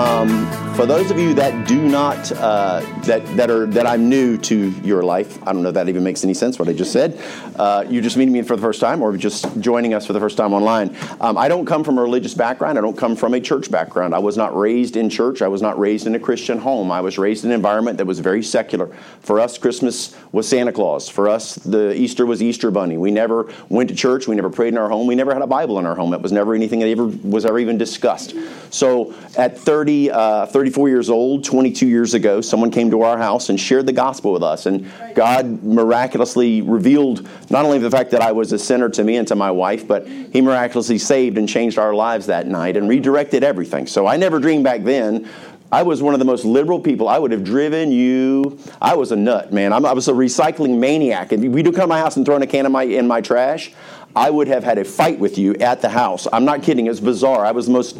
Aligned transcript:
Oh. 0.00 0.17
Um, 0.18 0.74
for 0.74 0.84
those 0.84 1.12
of 1.12 1.18
you 1.18 1.32
that 1.34 1.66
do 1.66 1.80
not 1.80 2.32
uh, 2.32 2.80
that 3.02 3.24
that 3.36 3.50
are 3.50 3.66
that 3.66 3.86
I'm 3.86 4.08
new 4.08 4.36
to 4.38 4.70
your 4.82 5.04
life, 5.04 5.40
I 5.46 5.52
don't 5.52 5.62
know 5.62 5.68
if 5.68 5.74
that 5.74 5.88
even 5.88 6.02
makes 6.02 6.24
any 6.24 6.34
sense 6.34 6.58
what 6.58 6.68
I 6.68 6.72
just 6.72 6.92
said. 6.92 7.20
Uh, 7.54 7.84
you're 7.88 8.02
just 8.02 8.16
meeting 8.16 8.32
me 8.32 8.42
for 8.42 8.56
the 8.56 8.62
first 8.62 8.80
time, 8.80 9.00
or 9.00 9.16
just 9.16 9.60
joining 9.60 9.94
us 9.94 10.06
for 10.06 10.12
the 10.12 10.20
first 10.20 10.36
time 10.36 10.52
online. 10.52 10.96
Um, 11.20 11.38
I 11.38 11.46
don't 11.46 11.66
come 11.66 11.84
from 11.84 11.98
a 11.98 12.02
religious 12.02 12.34
background. 12.34 12.78
I 12.78 12.80
don't 12.80 12.96
come 12.96 13.14
from 13.14 13.34
a 13.34 13.40
church 13.40 13.70
background. 13.70 14.12
I 14.12 14.18
was 14.18 14.36
not 14.36 14.56
raised 14.56 14.96
in 14.96 15.08
church. 15.08 15.40
I 15.40 15.46
was 15.46 15.62
not 15.62 15.78
raised 15.78 16.08
in 16.08 16.16
a 16.16 16.20
Christian 16.20 16.58
home. 16.58 16.90
I 16.90 17.00
was 17.00 17.16
raised 17.16 17.44
in 17.44 17.50
an 17.50 17.54
environment 17.54 17.98
that 17.98 18.06
was 18.06 18.18
very 18.18 18.42
secular. 18.42 18.86
For 19.20 19.38
us, 19.38 19.56
Christmas 19.56 20.16
was 20.32 20.48
Santa 20.48 20.72
Claus. 20.72 21.08
For 21.08 21.28
us, 21.28 21.56
the 21.56 21.92
Easter 21.94 22.26
was 22.26 22.42
Easter 22.42 22.72
Bunny. 22.72 22.98
We 22.98 23.12
never 23.12 23.52
went 23.68 23.88
to 23.90 23.94
church. 23.94 24.26
We 24.26 24.34
never 24.34 24.50
prayed 24.50 24.74
in 24.74 24.78
our 24.78 24.88
home. 24.88 25.06
We 25.06 25.14
never 25.14 25.32
had 25.32 25.42
a 25.42 25.46
Bible 25.46 25.78
in 25.78 25.86
our 25.86 25.94
home. 25.94 26.12
It 26.12 26.20
was 26.20 26.32
never 26.32 26.54
anything 26.54 26.80
that 26.80 26.88
ever 26.88 27.06
was 27.06 27.46
ever 27.46 27.60
even 27.60 27.78
discussed. 27.78 28.34
So 28.70 29.14
at 29.36 29.58
30, 29.58 30.07
uh, 30.10 30.46
34 30.46 30.88
years 30.88 31.10
old, 31.10 31.44
22 31.44 31.86
years 31.86 32.14
ago, 32.14 32.40
someone 32.40 32.70
came 32.70 32.90
to 32.90 33.02
our 33.02 33.18
house 33.18 33.48
and 33.48 33.58
shared 33.58 33.86
the 33.86 33.92
gospel 33.92 34.32
with 34.32 34.42
us. 34.42 34.66
And 34.66 34.90
God 35.14 35.62
miraculously 35.62 36.62
revealed 36.62 37.28
not 37.50 37.64
only 37.64 37.78
the 37.78 37.90
fact 37.90 38.10
that 38.12 38.20
I 38.20 38.32
was 38.32 38.52
a 38.52 38.58
sinner 38.58 38.88
to 38.90 39.04
me 39.04 39.16
and 39.16 39.26
to 39.28 39.34
my 39.34 39.50
wife, 39.50 39.86
but 39.86 40.06
He 40.06 40.40
miraculously 40.40 40.98
saved 40.98 41.38
and 41.38 41.48
changed 41.48 41.78
our 41.78 41.94
lives 41.94 42.26
that 42.26 42.46
night 42.46 42.76
and 42.76 42.88
redirected 42.88 43.44
everything. 43.44 43.86
So 43.86 44.06
I 44.06 44.16
never 44.16 44.38
dreamed 44.38 44.64
back 44.64 44.84
then 44.84 45.28
I 45.70 45.82
was 45.82 46.02
one 46.02 46.14
of 46.14 46.18
the 46.18 46.24
most 46.24 46.44
liberal 46.44 46.80
people. 46.80 47.08
I 47.08 47.18
would 47.18 47.30
have 47.30 47.44
driven 47.44 47.92
you. 47.92 48.58
I 48.80 48.94
was 48.94 49.12
a 49.12 49.16
nut, 49.16 49.52
man. 49.52 49.72
I'm, 49.72 49.84
i 49.84 49.92
was 49.92 50.08
a 50.08 50.12
recycling 50.12 50.78
maniac. 50.78 51.30
If 51.30 51.40
we 51.40 51.62
do 51.62 51.72
come 51.72 51.82
to 51.82 51.86
my 51.86 51.98
house 51.98 52.16
and 52.16 52.24
throw 52.24 52.36
in 52.36 52.42
a 52.42 52.46
can 52.46 52.64
in 52.64 52.72
my, 52.72 52.84
in 52.84 53.06
my 53.06 53.20
trash, 53.20 53.72
I 54.16 54.30
would 54.30 54.48
have 54.48 54.64
had 54.64 54.78
a 54.78 54.84
fight 54.84 55.18
with 55.18 55.36
you 55.36 55.54
at 55.56 55.82
the 55.82 55.90
house. 55.90 56.26
I'm 56.32 56.46
not 56.46 56.62
kidding. 56.62 56.86
It's 56.86 57.00
bizarre. 57.00 57.44
I 57.44 57.52
was 57.52 57.66
the 57.66 57.72
most 57.72 57.98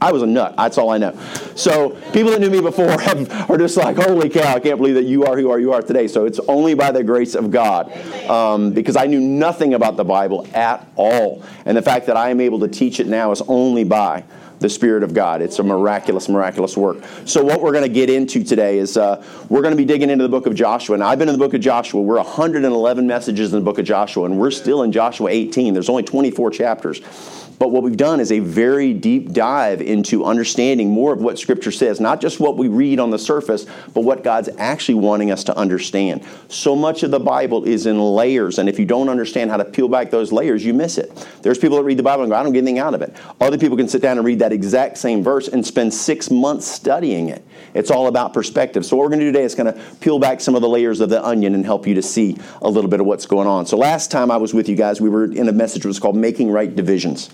I 0.00 0.12
was 0.12 0.22
a 0.22 0.26
nut. 0.26 0.54
That's 0.56 0.78
all 0.78 0.90
I 0.90 0.98
know. 0.98 1.18
So 1.54 1.90
people 2.12 2.30
that 2.30 2.40
knew 2.40 2.50
me 2.50 2.60
before 2.60 2.90
have, 3.00 3.50
are 3.50 3.58
just 3.58 3.76
like, 3.76 3.96
holy 3.96 4.28
cow, 4.30 4.54
I 4.54 4.60
can't 4.60 4.78
believe 4.78 4.94
that 4.94 5.04
you 5.04 5.24
are 5.24 5.36
who 5.36 5.50
are 5.50 5.58
you 5.58 5.72
are 5.72 5.82
today. 5.82 6.08
So 6.08 6.24
it's 6.24 6.38
only 6.40 6.74
by 6.74 6.90
the 6.90 7.04
grace 7.04 7.34
of 7.34 7.50
God. 7.50 7.92
Um, 8.28 8.72
because 8.72 8.96
I 8.96 9.06
knew 9.06 9.20
nothing 9.20 9.74
about 9.74 9.96
the 9.96 10.04
Bible 10.04 10.46
at 10.54 10.86
all. 10.96 11.44
And 11.66 11.76
the 11.76 11.82
fact 11.82 12.06
that 12.06 12.16
I 12.16 12.30
am 12.30 12.40
able 12.40 12.60
to 12.60 12.68
teach 12.68 13.00
it 13.00 13.06
now 13.06 13.30
is 13.30 13.42
only 13.42 13.84
by 13.84 14.24
the 14.60 14.68
Spirit 14.68 15.02
of 15.02 15.14
God. 15.14 15.42
It's 15.42 15.58
a 15.58 15.62
miraculous, 15.62 16.28
miraculous 16.28 16.76
work. 16.76 16.98
So, 17.24 17.42
what 17.42 17.62
we're 17.62 17.72
going 17.72 17.84
to 17.84 17.88
get 17.88 18.10
into 18.10 18.44
today 18.44 18.78
is 18.78 18.96
uh, 18.96 19.24
we're 19.48 19.62
going 19.62 19.72
to 19.72 19.76
be 19.76 19.86
digging 19.86 20.10
into 20.10 20.22
the 20.22 20.28
book 20.28 20.46
of 20.46 20.54
Joshua. 20.54 20.98
Now, 20.98 21.08
I've 21.08 21.18
been 21.18 21.28
in 21.28 21.34
the 21.34 21.38
book 21.38 21.54
of 21.54 21.62
Joshua. 21.62 22.00
We're 22.00 22.16
111 22.16 23.06
messages 23.06 23.52
in 23.52 23.58
the 23.58 23.64
book 23.64 23.78
of 23.78 23.86
Joshua, 23.86 24.26
and 24.26 24.38
we're 24.38 24.50
still 24.50 24.82
in 24.82 24.92
Joshua 24.92 25.30
18. 25.30 25.72
There's 25.72 25.88
only 25.88 26.02
24 26.02 26.50
chapters. 26.50 27.00
But 27.60 27.72
what 27.72 27.82
we've 27.82 27.94
done 27.94 28.20
is 28.20 28.32
a 28.32 28.38
very 28.38 28.94
deep 28.94 29.34
dive 29.34 29.82
into 29.82 30.24
understanding 30.24 30.88
more 30.88 31.12
of 31.12 31.20
what 31.20 31.38
Scripture 31.38 31.70
says, 31.70 32.00
not 32.00 32.18
just 32.18 32.40
what 32.40 32.56
we 32.56 32.68
read 32.68 32.98
on 32.98 33.10
the 33.10 33.18
surface, 33.18 33.66
but 33.92 34.00
what 34.00 34.24
God's 34.24 34.48
actually 34.56 34.94
wanting 34.94 35.30
us 35.30 35.44
to 35.44 35.54
understand. 35.58 36.24
So 36.48 36.74
much 36.74 37.02
of 37.02 37.10
the 37.10 37.20
Bible 37.20 37.64
is 37.64 37.84
in 37.84 38.00
layers, 38.00 38.58
and 38.58 38.66
if 38.66 38.78
you 38.78 38.86
don't 38.86 39.10
understand 39.10 39.50
how 39.50 39.58
to 39.58 39.66
peel 39.66 39.88
back 39.88 40.10
those 40.10 40.32
layers, 40.32 40.64
you 40.64 40.72
miss 40.72 40.96
it. 40.96 41.14
There's 41.42 41.58
people 41.58 41.76
that 41.76 41.84
read 41.84 41.98
the 41.98 42.02
Bible 42.02 42.22
and 42.22 42.32
go, 42.32 42.36
I 42.36 42.42
don't 42.42 42.54
get 42.54 42.60
anything 42.60 42.78
out 42.78 42.94
of 42.94 43.02
it. 43.02 43.14
Other 43.42 43.58
people 43.58 43.76
can 43.76 43.88
sit 43.88 44.00
down 44.00 44.16
and 44.16 44.26
read 44.26 44.38
that 44.38 44.54
exact 44.54 44.96
same 44.96 45.22
verse 45.22 45.46
and 45.46 45.64
spend 45.66 45.92
six 45.92 46.30
months 46.30 46.66
studying 46.66 47.28
it. 47.28 47.44
It's 47.74 47.90
all 47.90 48.06
about 48.06 48.32
perspective. 48.32 48.86
So, 48.86 48.96
what 48.96 49.02
we're 49.02 49.10
going 49.10 49.20
to 49.20 49.26
do 49.26 49.32
today 49.32 49.44
is 49.44 49.54
going 49.54 49.70
to 49.70 49.78
peel 49.96 50.18
back 50.18 50.40
some 50.40 50.54
of 50.54 50.62
the 50.62 50.68
layers 50.68 51.00
of 51.00 51.10
the 51.10 51.22
onion 51.22 51.54
and 51.54 51.66
help 51.66 51.86
you 51.86 51.94
to 51.96 52.02
see 52.02 52.38
a 52.62 52.70
little 52.70 52.88
bit 52.88 53.00
of 53.00 53.06
what's 53.06 53.26
going 53.26 53.46
on. 53.46 53.66
So, 53.66 53.76
last 53.76 54.10
time 54.10 54.30
I 54.30 54.38
was 54.38 54.54
with 54.54 54.66
you 54.66 54.76
guys, 54.76 54.98
we 54.98 55.10
were 55.10 55.24
in 55.24 55.46
a 55.46 55.52
message 55.52 55.82
that 55.82 55.88
was 55.88 55.98
called 55.98 56.16
Making 56.16 56.50
Right 56.50 56.74
Divisions. 56.74 57.28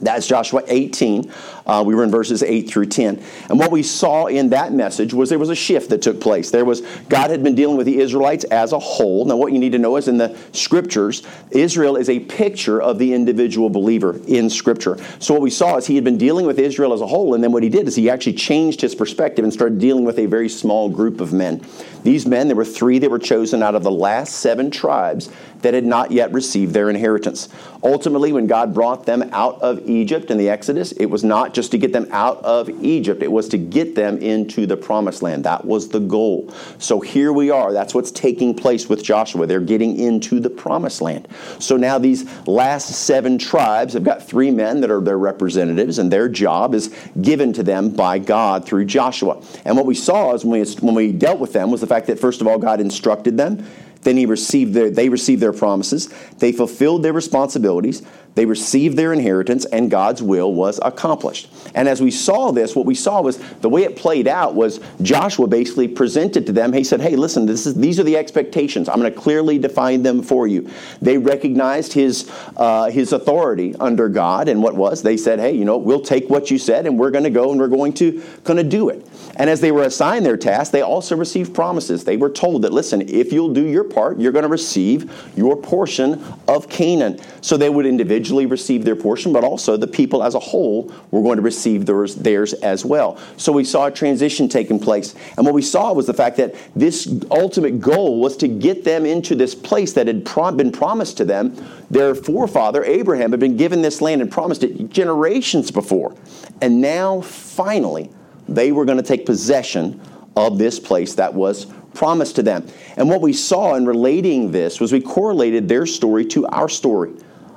That's 0.00 0.26
Joshua 0.26 0.62
18. 0.66 1.32
Uh, 1.66 1.82
we 1.86 1.94
were 1.94 2.04
in 2.04 2.10
verses 2.10 2.42
8 2.42 2.68
through 2.68 2.86
10. 2.86 3.22
And 3.48 3.58
what 3.58 3.70
we 3.70 3.82
saw 3.82 4.26
in 4.26 4.50
that 4.50 4.72
message 4.72 5.14
was 5.14 5.30
there 5.30 5.38
was 5.38 5.50
a 5.50 5.54
shift 5.54 5.90
that 5.90 6.02
took 6.02 6.20
place. 6.20 6.50
There 6.50 6.64
was, 6.64 6.82
God 7.08 7.30
had 7.30 7.42
been 7.42 7.54
dealing 7.54 7.76
with 7.76 7.86
the 7.86 7.98
Israelites 7.98 8.44
as 8.44 8.72
a 8.72 8.78
whole. 8.78 9.24
Now, 9.24 9.36
what 9.36 9.52
you 9.52 9.58
need 9.58 9.72
to 9.72 9.78
know 9.78 9.96
is 9.96 10.08
in 10.08 10.18
the 10.18 10.36
scriptures, 10.52 11.22
Israel 11.50 11.96
is 11.96 12.08
a 12.08 12.20
picture 12.20 12.82
of 12.82 12.98
the 12.98 13.14
individual 13.14 13.70
believer 13.70 14.20
in 14.26 14.50
scripture. 14.50 14.98
So, 15.20 15.32
what 15.32 15.42
we 15.42 15.50
saw 15.50 15.76
is 15.76 15.86
he 15.86 15.94
had 15.94 16.04
been 16.04 16.18
dealing 16.18 16.46
with 16.46 16.58
Israel 16.58 16.92
as 16.92 17.00
a 17.00 17.06
whole, 17.06 17.34
and 17.34 17.42
then 17.42 17.52
what 17.52 17.62
he 17.62 17.68
did 17.68 17.88
is 17.88 17.96
he 17.96 18.10
actually 18.10 18.34
changed 18.34 18.80
his 18.80 18.94
perspective 18.94 19.44
and 19.44 19.52
started 19.52 19.78
dealing 19.78 20.04
with 20.04 20.18
a 20.18 20.26
very 20.26 20.48
small 20.48 20.88
group 20.90 21.20
of 21.20 21.32
men. 21.32 21.64
These 22.04 22.26
men, 22.26 22.46
there 22.46 22.56
were 22.56 22.64
three 22.64 22.98
that 23.00 23.10
were 23.10 23.18
chosen 23.18 23.62
out 23.62 23.74
of 23.74 23.82
the 23.82 23.90
last 23.90 24.36
seven 24.36 24.70
tribes 24.70 25.30
that 25.62 25.72
had 25.72 25.86
not 25.86 26.10
yet 26.10 26.30
received 26.32 26.74
their 26.74 26.90
inheritance. 26.90 27.48
Ultimately, 27.82 28.32
when 28.32 28.46
God 28.46 28.74
brought 28.74 29.06
them 29.06 29.22
out 29.32 29.60
of 29.62 29.88
Egypt 29.88 30.30
in 30.30 30.36
the 30.36 30.50
Exodus, 30.50 30.92
it 30.92 31.06
was 31.06 31.24
not 31.24 31.54
just 31.54 31.70
to 31.70 31.78
get 31.78 31.92
them 31.92 32.06
out 32.10 32.42
of 32.44 32.68
Egypt, 32.84 33.22
it 33.22 33.32
was 33.32 33.48
to 33.48 33.58
get 33.58 33.94
them 33.94 34.18
into 34.18 34.66
the 34.66 34.76
promised 34.76 35.22
land. 35.22 35.44
That 35.44 35.64
was 35.64 35.88
the 35.88 36.00
goal. 36.00 36.52
So 36.78 37.00
here 37.00 37.32
we 37.32 37.50
are. 37.50 37.72
That's 37.72 37.94
what's 37.94 38.10
taking 38.10 38.54
place 38.54 38.88
with 38.88 39.02
Joshua. 39.02 39.46
They're 39.46 39.60
getting 39.60 39.98
into 39.98 40.38
the 40.38 40.50
promised 40.50 41.00
land. 41.00 41.28
So 41.58 41.78
now 41.78 41.98
these 41.98 42.28
last 42.46 42.90
seven 42.90 43.38
tribes 43.38 43.94
have 43.94 44.04
got 44.04 44.22
three 44.22 44.50
men 44.50 44.82
that 44.82 44.90
are 44.90 45.00
their 45.00 45.18
representatives, 45.18 45.98
and 45.98 46.10
their 46.10 46.28
job 46.28 46.74
is 46.74 46.94
given 47.22 47.54
to 47.54 47.62
them 47.62 47.88
by 47.88 48.18
God 48.18 48.66
through 48.66 48.84
Joshua. 48.84 49.42
And 49.64 49.76
what 49.76 49.86
we 49.86 49.94
saw 49.94 50.34
is 50.34 50.44
when 50.44 50.60
we, 50.60 50.70
when 50.80 50.94
we 50.94 51.12
dealt 51.12 51.38
with 51.38 51.54
them 51.54 51.70
was 51.70 51.80
the 51.80 51.86
fact 51.86 51.93
that, 52.06 52.18
first 52.18 52.40
of 52.40 52.46
all, 52.46 52.58
God 52.58 52.80
instructed 52.80 53.36
them. 53.36 53.64
Then 54.04 54.16
he 54.16 54.26
received 54.26 54.74
their, 54.74 54.90
they 54.90 55.08
received 55.08 55.42
their 55.42 55.52
promises. 55.52 56.08
They 56.38 56.52
fulfilled 56.52 57.02
their 57.02 57.12
responsibilities. 57.12 58.02
They 58.34 58.46
received 58.46 58.96
their 58.96 59.12
inheritance, 59.12 59.64
and 59.66 59.90
God's 59.90 60.20
will 60.20 60.52
was 60.52 60.80
accomplished. 60.82 61.48
And 61.74 61.88
as 61.88 62.02
we 62.02 62.10
saw 62.10 62.50
this, 62.50 62.74
what 62.74 62.84
we 62.84 62.96
saw 62.96 63.22
was 63.22 63.38
the 63.60 63.68
way 63.68 63.84
it 63.84 63.96
played 63.96 64.26
out 64.26 64.56
was 64.56 64.80
Joshua 65.02 65.46
basically 65.46 65.86
presented 65.86 66.44
to 66.46 66.52
them. 66.52 66.72
He 66.72 66.82
said, 66.82 67.00
"Hey, 67.00 67.14
listen, 67.14 67.46
this 67.46 67.64
is, 67.64 67.74
these 67.74 68.00
are 68.00 68.02
the 68.02 68.16
expectations. 68.16 68.88
I'm 68.88 68.98
going 68.98 69.12
to 69.12 69.18
clearly 69.18 69.58
define 69.58 70.02
them 70.02 70.20
for 70.20 70.48
you." 70.48 70.68
They 71.00 71.16
recognized 71.16 71.92
his 71.92 72.28
uh, 72.56 72.90
his 72.90 73.12
authority 73.12 73.74
under 73.78 74.08
God, 74.08 74.48
and 74.48 74.62
what 74.62 74.74
was 74.74 75.02
they 75.02 75.16
said, 75.16 75.38
"Hey, 75.38 75.52
you 75.52 75.64
know, 75.64 75.76
we'll 75.76 76.00
take 76.00 76.28
what 76.28 76.50
you 76.50 76.58
said, 76.58 76.86
and 76.86 76.98
we're 76.98 77.12
going 77.12 77.24
to 77.24 77.30
go 77.30 77.52
and 77.52 77.60
we're 77.60 77.68
going 77.68 77.92
to 77.94 78.20
going 78.42 78.56
to 78.56 78.64
do 78.64 78.88
it." 78.88 79.06
And 79.36 79.50
as 79.50 79.60
they 79.60 79.72
were 79.72 79.82
assigned 79.82 80.24
their 80.24 80.36
task, 80.36 80.72
they 80.72 80.82
also 80.82 81.16
received 81.16 81.54
promises. 81.54 82.04
They 82.04 82.16
were 82.16 82.30
told 82.30 82.62
that, 82.62 82.72
listen, 82.72 83.00
if 83.08 83.32
you'll 83.32 83.52
do 83.52 83.66
your 83.66 83.84
part, 83.94 84.18
you're 84.18 84.32
going 84.32 84.42
to 84.42 84.48
receive 84.48 85.10
your 85.36 85.56
portion 85.56 86.24
of 86.48 86.68
Canaan. 86.68 87.20
So 87.40 87.56
they 87.56 87.70
would 87.70 87.86
individually 87.86 88.46
receive 88.46 88.84
their 88.84 88.96
portion, 88.96 89.32
but 89.32 89.44
also 89.44 89.76
the 89.76 89.86
people 89.86 90.22
as 90.22 90.34
a 90.34 90.40
whole 90.40 90.92
were 91.10 91.22
going 91.22 91.36
to 91.36 91.42
receive 91.42 91.86
theirs, 91.86 92.14
theirs 92.16 92.52
as 92.54 92.84
well. 92.84 93.18
So 93.36 93.52
we 93.52 93.64
saw 93.64 93.86
a 93.86 93.90
transition 93.90 94.48
taking 94.48 94.78
place. 94.78 95.14
And 95.36 95.46
what 95.46 95.54
we 95.54 95.62
saw 95.62 95.92
was 95.92 96.06
the 96.06 96.14
fact 96.14 96.36
that 96.38 96.54
this 96.74 97.08
ultimate 97.30 97.80
goal 97.80 98.20
was 98.20 98.36
to 98.38 98.48
get 98.48 98.84
them 98.84 99.06
into 99.06 99.34
this 99.34 99.54
place 99.54 99.92
that 99.92 100.06
had 100.06 100.24
been 100.56 100.72
promised 100.72 101.16
to 101.18 101.24
them. 101.24 101.56
Their 101.90 102.14
forefather, 102.14 102.84
Abraham, 102.84 103.30
had 103.30 103.40
been 103.40 103.56
given 103.56 103.82
this 103.82 104.00
land 104.00 104.20
and 104.20 104.30
promised 104.30 104.64
it 104.64 104.90
generations 104.90 105.70
before. 105.70 106.14
And 106.60 106.80
now, 106.80 107.20
finally, 107.20 108.10
they 108.48 108.72
were 108.72 108.84
going 108.84 108.98
to 108.98 109.04
take 109.04 109.26
possession 109.26 110.00
of 110.36 110.58
this 110.58 110.80
place 110.80 111.14
that 111.14 111.32
was 111.32 111.66
promised 111.94 112.36
to 112.36 112.42
them. 112.42 112.66
And 112.96 113.08
what 113.08 113.20
we 113.20 113.32
saw 113.32 113.74
in 113.74 113.86
relating 113.86 114.52
this 114.52 114.80
was 114.80 114.92
we 114.92 115.00
correlated 115.00 115.68
their 115.68 115.86
story 115.86 116.24
to 116.26 116.46
our 116.46 116.68
story. 116.68 117.12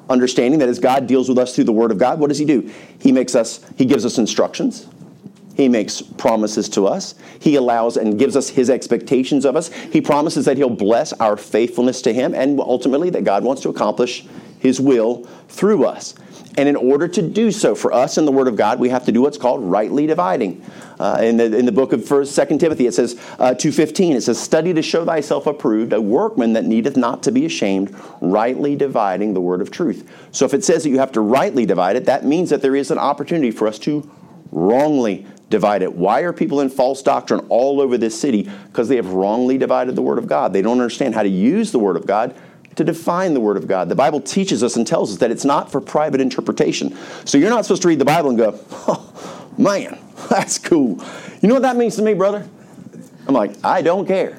Understanding 0.09 0.59
that 0.59 0.69
as 0.69 0.79
God 0.79 1.07
deals 1.07 1.27
with 1.27 1.37
us 1.37 1.53
through 1.53 1.65
the 1.65 1.73
Word 1.73 1.91
of 1.91 1.97
God, 1.97 2.19
what 2.19 2.29
does 2.29 2.37
He 2.37 2.45
do? 2.45 2.71
He 2.99 3.11
makes 3.11 3.35
us, 3.35 3.65
He 3.75 3.85
gives 3.85 4.05
us 4.05 4.17
instructions. 4.17 4.87
He 5.55 5.67
makes 5.67 6.01
promises 6.01 6.69
to 6.69 6.85
us. 6.85 7.15
He 7.39 7.55
allows 7.55 7.97
and 7.97 8.19
gives 8.19 8.35
us 8.35 8.47
His 8.47 8.69
expectations 8.69 9.43
of 9.43 9.55
us. 9.55 9.71
He 9.73 10.01
promises 10.01 10.45
that 10.45 10.55
He'll 10.55 10.69
bless 10.69 11.13
our 11.13 11.35
faithfulness 11.35 12.01
to 12.03 12.13
Him 12.13 12.35
and 12.35 12.59
ultimately 12.59 13.09
that 13.09 13.23
God 13.23 13.43
wants 13.43 13.63
to 13.63 13.69
accomplish 13.69 14.25
His 14.59 14.79
will 14.79 15.23
through 15.49 15.85
us. 15.85 16.13
And 16.57 16.67
in 16.67 16.75
order 16.75 17.07
to 17.07 17.21
do 17.21 17.51
so 17.51 17.75
for 17.75 17.93
us 17.93 18.17
in 18.17 18.25
the 18.25 18.31
Word 18.31 18.47
of 18.47 18.55
God, 18.55 18.79
we 18.79 18.89
have 18.89 19.05
to 19.05 19.11
do 19.11 19.21
what's 19.21 19.37
called 19.37 19.63
rightly 19.63 20.07
dividing. 20.07 20.65
Uh, 20.99 21.19
in, 21.21 21.37
the, 21.37 21.55
in 21.55 21.67
the 21.67 21.71
book 21.71 21.93
of 21.93 22.03
First, 22.03 22.33
Second 22.33 22.57
Timothy, 22.57 22.87
it 22.87 22.95
says, 22.95 23.13
uh, 23.37 23.51
2.15, 23.51 24.15
it 24.15 24.21
says, 24.21 24.39
Study 24.39 24.73
to 24.73 24.81
show 24.81 25.05
thyself 25.05 25.45
approved, 25.45 25.93
a 25.93 26.01
workman 26.01 26.53
that 26.53 26.65
needeth 26.65 26.97
not 26.97 27.21
to 27.23 27.31
be 27.31 27.45
ashamed, 27.45 27.95
rightly 28.21 28.75
dividing 28.75 29.35
the 29.35 29.41
word 29.41 29.61
of 29.61 29.69
truth. 29.69 30.09
So 30.31 30.45
if 30.45 30.55
it 30.55 30.65
says 30.65 30.83
that 30.83 30.89
you 30.89 30.97
have 30.97 31.11
to 31.11 31.21
rightly 31.21 31.67
divide 31.67 31.95
it, 31.95 32.05
that 32.05 32.25
means 32.25 32.49
that 32.49 32.63
there 32.63 32.75
is 32.75 32.89
an 32.89 32.97
opportunity 32.97 33.51
for 33.51 33.67
us 33.67 33.77
to 33.79 34.09
wrongly 34.51 35.27
divide 35.51 35.83
it. 35.83 35.93
Why 35.93 36.21
are 36.21 36.33
people 36.33 36.61
in 36.61 36.69
false 36.69 37.03
doctrine 37.03 37.45
all 37.49 37.79
over 37.79 37.97
this 37.97 38.19
city? 38.19 38.49
Because 38.65 38.89
they 38.89 38.95
have 38.95 39.13
wrongly 39.13 39.59
divided 39.59 39.95
the 39.95 40.01
Word 40.01 40.17
of 40.17 40.27
God. 40.27 40.53
They 40.53 40.63
don't 40.63 40.79
understand 40.79 41.13
how 41.13 41.23
to 41.23 41.29
use 41.29 41.71
the 41.71 41.79
Word 41.79 41.95
of 41.95 42.07
God 42.07 42.35
to 42.77 42.83
define 42.83 43.33
the 43.33 43.39
Word 43.39 43.57
of 43.57 43.67
God. 43.67 43.89
The 43.89 43.95
Bible 43.95 44.21
teaches 44.21 44.63
us 44.63 44.75
and 44.75 44.87
tells 44.87 45.11
us 45.11 45.17
that 45.17 45.31
it's 45.31 45.43
not 45.43 45.71
for 45.71 45.81
private 45.81 46.21
interpretation. 46.21 46.95
So 47.25 47.37
you're 47.37 47.49
not 47.49 47.65
supposed 47.65 47.81
to 47.81 47.87
read 47.87 47.99
the 47.99 48.05
Bible 48.05 48.29
and 48.29 48.37
go, 48.37 48.59
oh, 48.87 49.49
man, 49.57 49.99
that's 50.29 50.57
cool. 50.57 51.03
You 51.41 51.49
know 51.49 51.55
what 51.55 51.63
that 51.63 51.75
means 51.75 51.95
to 51.97 52.01
me, 52.01 52.13
brother? 52.13 52.47
I'm 53.27 53.33
like, 53.33 53.53
I 53.63 53.81
don't 53.81 54.07
care 54.07 54.35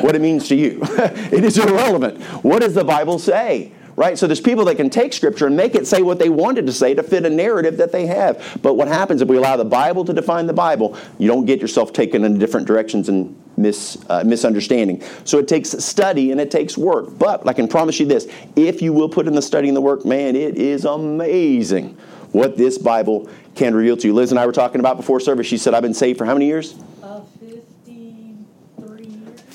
what 0.00 0.14
it 0.14 0.20
means 0.20 0.48
to 0.48 0.56
you. 0.56 0.80
it 0.82 1.44
is 1.44 1.56
irrelevant. 1.56 2.20
What 2.44 2.60
does 2.60 2.74
the 2.74 2.84
Bible 2.84 3.18
say? 3.18 3.72
Right? 3.98 4.16
So 4.16 4.28
there's 4.28 4.40
people 4.40 4.64
that 4.66 4.76
can 4.76 4.90
take 4.90 5.12
scripture 5.12 5.48
and 5.48 5.56
make 5.56 5.74
it 5.74 5.84
say 5.84 6.02
what 6.02 6.20
they 6.20 6.28
wanted 6.28 6.66
to 6.66 6.72
say 6.72 6.94
to 6.94 7.02
fit 7.02 7.26
a 7.26 7.30
narrative 7.30 7.78
that 7.78 7.90
they 7.90 8.06
have. 8.06 8.58
But 8.62 8.74
what 8.74 8.86
happens 8.86 9.20
if 9.20 9.28
we 9.28 9.36
allow 9.36 9.56
the 9.56 9.64
Bible 9.64 10.04
to 10.04 10.12
define 10.12 10.46
the 10.46 10.52
Bible, 10.52 10.96
you 11.18 11.26
don't 11.26 11.46
get 11.46 11.60
yourself 11.60 11.92
taken 11.92 12.22
in 12.22 12.38
different 12.38 12.68
directions 12.68 13.08
and 13.08 13.36
mis, 13.56 13.98
uh, 14.08 14.22
misunderstanding. 14.24 15.02
So 15.24 15.38
it 15.38 15.48
takes 15.48 15.70
study 15.70 16.30
and 16.30 16.40
it 16.40 16.52
takes 16.52 16.78
work. 16.78 17.18
But 17.18 17.46
I 17.48 17.52
can 17.52 17.66
promise 17.66 17.98
you 17.98 18.06
this 18.06 18.28
if 18.54 18.80
you 18.80 18.92
will 18.92 19.08
put 19.08 19.26
in 19.26 19.34
the 19.34 19.42
study 19.42 19.66
and 19.66 19.76
the 19.76 19.80
work, 19.80 20.06
man, 20.06 20.36
it 20.36 20.56
is 20.56 20.84
amazing 20.84 21.98
what 22.30 22.56
this 22.56 22.78
Bible 22.78 23.28
can 23.56 23.74
reveal 23.74 23.96
to 23.96 24.06
you. 24.06 24.14
Liz 24.14 24.30
and 24.30 24.38
I 24.38 24.46
were 24.46 24.52
talking 24.52 24.78
about 24.78 24.96
before 24.96 25.18
service. 25.18 25.48
She 25.48 25.58
said, 25.58 25.74
I've 25.74 25.82
been 25.82 25.92
saved 25.92 26.18
for 26.18 26.24
how 26.24 26.34
many 26.34 26.46
years? 26.46 26.76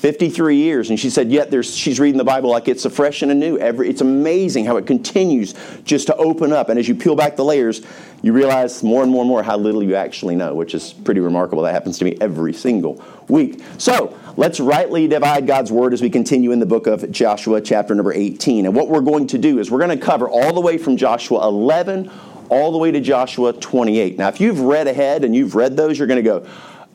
53 0.04 0.56
years. 0.56 0.90
And 0.90 1.00
she 1.00 1.08
said, 1.08 1.30
yet 1.30 1.50
there's, 1.50 1.74
she's 1.74 1.98
reading 1.98 2.18
the 2.18 2.24
Bible 2.24 2.50
like 2.50 2.68
it's 2.68 2.84
a 2.84 2.90
fresh 2.90 3.22
and 3.22 3.32
anew. 3.32 3.56
Every, 3.56 3.88
it's 3.88 4.02
amazing 4.02 4.66
how 4.66 4.76
it 4.76 4.86
continues 4.86 5.54
just 5.84 6.08
to 6.08 6.16
open 6.16 6.52
up. 6.52 6.68
And 6.68 6.78
as 6.78 6.86
you 6.86 6.94
peel 6.94 7.16
back 7.16 7.36
the 7.36 7.44
layers, 7.44 7.80
you 8.20 8.34
realize 8.34 8.82
more 8.82 9.02
and 9.02 9.10
more 9.10 9.22
and 9.22 9.28
more 9.30 9.42
how 9.42 9.56
little 9.56 9.82
you 9.82 9.94
actually 9.94 10.36
know, 10.36 10.52
which 10.54 10.74
is 10.74 10.92
pretty 10.92 11.22
remarkable. 11.22 11.62
That 11.62 11.72
happens 11.72 11.96
to 12.00 12.04
me 12.04 12.18
every 12.20 12.52
single 12.52 13.02
week. 13.28 13.62
So 13.78 14.14
let's 14.36 14.60
rightly 14.60 15.08
divide 15.08 15.46
God's 15.46 15.72
word 15.72 15.94
as 15.94 16.02
we 16.02 16.10
continue 16.10 16.52
in 16.52 16.60
the 16.60 16.66
book 16.66 16.86
of 16.86 17.10
Joshua, 17.10 17.62
chapter 17.62 17.94
number 17.94 18.12
18. 18.12 18.66
And 18.66 18.76
what 18.76 18.90
we're 18.90 19.00
going 19.00 19.26
to 19.28 19.38
do 19.38 19.58
is 19.58 19.70
we're 19.70 19.86
going 19.86 19.98
to 19.98 20.04
cover 20.04 20.28
all 20.28 20.52
the 20.52 20.60
way 20.60 20.76
from 20.76 20.98
Joshua 20.98 21.48
11 21.48 22.10
all 22.50 22.72
the 22.72 22.78
way 22.78 22.90
to 22.90 23.00
Joshua 23.00 23.54
28. 23.54 24.18
Now, 24.18 24.28
if 24.28 24.38
you've 24.38 24.60
read 24.60 24.86
ahead 24.86 25.24
and 25.24 25.34
you've 25.34 25.54
read 25.54 25.78
those, 25.78 25.98
you're 25.98 26.06
going 26.06 26.22
to 26.22 26.30
go, 26.30 26.46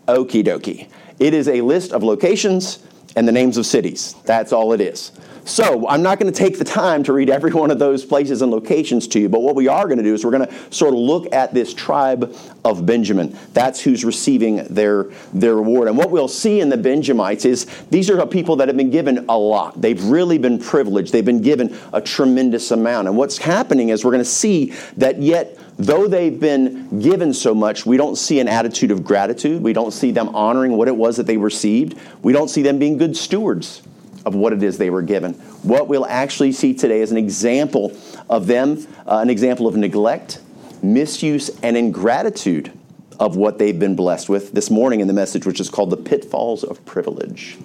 okie 0.07 0.45
dokie. 0.45 0.87
It 1.17 1.33
is 1.33 1.47
a 1.47 1.61
list 1.61 1.91
of 1.91 2.03
locations 2.03 2.85
and 3.15 3.27
the 3.27 3.31
names 3.31 3.57
of 3.57 3.65
cities. 3.65 4.15
That's 4.25 4.53
all 4.53 4.73
it 4.73 4.81
is. 4.81 5.11
So 5.49 5.87
I'm 5.87 6.03
not 6.03 6.19
going 6.19 6.31
to 6.31 6.37
take 6.37 6.59
the 6.59 6.65
time 6.65 7.03
to 7.03 7.13
read 7.13 7.29
every 7.29 7.51
one 7.53 7.71
of 7.71 7.79
those 7.79 8.05
places 8.05 8.41
and 8.41 8.51
locations 8.51 9.07
to 9.09 9.19
you, 9.19 9.29
but 9.29 9.41
what 9.41 9.55
we 9.55 9.67
are 9.67 9.85
going 9.85 9.97
to 9.97 10.03
do 10.03 10.13
is 10.13 10.23
we're 10.23 10.31
going 10.31 10.47
to 10.47 10.73
sort 10.73 10.93
of 10.93 10.99
look 10.99 11.33
at 11.33 11.53
this 11.53 11.73
tribe 11.73 12.35
of 12.63 12.85
Benjamin. 12.85 13.35
That's 13.53 13.81
who's 13.81 14.05
receiving 14.05 14.63
their, 14.69 15.05
their 15.33 15.55
reward. 15.55 15.87
And 15.87 15.97
what 15.97 16.11
we'll 16.11 16.27
see 16.27 16.61
in 16.61 16.69
the 16.69 16.77
Benjamites 16.77 17.45
is 17.45 17.65
these 17.89 18.09
are 18.09 18.27
people 18.27 18.57
that 18.57 18.67
have 18.67 18.77
been 18.77 18.91
given 18.91 19.25
a 19.27 19.37
lot. 19.37 19.79
They've 19.81 20.03
really 20.03 20.37
been 20.37 20.59
privileged. 20.59 21.11
They've 21.11 21.25
been 21.25 21.41
given 21.41 21.75
a 21.93 22.01
tremendous 22.01 22.69
amount. 22.71 23.07
And 23.07 23.17
what's 23.17 23.37
happening 23.37 23.89
is 23.89 24.05
we're 24.05 24.11
going 24.11 24.23
to 24.23 24.29
see 24.29 24.73
that 24.97 25.19
yet 25.21 25.57
though 25.79 26.07
they've 26.07 26.39
been 26.39 26.99
given 26.99 27.33
so 27.33 27.55
much, 27.55 27.85
we 27.85 27.97
don't 27.97 28.17
see 28.17 28.39
an 28.39 28.47
attitude 28.47 28.91
of 28.91 29.03
gratitude. 29.03 29.63
We 29.63 29.73
don't 29.73 29.91
see 29.91 30.11
them 30.11 30.35
honoring 30.35 30.73
what 30.73 30.87
it 30.87 30.95
was 30.95 31.17
that 31.17 31.25
they 31.25 31.37
received. 31.37 31.97
We 32.21 32.33
don't 32.33 32.49
see 32.49 32.61
them 32.61 32.77
being 32.77 32.97
good 32.97 33.17
stewards 33.17 33.81
of 34.25 34.35
what 34.35 34.53
it 34.53 34.61
is 34.61 34.77
they 34.77 34.89
were 34.89 35.01
given. 35.01 35.33
What 35.63 35.87
we'll 35.87 36.05
actually 36.05 36.51
see 36.51 36.73
today 36.73 37.01
is 37.01 37.11
an 37.11 37.17
example 37.17 37.97
of 38.29 38.45
them, 38.45 38.85
uh, 39.07 39.19
an 39.19 39.29
example 39.29 39.65
of 39.67 39.75
neglect, 39.75 40.41
misuse, 40.83 41.49
and 41.63 41.77
ingratitude 41.77 42.71
of 43.19 43.35
what 43.35 43.57
they've 43.57 43.79
been 43.79 43.95
blessed 43.95 44.29
with 44.29 44.51
this 44.51 44.69
morning 44.69 44.99
in 44.99 45.07
the 45.07 45.13
message, 45.13 45.45
which 45.45 45.59
is 45.59 45.69
called 45.69 45.89
The 45.89 45.97
Pitfalls 45.97 46.63
of 46.63 46.85
Privilege. 46.85 47.57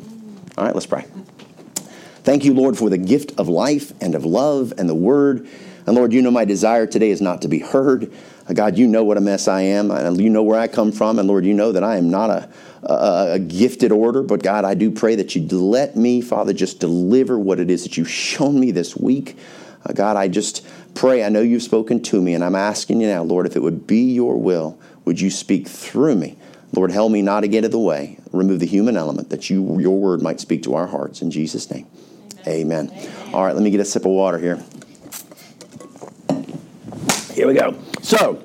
All 0.56 0.64
right, 0.64 0.75
let's 0.75 0.87
pray. 0.87 1.05
Thank 2.22 2.44
you, 2.44 2.55
Lord, 2.55 2.78
for 2.78 2.88
the 2.88 2.99
gift 2.99 3.32
of 3.38 3.49
life 3.49 3.93
and 4.00 4.14
of 4.14 4.25
love 4.25 4.72
and 4.78 4.88
the 4.88 4.94
word. 4.94 5.49
And 5.86 5.94
Lord, 5.96 6.12
you 6.12 6.22
know 6.22 6.31
my 6.31 6.44
desire 6.44 6.86
today 6.86 7.10
is 7.10 7.20
not 7.20 7.42
to 7.42 7.48
be 7.48 7.58
heard. 7.58 8.10
God, 8.52 8.78
you 8.78 8.86
know 8.86 9.04
what 9.04 9.16
a 9.16 9.20
mess 9.20 9.48
I 9.48 9.62
am. 9.62 9.90
And 9.90 10.20
you 10.20 10.31
know 10.31 10.42
where 10.42 10.58
I 10.58 10.66
come 10.66 10.92
from. 10.92 11.19
And 11.19 11.28
Lord, 11.28 11.44
you 11.44 11.54
know 11.54 11.72
that 11.72 11.84
I 11.84 11.96
am 11.96 12.10
not 12.10 12.31
a, 12.31 12.48
a, 12.82 13.32
a 13.32 13.38
gifted 13.38 13.92
order. 13.92 14.22
But 14.22 14.42
God, 14.42 14.64
I 14.64 14.75
do 14.75 14.90
pray 14.90 15.14
that 15.16 15.34
you 15.34 15.46
let 15.48 15.96
me, 15.96 16.20
Father, 16.20 16.52
just 16.52 16.81
deliver 16.81 17.38
what 17.38 17.60
it 17.60 17.70
is 17.70 17.82
that 17.82 17.96
you've 17.96 18.10
shown 18.10 18.58
me 18.58 18.70
this 18.70 18.96
week. 18.96 19.36
Uh, 19.84 19.92
God, 19.92 20.16
I 20.16 20.28
just 20.28 20.66
pray. 20.94 21.25
I 21.25 21.28
know 21.28 21.42
you've 21.42 21.62
spoken 21.62 22.02
to 22.04 22.20
me. 22.22 22.34
And 22.34 22.42
I'm 22.42 22.54
asking 22.54 23.00
you 23.00 23.08
now, 23.08 23.22
Lord, 23.22 23.46
if 23.46 23.56
it 23.56 23.60
would 23.60 23.86
be 23.86 24.12
your 24.12 24.38
will, 24.38 24.78
would 25.04 25.20
you 25.20 25.31
speak 25.31 25.69
through 25.69 26.16
me? 26.16 26.38
Lord, 26.72 26.90
help 26.90 27.12
me 27.12 27.22
not 27.22 27.40
to 27.40 27.48
get 27.48 27.64
in 27.64 27.70
the 27.70 27.78
way. 27.78 28.19
Remove 28.32 28.60
the 28.60 28.66
human 28.66 28.96
element 28.96 29.31
that 29.31 29.48
you, 29.48 29.78
your 29.78 29.98
word 29.98 30.22
might 30.22 30.40
speak 30.40 30.62
to 30.64 30.75
our 30.75 30.86
hearts. 30.86 31.22
In 31.22 31.31
Jesus' 31.31 31.70
name, 31.70 31.86
amen. 32.48 32.90
amen. 32.90 33.34
All 33.34 33.44
right, 33.44 33.54
let 33.54 33.62
me 33.62 33.70
get 33.70 33.81
a 33.81 33.84
sip 33.84 34.04
of 34.04 34.10
water 34.10 34.38
here. 34.38 34.60
Here 37.34 37.48
we 37.48 37.54
go. 37.54 37.76
So, 38.00 38.44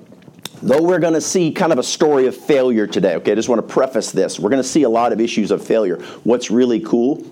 though 0.64 0.82
we're 0.82 0.98
going 0.98 1.14
to 1.14 1.22
see 1.22 1.52
kind 1.52 1.72
of 1.72 1.78
a 1.78 1.84
story 1.84 2.26
of 2.26 2.36
failure 2.36 2.88
today, 2.88 3.16
okay, 3.18 3.34
I 3.34 3.36
just 3.36 3.48
want 3.48 3.62
to 3.62 3.74
preface 3.74 4.12
this. 4.12 4.40
We're 4.40 4.50
going 4.50 4.64
to 4.64 4.68
see 4.68 4.82
a 4.82 4.90
lot 4.90 5.14
of 5.14 5.22
issues 5.22 5.52
of 5.52 5.64
failure. 5.64 6.02
What's 6.24 6.50
really 6.50 6.80
cool 6.80 7.24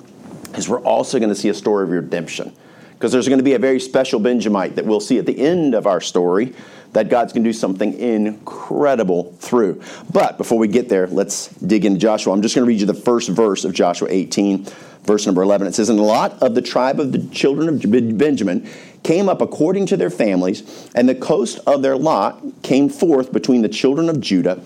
is 0.55 0.69
we're 0.69 0.83
also 0.83 1.17
going 1.17 1.29
to 1.29 1.35
see 1.35 1.49
a 1.49 1.55
story 1.55 1.85
of 1.85 1.89
redemption 1.89 2.53
because 2.93 3.11
there's 3.11 3.27
going 3.27 3.39
to 3.39 3.43
be 3.43 3.53
a 3.53 3.59
very 3.59 3.79
special 3.79 4.19
Benjamite 4.19 4.75
that 4.75 4.85
we'll 4.85 4.99
see 4.99 5.17
at 5.17 5.25
the 5.25 5.39
end 5.39 5.73
of 5.73 5.87
our 5.87 5.99
story 5.99 6.53
that 6.93 7.09
God's 7.09 7.33
going 7.33 7.43
to 7.43 7.49
do 7.49 7.53
something 7.53 7.93
incredible 7.99 9.33
through. 9.39 9.81
But 10.11 10.37
before 10.37 10.59
we 10.59 10.67
get 10.67 10.89
there, 10.89 11.07
let's 11.07 11.47
dig 11.47 11.85
into 11.85 11.99
Joshua. 11.99 12.33
I'm 12.33 12.43
just 12.43 12.53
going 12.53 12.65
to 12.65 12.67
read 12.67 12.79
you 12.79 12.85
the 12.85 12.93
first 12.93 13.29
verse 13.29 13.65
of 13.65 13.73
Joshua 13.73 14.07
18, 14.11 14.67
verse 15.07 15.25
number 15.25 15.41
11. 15.41 15.65
It 15.65 15.73
says, 15.73 15.89
And 15.89 15.97
a 15.97 16.03
lot 16.03 16.33
of 16.43 16.53
the 16.53 16.61
tribe 16.61 16.99
of 16.99 17.13
the 17.13 17.25
children 17.29 17.69
of 17.69 18.17
Benjamin 18.17 18.69
came 19.03 19.29
up 19.29 19.41
according 19.41 19.85
to 19.87 19.97
their 19.97 20.09
families, 20.09 20.89
and 20.93 21.07
the 21.07 21.15
coast 21.15 21.59
of 21.65 21.81
their 21.81 21.97
lot 21.97 22.43
came 22.61 22.89
forth 22.89 23.31
between 23.31 23.61
the 23.61 23.69
children 23.69 24.09
of 24.09 24.19
Judah 24.19 24.61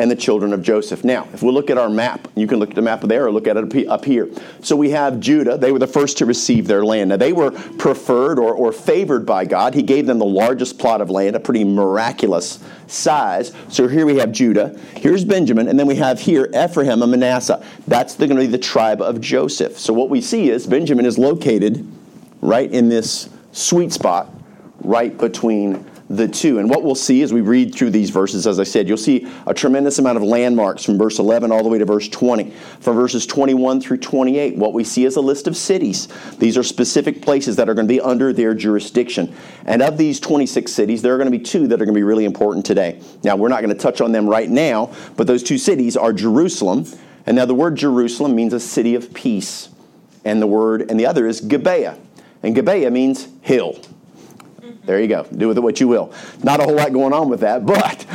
and 0.00 0.10
the 0.10 0.16
children 0.16 0.54
of 0.54 0.62
Joseph. 0.62 1.04
Now, 1.04 1.28
if 1.34 1.42
we 1.42 1.52
look 1.52 1.68
at 1.68 1.76
our 1.76 1.90
map, 1.90 2.26
you 2.34 2.46
can 2.46 2.58
look 2.58 2.70
at 2.70 2.74
the 2.74 2.82
map 2.82 3.02
there 3.02 3.26
or 3.26 3.30
look 3.30 3.46
at 3.46 3.58
it 3.58 3.86
up 3.86 4.04
here. 4.04 4.30
So 4.62 4.74
we 4.74 4.90
have 4.90 5.20
Judah. 5.20 5.58
They 5.58 5.72
were 5.72 5.78
the 5.78 5.86
first 5.86 6.16
to 6.18 6.26
receive 6.26 6.66
their 6.66 6.84
land. 6.86 7.10
Now, 7.10 7.18
they 7.18 7.34
were 7.34 7.50
preferred 7.50 8.38
or, 8.38 8.54
or 8.54 8.72
favored 8.72 9.26
by 9.26 9.44
God. 9.44 9.74
He 9.74 9.82
gave 9.82 10.06
them 10.06 10.18
the 10.18 10.24
largest 10.24 10.78
plot 10.78 11.02
of 11.02 11.10
land, 11.10 11.36
a 11.36 11.40
pretty 11.40 11.64
miraculous 11.64 12.64
size. 12.86 13.52
So 13.68 13.88
here 13.88 14.06
we 14.06 14.16
have 14.16 14.32
Judah. 14.32 14.78
Here's 14.96 15.22
Benjamin. 15.22 15.68
And 15.68 15.78
then 15.78 15.86
we 15.86 15.96
have 15.96 16.18
here 16.18 16.48
Ephraim 16.54 17.02
and 17.02 17.10
Manasseh. 17.10 17.62
That's 17.86 18.16
going 18.16 18.30
to 18.30 18.36
be 18.36 18.46
the 18.46 18.58
tribe 18.58 19.02
of 19.02 19.20
Joseph. 19.20 19.78
So 19.78 19.92
what 19.92 20.08
we 20.08 20.22
see 20.22 20.48
is 20.48 20.66
Benjamin 20.66 21.04
is 21.04 21.18
located 21.18 21.86
right 22.40 22.70
in 22.70 22.88
this 22.88 23.28
sweet 23.52 23.92
spot 23.92 24.32
right 24.82 25.16
between 25.18 25.84
the 26.10 26.26
two. 26.26 26.58
And 26.58 26.68
what 26.68 26.82
we'll 26.82 26.96
see 26.96 27.22
as 27.22 27.32
we 27.32 27.40
read 27.40 27.72
through 27.72 27.90
these 27.90 28.10
verses, 28.10 28.44
as 28.44 28.58
I 28.58 28.64
said, 28.64 28.88
you'll 28.88 28.96
see 28.96 29.28
a 29.46 29.54
tremendous 29.54 30.00
amount 30.00 30.16
of 30.16 30.24
landmarks 30.24 30.84
from 30.84 30.98
verse 30.98 31.20
11 31.20 31.52
all 31.52 31.62
the 31.62 31.68
way 31.68 31.78
to 31.78 31.84
verse 31.84 32.08
20. 32.08 32.50
From 32.80 32.96
verses 32.96 33.26
21 33.26 33.80
through 33.80 33.98
28, 33.98 34.56
what 34.56 34.72
we 34.72 34.82
see 34.82 35.04
is 35.04 35.14
a 35.14 35.20
list 35.20 35.46
of 35.46 35.56
cities. 35.56 36.08
These 36.38 36.58
are 36.58 36.64
specific 36.64 37.22
places 37.22 37.54
that 37.56 37.68
are 37.68 37.74
going 37.74 37.86
to 37.86 37.94
be 37.94 38.00
under 38.00 38.32
their 38.32 38.54
jurisdiction. 38.54 39.32
And 39.64 39.82
of 39.82 39.96
these 39.96 40.18
26 40.18 40.72
cities, 40.72 41.00
there 41.00 41.14
are 41.14 41.16
going 41.16 41.30
to 41.30 41.38
be 41.38 41.44
two 41.44 41.68
that 41.68 41.80
are 41.80 41.84
going 41.84 41.94
to 41.94 41.98
be 41.98 42.02
really 42.02 42.24
important 42.24 42.66
today. 42.66 43.00
Now, 43.22 43.36
we're 43.36 43.48
not 43.48 43.62
going 43.62 43.74
to 43.74 43.80
touch 43.80 44.00
on 44.00 44.10
them 44.10 44.28
right 44.28 44.50
now, 44.50 44.92
but 45.16 45.28
those 45.28 45.44
two 45.44 45.58
cities 45.58 45.96
are 45.96 46.12
Jerusalem. 46.12 46.86
And 47.24 47.36
now 47.36 47.44
the 47.44 47.54
word 47.54 47.76
Jerusalem 47.76 48.34
means 48.34 48.52
a 48.52 48.58
city 48.58 48.96
of 48.96 49.14
peace. 49.14 49.68
And 50.24 50.42
the 50.42 50.48
word, 50.48 50.90
and 50.90 50.98
the 50.98 51.06
other 51.06 51.28
is 51.28 51.40
Gibeah. 51.40 51.96
And 52.42 52.52
Gibeah 52.56 52.90
means 52.90 53.28
hill. 53.42 53.80
There 54.84 55.00
you 55.00 55.08
go. 55.08 55.24
Do 55.24 55.48
with 55.48 55.58
it 55.58 55.60
what 55.60 55.78
you 55.80 55.88
will. 55.88 56.12
Not 56.42 56.60
a 56.60 56.64
whole 56.64 56.74
lot 56.74 56.92
going 56.92 57.12
on 57.12 57.28
with 57.28 57.40
that, 57.40 57.66
but 57.66 58.06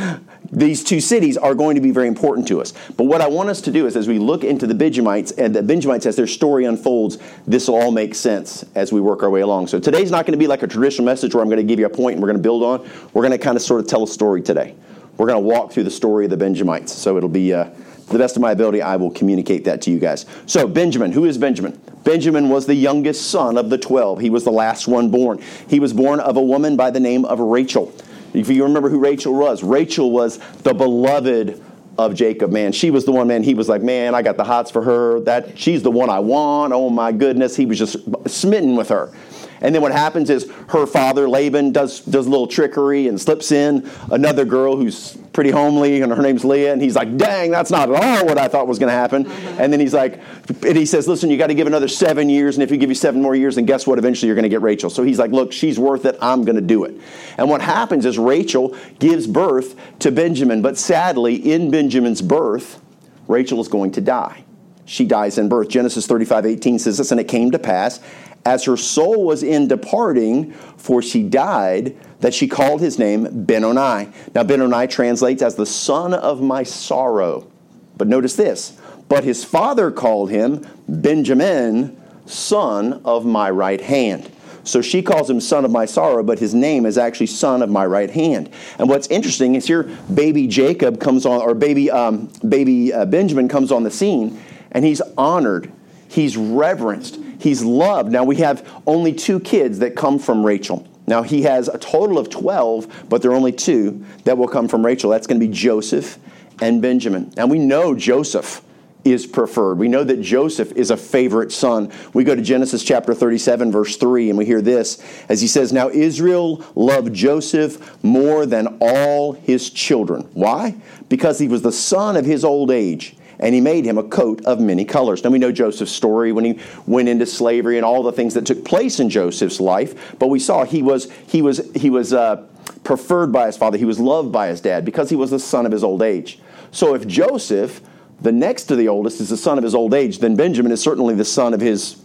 these 0.50 0.82
two 0.82 1.00
cities 1.00 1.36
are 1.36 1.54
going 1.54 1.74
to 1.76 1.80
be 1.80 1.90
very 1.90 2.08
important 2.08 2.48
to 2.48 2.60
us. 2.60 2.72
But 2.96 3.04
what 3.04 3.20
I 3.20 3.28
want 3.28 3.48
us 3.48 3.60
to 3.62 3.70
do 3.70 3.86
is 3.86 3.96
as 3.96 4.08
we 4.08 4.18
look 4.18 4.44
into 4.44 4.66
the 4.66 4.74
Benjamites 4.74 5.32
and 5.32 5.54
the 5.54 5.62
Benjamites 5.62 6.06
as 6.06 6.16
their 6.16 6.26
story 6.26 6.64
unfolds, 6.64 7.18
this 7.46 7.68
will 7.68 7.76
all 7.76 7.90
make 7.90 8.14
sense 8.14 8.64
as 8.74 8.92
we 8.92 9.00
work 9.00 9.22
our 9.22 9.30
way 9.30 9.40
along. 9.40 9.68
So 9.68 9.78
today's 9.78 10.10
not 10.10 10.26
going 10.26 10.32
to 10.32 10.38
be 10.38 10.46
like 10.46 10.62
a 10.62 10.66
traditional 10.66 11.06
message 11.06 11.34
where 11.34 11.42
I'm 11.42 11.48
going 11.48 11.58
to 11.58 11.64
give 11.64 11.78
you 11.78 11.86
a 11.86 11.90
point 11.90 12.14
and 12.14 12.22
we're 12.22 12.28
going 12.28 12.38
to 12.38 12.42
build 12.42 12.62
on. 12.62 12.88
We're 13.12 13.22
going 13.22 13.32
to 13.32 13.38
kind 13.38 13.56
of 13.56 13.62
sort 13.62 13.80
of 13.80 13.86
tell 13.86 14.02
a 14.02 14.08
story 14.08 14.42
today. 14.42 14.74
We're 15.16 15.26
going 15.26 15.42
to 15.42 15.48
walk 15.48 15.72
through 15.72 15.84
the 15.84 15.90
story 15.90 16.24
of 16.24 16.30
the 16.30 16.36
Benjamites. 16.36 16.92
So 16.92 17.16
it'll 17.16 17.28
be, 17.28 17.54
uh, 17.54 17.70
the 18.08 18.18
best 18.18 18.36
of 18.36 18.42
my 18.42 18.52
ability, 18.52 18.82
I 18.82 18.96
will 18.96 19.10
communicate 19.10 19.64
that 19.64 19.82
to 19.82 19.90
you 19.90 19.98
guys. 19.98 20.26
So, 20.46 20.68
Benjamin, 20.68 21.12
who 21.12 21.24
is 21.24 21.38
Benjamin? 21.38 21.80
Benjamin 22.06 22.48
was 22.48 22.66
the 22.66 22.74
youngest 22.74 23.32
son 23.32 23.58
of 23.58 23.68
the 23.68 23.76
12. 23.76 24.20
He 24.20 24.30
was 24.30 24.44
the 24.44 24.52
last 24.52 24.86
one 24.86 25.10
born. 25.10 25.42
He 25.68 25.80
was 25.80 25.92
born 25.92 26.20
of 26.20 26.36
a 26.36 26.40
woman 26.40 26.76
by 26.76 26.92
the 26.92 27.00
name 27.00 27.24
of 27.24 27.40
Rachel. 27.40 27.92
If 28.32 28.48
you 28.48 28.62
remember 28.62 28.88
who 28.88 29.00
Rachel 29.00 29.34
was, 29.34 29.64
Rachel 29.64 30.12
was 30.12 30.38
the 30.62 30.72
beloved 30.72 31.60
of 31.98 32.14
Jacob, 32.14 32.52
man. 32.52 32.70
She 32.70 32.92
was 32.92 33.04
the 33.06 33.10
one, 33.10 33.26
man. 33.26 33.42
He 33.42 33.54
was 33.54 33.68
like, 33.68 33.82
man, 33.82 34.14
I 34.14 34.22
got 34.22 34.36
the 34.36 34.44
hots 34.44 34.70
for 34.70 34.82
her. 34.82 35.18
That 35.20 35.58
she's 35.58 35.82
the 35.82 35.90
one 35.90 36.08
I 36.08 36.20
want. 36.20 36.72
Oh 36.72 36.90
my 36.90 37.10
goodness. 37.10 37.56
He 37.56 37.66
was 37.66 37.76
just 37.76 37.96
smitten 38.30 38.76
with 38.76 38.88
her. 38.90 39.12
And 39.60 39.74
then 39.74 39.82
what 39.82 39.90
happens 39.90 40.30
is 40.30 40.48
her 40.68 40.86
father, 40.86 41.28
Laban, 41.28 41.72
does, 41.72 42.00
does 42.00 42.28
a 42.28 42.30
little 42.30 42.46
trickery 42.46 43.08
and 43.08 43.20
slips 43.20 43.50
in 43.50 43.90
another 44.12 44.44
girl 44.44 44.76
who's 44.76 45.18
pretty 45.36 45.50
homely, 45.50 46.00
and 46.00 46.10
her 46.10 46.22
name's 46.22 46.46
Leah. 46.46 46.72
And 46.72 46.80
he's 46.80 46.96
like, 46.96 47.18
dang, 47.18 47.50
that's 47.50 47.70
not 47.70 47.90
at 47.90 48.02
all 48.02 48.26
what 48.26 48.38
I 48.38 48.48
thought 48.48 48.66
was 48.66 48.78
going 48.78 48.88
to 48.88 48.94
happen. 48.94 49.26
Mm-hmm. 49.26 49.60
And 49.60 49.70
then 49.70 49.78
he's 49.78 49.92
like, 49.92 50.18
and 50.64 50.76
he 50.76 50.86
says, 50.86 51.06
listen, 51.06 51.28
you 51.28 51.36
got 51.36 51.48
to 51.48 51.54
give 51.54 51.66
another 51.66 51.88
seven 51.88 52.30
years. 52.30 52.56
And 52.56 52.62
if 52.62 52.70
you 52.70 52.78
give 52.78 52.88
you 52.88 52.94
seven 52.94 53.20
more 53.20 53.36
years, 53.36 53.56
then 53.56 53.66
guess 53.66 53.86
what? 53.86 53.98
Eventually 53.98 54.28
you're 54.28 54.34
going 54.34 54.44
to 54.44 54.48
get 54.48 54.62
Rachel. 54.62 54.88
So 54.88 55.02
he's 55.02 55.18
like, 55.18 55.32
look, 55.32 55.52
she's 55.52 55.78
worth 55.78 56.06
it. 56.06 56.16
I'm 56.22 56.42
going 56.44 56.56
to 56.56 56.62
do 56.62 56.84
it. 56.84 56.98
And 57.36 57.50
what 57.50 57.60
happens 57.60 58.06
is 58.06 58.18
Rachel 58.18 58.74
gives 58.98 59.26
birth 59.26 59.76
to 59.98 60.10
Benjamin. 60.10 60.62
But 60.62 60.78
sadly, 60.78 61.34
in 61.34 61.70
Benjamin's 61.70 62.22
birth, 62.22 62.80
Rachel 63.28 63.60
is 63.60 63.68
going 63.68 63.92
to 63.92 64.00
die. 64.00 64.42
she 64.86 65.04
dies 65.04 65.36
in 65.36 65.50
birth. 65.50 65.68
Genesis 65.68 66.06
35 66.06 66.46
18 66.46 66.78
says 66.78 66.96
this, 66.96 67.10
and 67.10 67.20
it 67.20 67.28
came 67.28 67.50
to 67.50 67.58
pass, 67.58 68.00
as 68.46 68.62
her 68.62 68.76
soul 68.76 69.24
was 69.24 69.42
in 69.42 69.66
departing, 69.66 70.52
for 70.52 71.02
she 71.02 71.24
died, 71.24 71.96
that 72.20 72.32
she 72.32 72.46
called 72.46 72.80
his 72.80 72.96
name 72.96 73.44
Benoni. 73.44 74.08
Now, 74.36 74.44
Benoni 74.44 74.86
translates 74.86 75.42
as 75.42 75.56
the 75.56 75.66
son 75.66 76.14
of 76.14 76.40
my 76.40 76.62
sorrow. 76.62 77.50
But 77.96 78.06
notice 78.06 78.36
this, 78.36 78.78
but 79.08 79.24
his 79.24 79.44
father 79.44 79.90
called 79.90 80.30
him 80.30 80.64
Benjamin, 80.88 82.00
son 82.26 83.02
of 83.04 83.26
my 83.26 83.50
right 83.50 83.80
hand. 83.80 84.30
So 84.62 84.80
she 84.80 85.02
calls 85.02 85.28
him 85.28 85.40
son 85.40 85.64
of 85.64 85.72
my 85.72 85.84
sorrow, 85.84 86.22
but 86.22 86.38
his 86.38 86.54
name 86.54 86.86
is 86.86 86.96
actually 86.98 87.26
son 87.26 87.62
of 87.62 87.70
my 87.70 87.84
right 87.84 88.10
hand. 88.10 88.50
And 88.78 88.88
what's 88.88 89.08
interesting 89.08 89.56
is 89.56 89.66
here, 89.66 89.84
baby 90.12 90.46
Jacob 90.46 91.00
comes 91.00 91.26
on, 91.26 91.40
or 91.40 91.54
baby 91.54 91.90
um, 91.90 92.30
baby 92.48 92.92
uh, 92.92 93.06
Benjamin 93.06 93.48
comes 93.48 93.72
on 93.72 93.82
the 93.82 93.90
scene, 93.90 94.40
and 94.70 94.84
he's 94.84 95.00
honored, 95.18 95.72
he's 96.08 96.36
reverenced, 96.36 97.18
he's 97.38 97.62
loved. 97.62 98.12
Now 98.12 98.24
we 98.24 98.36
have 98.36 98.68
only 98.86 99.12
two 99.12 99.40
kids 99.40 99.78
that 99.80 99.96
come 99.96 100.18
from 100.18 100.44
Rachel. 100.44 100.86
Now 101.06 101.22
he 101.22 101.42
has 101.42 101.68
a 101.68 101.78
total 101.78 102.18
of 102.18 102.30
12, 102.30 103.06
but 103.08 103.22
there 103.22 103.30
are 103.30 103.34
only 103.34 103.52
two 103.52 104.04
that 104.24 104.36
will 104.36 104.48
come 104.48 104.68
from 104.68 104.84
Rachel. 104.84 105.10
That's 105.10 105.26
going 105.26 105.40
to 105.40 105.46
be 105.46 105.52
Joseph 105.52 106.18
and 106.60 106.82
Benjamin. 106.82 107.32
And 107.36 107.50
we 107.50 107.58
know 107.58 107.94
Joseph 107.94 108.62
is 109.04 109.24
preferred. 109.24 109.78
We 109.78 109.86
know 109.86 110.02
that 110.02 110.20
Joseph 110.20 110.72
is 110.72 110.90
a 110.90 110.96
favorite 110.96 111.52
son. 111.52 111.92
We 112.12 112.24
go 112.24 112.34
to 112.34 112.42
Genesis 112.42 112.82
chapter 112.82 113.14
37, 113.14 113.70
verse 113.70 113.96
3, 113.96 114.30
and 114.30 114.38
we 114.38 114.44
hear 114.44 114.60
this 114.60 115.02
as 115.28 115.40
he 115.40 115.46
says, 115.46 115.72
Now 115.72 115.88
Israel 115.90 116.64
loved 116.74 117.14
Joseph 117.14 118.02
more 118.02 118.46
than 118.46 118.78
all 118.80 119.34
his 119.34 119.70
children. 119.70 120.28
Why? 120.34 120.74
Because 121.08 121.38
he 121.38 121.46
was 121.46 121.62
the 121.62 121.70
son 121.70 122.16
of 122.16 122.24
his 122.24 122.44
old 122.44 122.72
age 122.72 123.16
and 123.38 123.54
he 123.54 123.60
made 123.60 123.84
him 123.84 123.98
a 123.98 124.02
coat 124.02 124.44
of 124.44 124.60
many 124.60 124.84
colors. 124.84 125.22
Now 125.22 125.30
we 125.30 125.38
know 125.38 125.52
Joseph's 125.52 125.92
story 125.92 126.32
when 126.32 126.44
he 126.44 126.58
went 126.86 127.08
into 127.08 127.26
slavery 127.26 127.76
and 127.76 127.84
all 127.84 128.02
the 128.02 128.12
things 128.12 128.34
that 128.34 128.46
took 128.46 128.64
place 128.64 129.00
in 129.00 129.10
Joseph's 129.10 129.60
life, 129.60 130.18
but 130.18 130.28
we 130.28 130.38
saw 130.38 130.64
he 130.64 130.82
was 130.82 131.10
he 131.26 131.42
was 131.42 131.70
he 131.74 131.90
was 131.90 132.12
uh, 132.12 132.46
preferred 132.84 133.32
by 133.32 133.46
his 133.46 133.56
father. 133.56 133.78
He 133.78 133.84
was 133.84 134.00
loved 134.00 134.32
by 134.32 134.48
his 134.48 134.60
dad 134.60 134.84
because 134.84 135.10
he 135.10 135.16
was 135.16 135.30
the 135.30 135.40
son 135.40 135.66
of 135.66 135.72
his 135.72 135.84
old 135.84 136.02
age. 136.02 136.38
So 136.70 136.94
if 136.94 137.06
Joseph, 137.06 137.80
the 138.20 138.32
next 138.32 138.64
to 138.64 138.76
the 138.76 138.88
oldest, 138.88 139.20
is 139.20 139.28
the 139.28 139.36
son 139.36 139.58
of 139.58 139.64
his 139.64 139.74
old 139.74 139.94
age, 139.94 140.18
then 140.18 140.36
Benjamin 140.36 140.72
is 140.72 140.80
certainly 140.82 141.14
the 141.14 141.24
son 141.24 141.54
of 141.54 141.60
his 141.60 142.02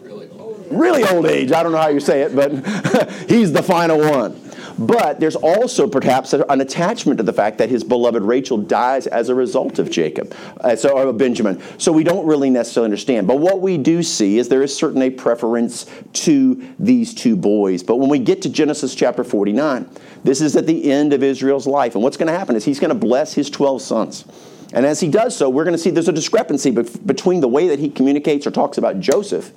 really 0.00 0.28
old, 0.30 0.66
really 0.70 1.04
old 1.04 1.26
age. 1.26 1.52
I 1.52 1.62
don't 1.62 1.72
know 1.72 1.78
how 1.78 1.88
you 1.88 2.00
say 2.00 2.22
it, 2.22 2.34
but 2.34 2.52
he's 3.28 3.52
the 3.52 3.62
final 3.62 3.98
one. 3.98 4.40
But 4.78 5.20
there's 5.20 5.36
also 5.36 5.86
perhaps 5.86 6.32
an 6.32 6.60
attachment 6.60 7.18
to 7.18 7.22
the 7.22 7.32
fact 7.32 7.58
that 7.58 7.68
his 7.68 7.84
beloved 7.84 8.22
Rachel 8.22 8.58
dies 8.58 9.06
as 9.06 9.28
a 9.28 9.34
result 9.34 9.78
of 9.78 9.90
Jacob, 9.90 10.34
uh, 10.60 10.74
so 10.74 10.90
or 10.90 11.12
Benjamin. 11.12 11.62
So 11.78 11.92
we 11.92 12.02
don't 12.02 12.26
really 12.26 12.50
necessarily 12.50 12.86
understand. 12.86 13.28
But 13.28 13.38
what 13.38 13.60
we 13.60 13.78
do 13.78 14.02
see 14.02 14.38
is 14.38 14.48
there 14.48 14.62
is 14.62 14.76
certainly 14.76 15.06
a 15.08 15.10
preference 15.12 15.86
to 16.14 16.74
these 16.78 17.14
two 17.14 17.36
boys. 17.36 17.82
But 17.82 17.96
when 17.96 18.08
we 18.08 18.18
get 18.18 18.42
to 18.42 18.48
Genesis 18.48 18.94
chapter 18.94 19.22
49, 19.22 19.88
this 20.24 20.40
is 20.40 20.56
at 20.56 20.66
the 20.66 20.90
end 20.90 21.12
of 21.12 21.22
Israel's 21.22 21.66
life, 21.66 21.94
and 21.94 22.02
what's 22.02 22.16
going 22.16 22.32
to 22.32 22.38
happen 22.38 22.56
is 22.56 22.64
he's 22.64 22.80
going 22.80 22.88
to 22.88 22.94
bless 22.94 23.34
his 23.34 23.50
12 23.50 23.80
sons. 23.80 24.24
And 24.72 24.84
as 24.84 24.98
he 24.98 25.08
does 25.08 25.36
so, 25.36 25.48
we're 25.48 25.64
going 25.64 25.76
to 25.76 25.78
see 25.78 25.90
there's 25.90 26.08
a 26.08 26.12
discrepancy 26.12 26.72
between 26.72 27.40
the 27.40 27.48
way 27.48 27.68
that 27.68 27.78
he 27.78 27.90
communicates 27.90 28.44
or 28.44 28.50
talks 28.50 28.76
about 28.76 28.98
Joseph 28.98 29.52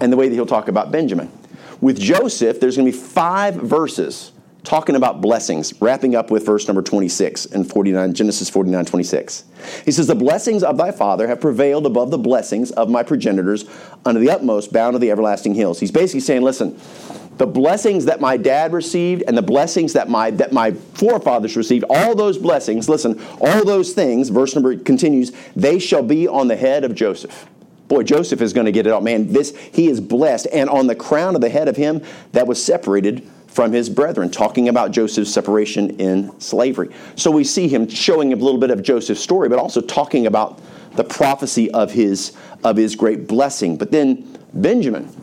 and 0.00 0.12
the 0.12 0.16
way 0.16 0.28
that 0.28 0.34
he'll 0.34 0.44
talk 0.44 0.66
about 0.66 0.90
Benjamin. 0.90 1.30
With 1.82 1.98
Joseph, 1.98 2.60
there's 2.60 2.76
going 2.76 2.90
to 2.90 2.96
be 2.96 3.04
five 3.04 3.56
verses 3.56 4.30
talking 4.62 4.94
about 4.94 5.20
blessings, 5.20 5.74
wrapping 5.82 6.14
up 6.14 6.30
with 6.30 6.46
verse 6.46 6.68
number 6.68 6.80
26 6.80 7.46
and 7.46 7.68
49, 7.68 8.14
Genesis 8.14 8.48
49, 8.48 8.84
26. 8.84 9.44
He 9.84 9.90
says, 9.90 10.06
The 10.06 10.14
blessings 10.14 10.62
of 10.62 10.76
thy 10.76 10.92
father 10.92 11.26
have 11.26 11.40
prevailed 11.40 11.84
above 11.84 12.12
the 12.12 12.18
blessings 12.18 12.70
of 12.70 12.88
my 12.88 13.02
progenitors 13.02 13.64
unto 14.04 14.20
the 14.20 14.30
utmost 14.30 14.72
bound 14.72 14.94
of 14.94 15.00
the 15.00 15.10
everlasting 15.10 15.56
hills. 15.56 15.80
He's 15.80 15.90
basically 15.90 16.20
saying, 16.20 16.42
listen, 16.42 16.78
the 17.38 17.48
blessings 17.48 18.04
that 18.04 18.20
my 18.20 18.36
dad 18.36 18.72
received 18.72 19.24
and 19.26 19.36
the 19.36 19.42
blessings 19.42 19.94
that 19.94 20.08
my 20.08 20.30
that 20.30 20.52
my 20.52 20.70
forefathers 20.70 21.56
received, 21.56 21.84
all 21.90 22.14
those 22.14 22.38
blessings, 22.38 22.88
listen, 22.88 23.20
all 23.40 23.64
those 23.64 23.92
things, 23.92 24.28
verse 24.28 24.54
number 24.54 24.76
continues, 24.76 25.32
they 25.56 25.80
shall 25.80 26.04
be 26.04 26.28
on 26.28 26.46
the 26.46 26.56
head 26.56 26.84
of 26.84 26.94
Joseph. 26.94 27.48
Boy, 27.92 28.04
Joseph 28.04 28.40
is 28.40 28.54
going 28.54 28.64
to 28.64 28.72
get 28.72 28.86
it 28.86 28.90
all. 28.90 29.02
Man, 29.02 29.30
this 29.34 29.54
he 29.70 29.86
is 29.86 30.00
blessed. 30.00 30.46
And 30.50 30.70
on 30.70 30.86
the 30.86 30.94
crown 30.94 31.34
of 31.34 31.42
the 31.42 31.50
head 31.50 31.68
of 31.68 31.76
him 31.76 32.02
that 32.32 32.46
was 32.46 32.64
separated 32.64 33.22
from 33.48 33.70
his 33.70 33.90
brethren, 33.90 34.30
talking 34.30 34.70
about 34.70 34.92
Joseph's 34.92 35.30
separation 35.30 36.00
in 36.00 36.40
slavery. 36.40 36.88
So 37.16 37.30
we 37.30 37.44
see 37.44 37.68
him 37.68 37.86
showing 37.86 38.32
a 38.32 38.36
little 38.36 38.58
bit 38.58 38.70
of 38.70 38.82
Joseph's 38.82 39.20
story, 39.20 39.50
but 39.50 39.58
also 39.58 39.82
talking 39.82 40.26
about 40.26 40.58
the 40.94 41.04
prophecy 41.04 41.70
of 41.72 41.92
his 41.92 42.34
of 42.64 42.78
his 42.78 42.96
great 42.96 43.28
blessing. 43.28 43.76
But 43.76 43.90
then 43.90 44.38
Benjamin, 44.54 45.14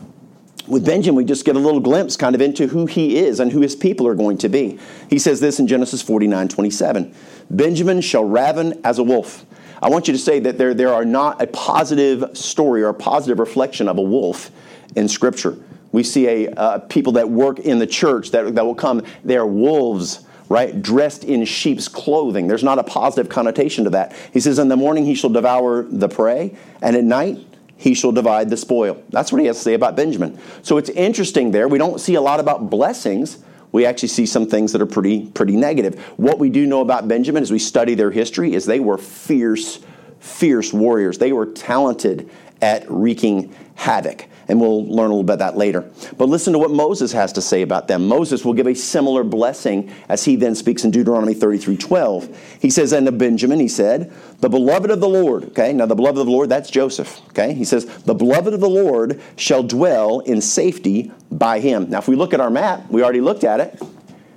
with 0.68 0.86
Benjamin, 0.86 1.16
we 1.16 1.24
just 1.24 1.44
get 1.44 1.56
a 1.56 1.58
little 1.58 1.80
glimpse 1.80 2.16
kind 2.16 2.36
of 2.36 2.40
into 2.40 2.68
who 2.68 2.86
he 2.86 3.18
is 3.18 3.40
and 3.40 3.50
who 3.50 3.62
his 3.62 3.74
people 3.74 4.06
are 4.06 4.14
going 4.14 4.38
to 4.38 4.48
be. 4.48 4.78
He 5.08 5.18
says 5.18 5.40
this 5.40 5.58
in 5.58 5.66
Genesis 5.66 6.02
49 6.02 6.46
27 6.46 7.12
Benjamin 7.50 8.00
shall 8.00 8.24
raven 8.24 8.80
as 8.84 9.00
a 9.00 9.02
wolf. 9.02 9.44
I 9.82 9.88
want 9.88 10.08
you 10.08 10.12
to 10.12 10.18
say 10.18 10.40
that 10.40 10.58
there, 10.58 10.74
there 10.74 10.92
are 10.92 11.04
not 11.04 11.40
a 11.40 11.46
positive 11.46 12.36
story 12.36 12.82
or 12.82 12.90
a 12.90 12.94
positive 12.94 13.38
reflection 13.38 13.88
of 13.88 13.98
a 13.98 14.02
wolf 14.02 14.50
in 14.94 15.08
Scripture. 15.08 15.58
We 15.92 16.02
see 16.02 16.26
a 16.28 16.50
uh, 16.52 16.78
people 16.80 17.14
that 17.14 17.28
work 17.28 17.58
in 17.60 17.78
the 17.78 17.86
church 17.86 18.30
that, 18.30 18.54
that 18.54 18.64
will 18.64 18.74
come, 18.74 19.02
they 19.24 19.36
are 19.36 19.46
wolves, 19.46 20.24
right? 20.48 20.80
Dressed 20.80 21.24
in 21.24 21.44
sheep's 21.44 21.88
clothing. 21.88 22.46
There's 22.46 22.62
not 22.62 22.78
a 22.78 22.84
positive 22.84 23.28
connotation 23.28 23.84
to 23.84 23.90
that. 23.90 24.14
He 24.32 24.40
says, 24.40 24.58
In 24.58 24.68
the 24.68 24.76
morning 24.76 25.06
he 25.06 25.14
shall 25.14 25.30
devour 25.30 25.82
the 25.82 26.08
prey, 26.08 26.54
and 26.82 26.94
at 26.94 27.04
night 27.04 27.38
he 27.76 27.94
shall 27.94 28.12
divide 28.12 28.50
the 28.50 28.56
spoil. 28.56 29.02
That's 29.08 29.32
what 29.32 29.40
he 29.40 29.46
has 29.46 29.56
to 29.56 29.62
say 29.62 29.74
about 29.74 29.96
Benjamin. 29.96 30.38
So 30.62 30.76
it's 30.76 30.90
interesting 30.90 31.50
there. 31.50 31.66
We 31.66 31.78
don't 31.78 31.98
see 31.98 32.14
a 32.14 32.20
lot 32.20 32.38
about 32.38 32.68
blessings 32.68 33.38
we 33.72 33.86
actually 33.86 34.08
see 34.08 34.26
some 34.26 34.46
things 34.46 34.72
that 34.72 34.82
are 34.82 34.86
pretty 34.86 35.26
pretty 35.26 35.56
negative. 35.56 35.98
What 36.16 36.38
we 36.38 36.50
do 36.50 36.66
know 36.66 36.80
about 36.80 37.08
Benjamin 37.08 37.42
as 37.42 37.50
we 37.50 37.58
study 37.58 37.94
their 37.94 38.10
history 38.10 38.54
is 38.54 38.66
they 38.66 38.80
were 38.80 38.98
fierce 38.98 39.80
fierce 40.20 40.72
warriors. 40.72 41.18
They 41.18 41.32
were 41.32 41.46
talented 41.46 42.30
at 42.60 42.90
wreaking 42.90 43.54
havoc. 43.74 44.26
And 44.50 44.60
we'll 44.60 44.84
learn 44.84 45.06
a 45.06 45.14
little 45.14 45.22
bit 45.22 45.34
about 45.34 45.52
that 45.52 45.56
later. 45.56 45.88
But 46.18 46.28
listen 46.28 46.52
to 46.54 46.58
what 46.58 46.72
Moses 46.72 47.12
has 47.12 47.32
to 47.34 47.40
say 47.40 47.62
about 47.62 47.86
them. 47.86 48.08
Moses 48.08 48.44
will 48.44 48.52
give 48.52 48.66
a 48.66 48.74
similar 48.74 49.22
blessing 49.22 49.92
as 50.08 50.24
he 50.24 50.34
then 50.34 50.56
speaks 50.56 50.82
in 50.84 50.90
Deuteronomy 50.90 51.34
33 51.34 51.76
12. 51.76 52.58
He 52.60 52.68
says, 52.68 52.92
And 52.92 53.06
to 53.06 53.12
Benjamin, 53.12 53.60
he 53.60 53.68
said, 53.68 54.12
The 54.40 54.48
beloved 54.48 54.90
of 54.90 55.00
the 55.00 55.08
Lord, 55.08 55.44
okay, 55.50 55.72
now 55.72 55.86
the 55.86 55.94
beloved 55.94 56.18
of 56.18 56.26
the 56.26 56.32
Lord, 56.32 56.48
that's 56.48 56.68
Joseph, 56.68 57.20
okay? 57.28 57.54
He 57.54 57.64
says, 57.64 57.84
The 58.02 58.14
beloved 58.14 58.52
of 58.52 58.58
the 58.58 58.68
Lord 58.68 59.22
shall 59.36 59.62
dwell 59.62 60.18
in 60.18 60.40
safety 60.40 61.12
by 61.30 61.60
him. 61.60 61.88
Now, 61.88 61.98
if 61.98 62.08
we 62.08 62.16
look 62.16 62.34
at 62.34 62.40
our 62.40 62.50
map, 62.50 62.90
we 62.90 63.04
already 63.04 63.20
looked 63.20 63.44
at 63.44 63.60
it. 63.60 63.80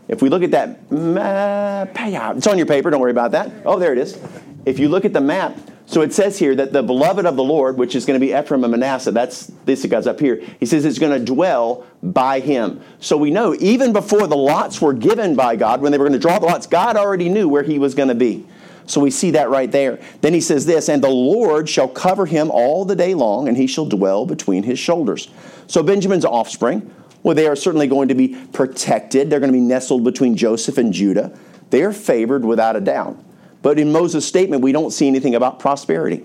If 0.08 0.22
we 0.22 0.30
look 0.30 0.44
at 0.44 0.52
that 0.52 0.92
map, 0.92 1.90
it's 2.38 2.46
on 2.46 2.58
your 2.60 2.68
paper, 2.68 2.92
don't 2.92 3.02
worry 3.02 3.10
about 3.10 3.32
that. 3.32 3.52
Oh, 3.66 3.80
there 3.80 3.94
it 3.94 3.98
is. 3.98 4.20
If 4.64 4.78
you 4.78 4.90
look 4.90 5.06
at 5.06 5.14
the 5.14 5.22
map, 5.22 5.58
so 5.94 6.02
it 6.02 6.12
says 6.12 6.40
here 6.40 6.56
that 6.56 6.74
the 6.74 6.82
beloved 6.82 7.28
of 7.28 7.36
the 7.36 7.44
Lord, 7.44 7.78
which 7.78 7.96
is 7.96 8.06
going 8.06 8.20
to 8.20 8.26
be 8.26 8.34
Ephraim 8.34 8.64
and 8.64 8.72
Manasseh, 8.72 9.12
that's 9.12 9.46
this 9.66 9.86
guy's 9.86 10.08
up 10.08 10.20
here. 10.20 10.42
He 10.60 10.66
says 10.66 10.86
it's 10.86 10.98
going 10.98 11.18
to 11.18 11.24
dwell 11.24 11.86
by 12.02 12.40
him. 12.40 12.82
So 13.00 13.16
we 13.16 13.30
know 13.30 13.56
even 13.60 13.94
before 13.94 14.26
the 14.26 14.36
lots 14.36 14.82
were 14.82 14.94
given 14.94 15.36
by 15.36 15.56
God, 15.56 15.82
when 15.82 15.92
they 15.92 16.00
were 16.00 16.06
going 16.06 16.20
to 16.20 16.20
draw 16.20 16.40
the 16.40 16.48
lots, 16.48 16.66
God 16.66 16.98
already 16.98 17.30
knew 17.30 17.48
where 17.48 17.62
he 17.62 17.78
was 17.78 17.94
going 17.94 18.10
to 18.10 18.16
be. 18.16 18.44
So 18.88 19.02
we 19.02 19.12
see 19.12 19.32
that 19.32 19.52
right 19.52 19.72
there. 19.72 20.00
Then 20.22 20.34
he 20.34 20.42
says 20.42 20.66
this, 20.66 20.90
and 20.90 21.04
the 21.04 21.10
Lord 21.10 21.70
shall 21.70 21.88
cover 21.88 22.26
him 22.26 22.50
all 22.50 22.86
the 22.86 22.96
day 22.96 23.14
long, 23.14 23.48
and 23.48 23.56
he 23.56 23.68
shall 23.68 23.86
dwell 23.86 24.26
between 24.26 24.64
his 24.64 24.80
shoulders. 24.80 25.30
So 25.68 25.84
Benjamin's 25.84 26.26
offspring, 26.26 26.92
well, 27.22 27.36
they 27.36 27.46
are 27.46 27.56
certainly 27.56 27.88
going 27.88 28.08
to 28.08 28.16
be 28.16 28.30
protected. 28.52 29.30
They're 29.30 29.40
going 29.40 29.52
to 29.52 29.58
be 29.58 29.64
nestled 29.64 30.04
between 30.04 30.36
Joseph 30.36 30.80
and 30.80 30.92
Judah. 30.92 31.38
They 31.70 31.84
are 31.84 31.94
favored 31.94 32.44
without 32.44 32.76
a 32.76 32.82
doubt. 32.82 33.18
But 33.64 33.80
in 33.80 33.92
Moses' 33.92 34.28
statement, 34.28 34.62
we 34.62 34.72
don't 34.72 34.92
see 34.92 35.08
anything 35.08 35.34
about 35.34 35.58
prosperity. 35.58 36.24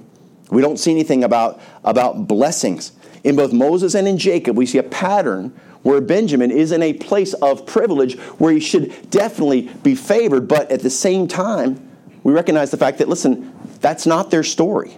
We 0.51 0.61
don't 0.61 0.79
see 0.79 0.91
anything 0.91 1.25
about, 1.25 1.61
about 1.85 2.29
blessings. 2.29 2.93
In 3.25 3.37
both 3.37 3.53
Moses 3.53 3.95
and 3.95 4.07
in 4.07 4.19
Jacob, 4.19 4.57
we 4.57 4.67
see 4.67 4.79
a 4.79 4.83
pattern 4.83 5.59
where 5.83 6.01
Benjamin 6.01 6.51
is 6.51 6.73
in 6.73 6.83
a 6.83 6.93
place 6.93 7.35
of 7.35 7.65
privilege 7.65 8.19
where 8.39 8.53
he 8.53 8.61
should 8.61 9.11
definitely 9.11 9.63
be 9.83 9.95
favored, 9.95 10.49
but 10.49 10.71
at 10.71 10.81
the 10.81 10.91
same 10.91 11.29
time, 11.29 11.89
we 12.25 12.33
recognize 12.33 12.71
the 12.71 12.77
fact 12.77 12.99
that, 12.99 13.09
listen, 13.09 13.55
that's 13.81 14.05
not 14.05 14.31
their 14.31 14.43
story. 14.43 14.97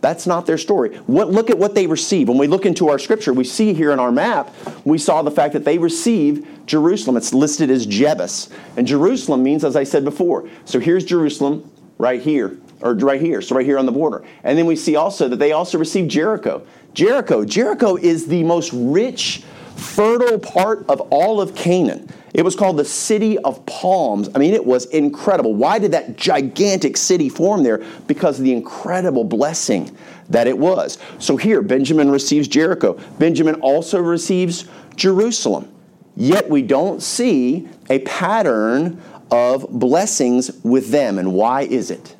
That's 0.00 0.26
not 0.26 0.46
their 0.46 0.58
story. 0.58 0.96
What, 1.06 1.30
look 1.30 1.50
at 1.50 1.58
what 1.58 1.74
they 1.74 1.86
receive. 1.86 2.28
When 2.28 2.38
we 2.38 2.46
look 2.46 2.66
into 2.66 2.88
our 2.88 2.98
scripture, 2.98 3.32
we 3.32 3.44
see 3.44 3.72
here 3.72 3.92
in 3.92 3.98
our 3.98 4.12
map, 4.12 4.54
we 4.84 4.98
saw 4.98 5.22
the 5.22 5.30
fact 5.30 5.54
that 5.54 5.64
they 5.64 5.78
receive 5.78 6.46
Jerusalem. 6.66 7.16
It's 7.16 7.32
listed 7.32 7.70
as 7.70 7.86
Jebus. 7.86 8.52
And 8.76 8.86
Jerusalem 8.86 9.42
means, 9.42 9.64
as 9.64 9.74
I 9.74 9.84
said 9.84 10.04
before, 10.04 10.48
so 10.66 10.78
here's 10.78 11.04
Jerusalem, 11.04 11.68
right 11.98 12.20
here, 12.20 12.58
or 12.80 12.94
right 12.94 13.20
here, 13.20 13.42
so 13.42 13.54
right 13.56 13.66
here 13.66 13.78
on 13.78 13.86
the 13.86 13.92
border. 13.92 14.24
And 14.44 14.56
then 14.56 14.66
we 14.66 14.76
see 14.76 14.96
also 14.96 15.28
that 15.28 15.36
they 15.36 15.52
also 15.52 15.78
received 15.78 16.10
Jericho. 16.10 16.64
Jericho, 16.94 17.44
Jericho 17.44 17.96
is 17.96 18.26
the 18.26 18.44
most 18.44 18.72
rich 18.72 19.42
fertile 19.76 20.38
part 20.38 20.88
of 20.88 21.00
all 21.12 21.40
of 21.40 21.54
Canaan. 21.54 22.08
It 22.34 22.44
was 22.44 22.54
called 22.54 22.76
the 22.76 22.84
City 22.84 23.38
of 23.38 23.64
Palms. 23.66 24.28
I 24.34 24.38
mean, 24.38 24.54
it 24.54 24.64
was 24.64 24.86
incredible. 24.86 25.54
Why 25.54 25.78
did 25.78 25.92
that 25.92 26.16
gigantic 26.16 26.96
city 26.96 27.28
form 27.28 27.62
there? 27.62 27.84
Because 28.06 28.38
of 28.38 28.44
the 28.44 28.52
incredible 28.52 29.24
blessing 29.24 29.96
that 30.28 30.46
it 30.46 30.56
was. 30.56 30.98
So 31.18 31.36
here, 31.36 31.62
Benjamin 31.62 32.10
receives 32.10 32.48
Jericho. 32.48 32.98
Benjamin 33.18 33.56
also 33.56 34.00
receives 34.00 34.66
Jerusalem. 34.94 35.72
Yet 36.16 36.50
we 36.50 36.62
don't 36.62 37.00
see 37.02 37.68
a 37.88 38.00
pattern 38.00 39.00
of 39.30 39.68
blessings 39.70 40.50
with 40.62 40.90
them. 40.90 41.18
And 41.18 41.32
why 41.32 41.62
is 41.62 41.90
it? 41.90 42.16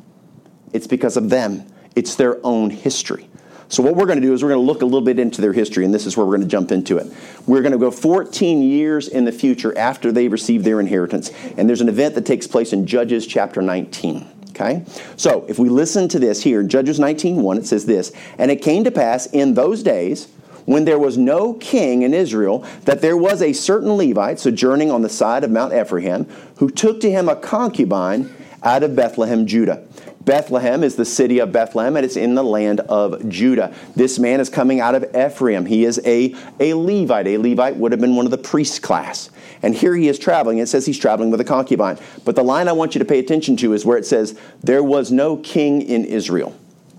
It's 0.73 0.87
because 0.87 1.17
of 1.17 1.31
them, 1.31 1.67
it's 1.95 2.15
their 2.15 2.45
own 2.45 2.71
history. 2.71 3.29
So, 3.71 3.83
what 3.83 3.97
we're 3.97 4.07
going 4.07 4.21
to 4.21 4.27
do 4.27 4.33
is 4.33 4.43
we're 4.43 4.49
going 4.49 4.61
to 4.61 4.67
look 4.67 4.81
a 4.81 4.87
little 4.87 5.03
bit 5.03 5.19
into 5.19 5.43
their 5.43 5.53
history, 5.53 5.85
and 5.85 5.93
this 5.93 6.07
is 6.07 6.17
where 6.17 6.25
we're 6.25 6.37
going 6.37 6.49
to 6.49 6.51
jump 6.51 6.73
into 6.73 6.97
it. 6.97 7.13
We're 7.47 7.61
going 7.61 7.73
to 7.73 7.79
go 7.79 7.91
14 7.91 8.63
years 8.63 9.09
in 9.09 9.27
the 9.27 9.33
future 9.33 9.77
after 9.77 10.11
they 10.11 10.29
receive 10.29 10.65
their 10.65 10.81
inheritance, 10.81 11.31
and 11.59 11.69
there's 11.69 11.83
an 11.83 11.89
event 11.91 12.15
that 12.15 12.25
takes 12.25 12.47
place 12.47 12.73
in 12.73 12.87
Judges 12.87 13.27
chapter 13.27 13.61
19. 13.61 14.27
Okay? 14.51 14.85
So, 15.17 15.45
if 15.49 15.59
we 15.59 15.69
listen 15.69 16.09
to 16.09 16.19
this 16.19 16.43
here, 16.43 16.63
Judges 16.63 16.99
19:1, 16.99 17.59
it 17.59 17.67
says 17.67 17.85
this, 17.85 18.11
and 18.39 18.51
it 18.51 18.63
came 18.63 18.85
to 18.85 18.91
pass 18.91 19.27
in 19.27 19.53
those 19.53 19.83
days 19.83 20.29
when 20.69 20.85
there 20.85 20.99
was 20.99 21.17
no 21.17 21.55
king 21.55 22.03
in 22.03 22.13
Israel, 22.13 22.63
that 22.85 23.01
there 23.01 23.17
was 23.17 23.41
a 23.41 23.55
certain 23.55 23.97
Levite 23.97 24.39
sojourning 24.39 24.91
on 24.91 25.01
the 25.01 25.09
side 25.09 25.43
of 25.43 25.51
Mount 25.51 25.73
Ephraim, 25.73 26.27
who 26.59 26.69
took 26.69 27.01
to 27.01 27.11
him 27.11 27.27
a 27.27 27.35
concubine 27.35 28.31
out 28.63 28.83
of 28.83 28.95
Bethlehem, 28.95 29.47
Judah. 29.47 29.83
Bethlehem 30.27 30.85
is 30.85 30.95
the 30.97 31.07
city 31.07 31.39
of 31.39 31.53
Bethlehem, 31.53 31.97
and 31.97 32.05
it's 32.05 32.19
in 32.19 32.35
the 32.35 32.45
land 32.45 32.81
of 32.81 33.27
Judah. 33.31 33.75
This 33.97 34.19
man 34.19 34.41
is 34.41 34.51
coming 34.51 34.79
out 34.79 34.95
of 34.95 35.07
Ephraim. 35.17 35.65
He 35.65 35.87
is 35.87 36.03
a, 36.05 36.35
a 36.61 36.75
Levite. 36.75 37.29
A 37.29 37.39
Levite 37.39 37.77
would 37.77 37.93
have 37.93 38.01
been 38.03 38.15
one 38.15 38.27
of 38.27 38.31
the 38.31 38.37
priest 38.37 38.83
class. 38.83 39.31
And 39.63 39.75
here 39.75 39.97
he 39.97 40.07
is 40.07 40.19
traveling. 40.19 40.59
It 40.59 40.67
says 40.67 40.85
he's 40.85 40.99
traveling 40.99 41.31
with 41.31 41.41
a 41.41 41.45
concubine. 41.45 41.97
But 42.27 42.37
the 42.37 42.45
line 42.45 42.69
I 42.69 42.73
want 42.73 42.95
you 42.95 42.99
to 42.99 43.07
pay 43.07 43.21
attention 43.21 43.57
to 43.57 43.73
is 43.73 43.87
where 43.87 43.97
it 43.97 44.05
says, 44.05 44.39
There 44.63 44.83
was 44.83 45.11
no 45.11 45.39
king 45.39 45.81
in 45.81 46.05
Israel. 46.05 46.55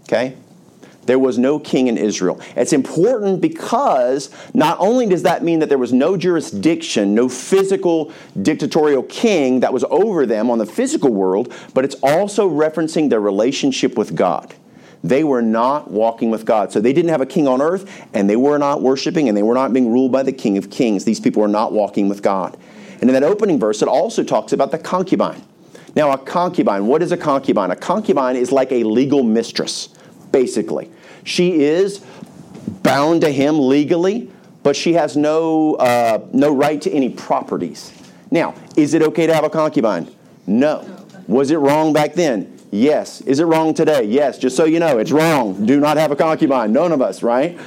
Okay? 0.05 0.35
There 1.09 1.17
was 1.17 1.39
no 1.39 1.57
king 1.57 1.87
in 1.87 1.97
Israel. 1.97 2.39
It's 2.55 2.71
important 2.71 3.41
because 3.41 4.29
not 4.53 4.77
only 4.79 5.07
does 5.07 5.23
that 5.23 5.43
mean 5.43 5.57
that 5.57 5.67
there 5.67 5.79
was 5.79 5.91
no 5.91 6.15
jurisdiction, 6.15 7.15
no 7.15 7.27
physical 7.27 8.13
dictatorial 8.39 9.01
king 9.01 9.61
that 9.61 9.73
was 9.73 9.83
over 9.85 10.27
them 10.27 10.51
on 10.51 10.59
the 10.59 10.67
physical 10.67 11.11
world, 11.11 11.51
but 11.73 11.83
it's 11.83 11.95
also 12.03 12.47
referencing 12.47 13.09
their 13.09 13.21
relationship 13.21 13.97
with 13.97 14.15
God. 14.15 14.53
They 15.03 15.23
were 15.23 15.41
not 15.41 15.89
walking 15.89 16.29
with 16.29 16.45
God. 16.45 16.71
So 16.71 16.79
they 16.79 16.93
didn't 16.93 17.09
have 17.09 17.21
a 17.21 17.25
king 17.25 17.47
on 17.47 17.59
earth, 17.59 18.05
and 18.13 18.29
they 18.29 18.35
were 18.35 18.59
not 18.59 18.83
worshiping, 18.83 19.27
and 19.27 19.35
they 19.35 19.41
were 19.41 19.55
not 19.55 19.73
being 19.73 19.91
ruled 19.91 20.11
by 20.11 20.21
the 20.21 20.31
King 20.31 20.59
of 20.59 20.69
Kings. 20.69 21.05
These 21.05 21.19
people 21.19 21.41
were 21.41 21.47
not 21.47 21.73
walking 21.73 22.07
with 22.07 22.21
God. 22.21 22.55
And 23.01 23.09
in 23.09 23.15
that 23.15 23.23
opening 23.23 23.59
verse, 23.59 23.81
it 23.81 23.87
also 23.87 24.23
talks 24.23 24.53
about 24.53 24.69
the 24.69 24.77
concubine. 24.77 25.43
Now, 25.95 26.11
a 26.11 26.19
concubine, 26.19 26.85
what 26.85 27.01
is 27.01 27.11
a 27.11 27.17
concubine? 27.17 27.71
A 27.71 27.75
concubine 27.75 28.35
is 28.35 28.51
like 28.51 28.71
a 28.71 28.83
legal 28.83 29.23
mistress, 29.23 29.89
basically. 30.31 30.91
She 31.29 31.61
is 31.61 32.01
bound 32.81 33.21
to 33.21 33.29
him 33.31 33.59
legally, 33.59 34.31
but 34.63 34.75
she 34.75 34.93
has 34.93 35.15
no, 35.15 35.75
uh, 35.75 36.25
no 36.33 36.51
right 36.51 36.81
to 36.81 36.91
any 36.91 37.09
properties. 37.09 37.93
Now, 38.31 38.55
is 38.75 38.95
it 38.95 39.03
okay 39.03 39.27
to 39.27 39.33
have 39.35 39.43
a 39.43 39.49
concubine? 39.49 40.09
No. 40.47 40.83
Was 41.27 41.51
it 41.51 41.57
wrong 41.57 41.93
back 41.93 42.15
then? 42.15 42.57
Yes. 42.71 43.21
Is 43.21 43.39
it 43.39 43.45
wrong 43.45 43.75
today? 43.75 44.05
Yes. 44.05 44.39
Just 44.39 44.57
so 44.57 44.65
you 44.65 44.79
know, 44.79 44.97
it's 44.97 45.11
wrong. 45.11 45.67
Do 45.67 45.79
not 45.79 45.97
have 45.97 46.09
a 46.09 46.15
concubine. 46.15 46.73
None 46.73 46.91
of 46.91 46.99
us, 46.99 47.21
right? 47.21 47.59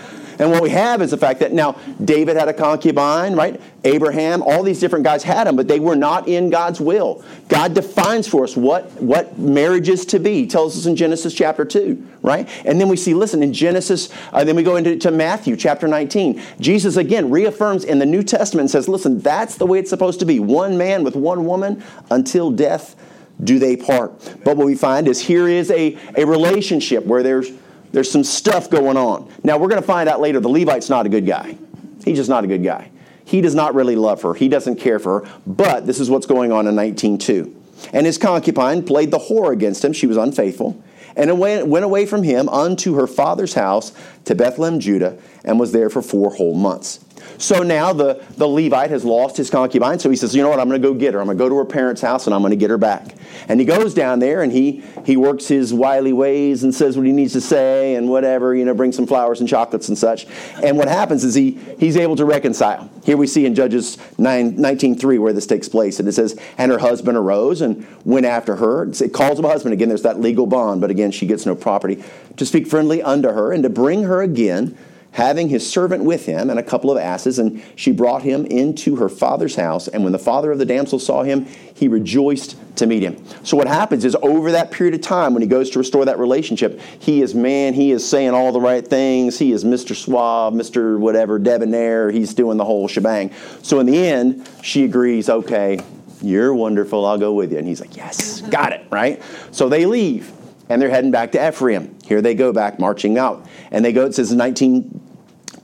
And 0.42 0.50
what 0.50 0.60
we 0.60 0.70
have 0.70 1.00
is 1.02 1.12
the 1.12 1.16
fact 1.16 1.38
that 1.38 1.52
now 1.52 1.78
David 2.04 2.36
had 2.36 2.48
a 2.48 2.52
concubine, 2.52 3.36
right? 3.36 3.60
Abraham, 3.84 4.42
all 4.42 4.64
these 4.64 4.80
different 4.80 5.04
guys 5.04 5.22
had 5.22 5.46
them, 5.46 5.54
but 5.54 5.68
they 5.68 5.78
were 5.78 5.94
not 5.94 6.26
in 6.26 6.50
God's 6.50 6.80
will. 6.80 7.22
God 7.46 7.74
defines 7.74 8.26
for 8.26 8.42
us 8.42 8.56
what, 8.56 8.90
what 9.00 9.38
marriage 9.38 9.88
is 9.88 10.04
to 10.06 10.18
be. 10.18 10.40
He 10.40 10.46
tells 10.48 10.76
us 10.76 10.86
in 10.86 10.96
Genesis 10.96 11.32
chapter 11.32 11.64
2, 11.64 12.08
right? 12.22 12.48
And 12.64 12.80
then 12.80 12.88
we 12.88 12.96
see, 12.96 13.14
listen, 13.14 13.40
in 13.40 13.52
Genesis, 13.52 14.08
uh, 14.32 14.42
then 14.42 14.56
we 14.56 14.64
go 14.64 14.74
into 14.74 14.96
to 14.96 15.12
Matthew 15.12 15.54
chapter 15.56 15.86
19. 15.86 16.42
Jesus 16.58 16.96
again 16.96 17.30
reaffirms 17.30 17.84
in 17.84 18.00
the 18.00 18.06
New 18.06 18.24
Testament 18.24 18.62
and 18.62 18.70
says, 18.72 18.88
listen, 18.88 19.20
that's 19.20 19.58
the 19.58 19.66
way 19.66 19.78
it's 19.78 19.90
supposed 19.90 20.18
to 20.18 20.26
be. 20.26 20.40
One 20.40 20.76
man 20.76 21.04
with 21.04 21.14
one 21.14 21.44
woman 21.44 21.84
until 22.10 22.50
death 22.50 22.96
do 23.44 23.60
they 23.60 23.76
part. 23.76 24.12
But 24.44 24.56
what 24.56 24.66
we 24.66 24.74
find 24.74 25.06
is 25.06 25.20
here 25.20 25.46
is 25.46 25.70
a, 25.70 25.96
a 26.16 26.24
relationship 26.24 27.06
where 27.06 27.22
there's 27.22 27.48
there's 27.92 28.10
some 28.10 28.24
stuff 28.24 28.68
going 28.70 28.96
on. 28.96 29.30
Now, 29.44 29.58
we're 29.58 29.68
going 29.68 29.80
to 29.80 29.86
find 29.86 30.08
out 30.08 30.20
later 30.20 30.40
the 30.40 30.48
Levite's 30.48 30.90
not 30.90 31.06
a 31.06 31.08
good 31.08 31.26
guy. 31.26 31.56
He's 32.04 32.16
just 32.16 32.30
not 32.30 32.42
a 32.44 32.46
good 32.46 32.64
guy. 32.64 32.90
He 33.24 33.40
does 33.40 33.54
not 33.54 33.74
really 33.74 33.96
love 33.96 34.22
her. 34.22 34.34
He 34.34 34.48
doesn't 34.48 34.76
care 34.76 34.98
for 34.98 35.20
her. 35.20 35.30
But 35.46 35.86
this 35.86 36.00
is 36.00 36.10
what's 36.10 36.26
going 36.26 36.52
on 36.52 36.66
in 36.66 36.74
19.2. 36.74 37.54
And 37.92 38.06
his 38.06 38.18
concubine 38.18 38.84
played 38.84 39.10
the 39.10 39.18
whore 39.18 39.52
against 39.52 39.84
him. 39.84 39.92
She 39.92 40.06
was 40.06 40.16
unfaithful. 40.16 40.82
And 41.14 41.38
went 41.38 41.84
away 41.84 42.06
from 42.06 42.22
him 42.22 42.48
unto 42.48 42.94
her 42.94 43.06
father's 43.06 43.54
house 43.54 43.92
to 44.24 44.34
Bethlehem, 44.34 44.80
Judah, 44.80 45.18
and 45.44 45.60
was 45.60 45.72
there 45.72 45.90
for 45.90 46.00
four 46.00 46.34
whole 46.34 46.54
months. 46.54 47.04
So 47.38 47.62
now 47.62 47.92
the, 47.92 48.24
the 48.36 48.46
Levite 48.46 48.90
has 48.90 49.04
lost 49.04 49.36
his 49.36 49.50
concubine, 49.50 49.98
so 49.98 50.08
he 50.08 50.16
says, 50.16 50.34
You 50.34 50.42
know 50.42 50.48
what? 50.48 50.60
I'm 50.60 50.68
going 50.68 50.80
to 50.80 50.88
go 50.88 50.94
get 50.94 51.14
her. 51.14 51.20
I'm 51.20 51.26
going 51.26 51.36
to 51.36 51.42
go 51.44 51.48
to 51.48 51.56
her 51.56 51.64
parents' 51.64 52.00
house 52.00 52.26
and 52.26 52.34
I'm 52.34 52.40
going 52.40 52.50
to 52.50 52.56
get 52.56 52.70
her 52.70 52.78
back. 52.78 53.16
And 53.48 53.58
he 53.58 53.66
goes 53.66 53.94
down 53.94 54.20
there 54.20 54.42
and 54.42 54.52
he, 54.52 54.82
he 55.04 55.16
works 55.16 55.48
his 55.48 55.74
wily 55.74 56.12
ways 56.12 56.62
and 56.62 56.74
says 56.74 56.96
what 56.96 57.06
he 57.06 57.12
needs 57.12 57.32
to 57.32 57.40
say 57.40 57.96
and 57.96 58.08
whatever, 58.08 58.54
you 58.54 58.64
know, 58.64 58.74
brings 58.74 58.94
some 58.94 59.06
flowers 59.06 59.40
and 59.40 59.48
chocolates 59.48 59.88
and 59.88 59.98
such. 59.98 60.26
And 60.62 60.76
what 60.76 60.88
happens 60.88 61.24
is 61.24 61.34
he, 61.34 61.58
he's 61.78 61.96
able 61.96 62.16
to 62.16 62.24
reconcile. 62.24 62.88
Here 63.04 63.16
we 63.16 63.26
see 63.26 63.44
in 63.44 63.54
Judges 63.54 63.98
9, 64.18 64.56
19.3 64.56 65.18
where 65.18 65.32
this 65.32 65.46
takes 65.46 65.68
place. 65.68 65.98
And 65.98 66.08
it 66.08 66.12
says, 66.12 66.38
And 66.58 66.70
her 66.70 66.78
husband 66.78 67.16
arose 67.16 67.60
and 67.60 67.86
went 68.04 68.26
after 68.26 68.56
her. 68.56 68.84
It 68.84 69.12
calls 69.12 69.38
him 69.38 69.44
a 69.44 69.48
husband. 69.48 69.72
Again, 69.72 69.88
there's 69.88 70.02
that 70.02 70.20
legal 70.20 70.46
bond, 70.46 70.80
but 70.80 70.90
again, 70.90 71.10
she 71.10 71.26
gets 71.26 71.44
no 71.44 71.56
property. 71.56 72.02
To 72.36 72.46
speak 72.46 72.68
friendly 72.68 73.02
unto 73.02 73.30
her 73.30 73.52
and 73.52 73.62
to 73.64 73.68
bring 73.68 74.04
her 74.04 74.22
again 74.22 74.78
having 75.12 75.48
his 75.48 75.68
servant 75.68 76.04
with 76.04 76.26
him 76.26 76.50
and 76.50 76.58
a 76.58 76.62
couple 76.62 76.90
of 76.90 76.98
asses, 76.98 77.38
and 77.38 77.62
she 77.76 77.92
brought 77.92 78.22
him 78.22 78.44
into 78.46 78.96
her 78.96 79.08
father's 79.08 79.54
house. 79.54 79.86
And 79.88 80.02
when 80.02 80.12
the 80.12 80.18
father 80.18 80.50
of 80.50 80.58
the 80.58 80.64
damsel 80.64 80.98
saw 80.98 81.22
him, 81.22 81.46
he 81.74 81.86
rejoiced 81.86 82.56
to 82.76 82.86
meet 82.86 83.02
him. 83.02 83.22
So 83.44 83.56
what 83.56 83.68
happens 83.68 84.04
is 84.04 84.16
over 84.22 84.52
that 84.52 84.70
period 84.70 84.94
of 84.94 85.02
time, 85.02 85.34
when 85.34 85.42
he 85.42 85.48
goes 85.48 85.70
to 85.70 85.78
restore 85.78 86.06
that 86.06 86.18
relationship, 86.18 86.80
he 86.98 87.20
is 87.20 87.34
man, 87.34 87.74
he 87.74 87.92
is 87.92 88.08
saying 88.08 88.30
all 88.30 88.52
the 88.52 88.60
right 88.60 88.86
things, 88.86 89.38
he 89.38 89.52
is 89.52 89.64
Mr. 89.64 89.94
Suave, 89.94 90.54
Mr. 90.54 90.98
whatever, 90.98 91.38
debonair, 91.38 92.10
he's 92.10 92.32
doing 92.32 92.56
the 92.56 92.64
whole 92.64 92.88
shebang. 92.88 93.30
So 93.62 93.80
in 93.80 93.86
the 93.86 94.06
end, 94.06 94.48
she 94.62 94.84
agrees, 94.84 95.28
okay, 95.28 95.80
you're 96.22 96.54
wonderful, 96.54 97.04
I'll 97.04 97.18
go 97.18 97.34
with 97.34 97.52
you. 97.52 97.58
And 97.58 97.68
he's 97.68 97.80
like, 97.80 97.96
yes, 97.96 98.40
got 98.42 98.72
it, 98.72 98.86
right? 98.90 99.22
So 99.50 99.68
they 99.68 99.84
leave 99.84 100.32
and 100.68 100.80
they're 100.80 100.90
heading 100.90 101.10
back 101.10 101.32
to 101.32 101.48
Ephraim. 101.48 101.98
Here 102.04 102.22
they 102.22 102.34
go 102.34 102.52
back 102.52 102.78
marching 102.78 103.18
out. 103.18 103.46
And 103.70 103.84
they 103.84 103.92
go, 103.92 104.06
it 104.06 104.14
says 104.14 104.32
in 104.32 104.38
19, 104.38 105.01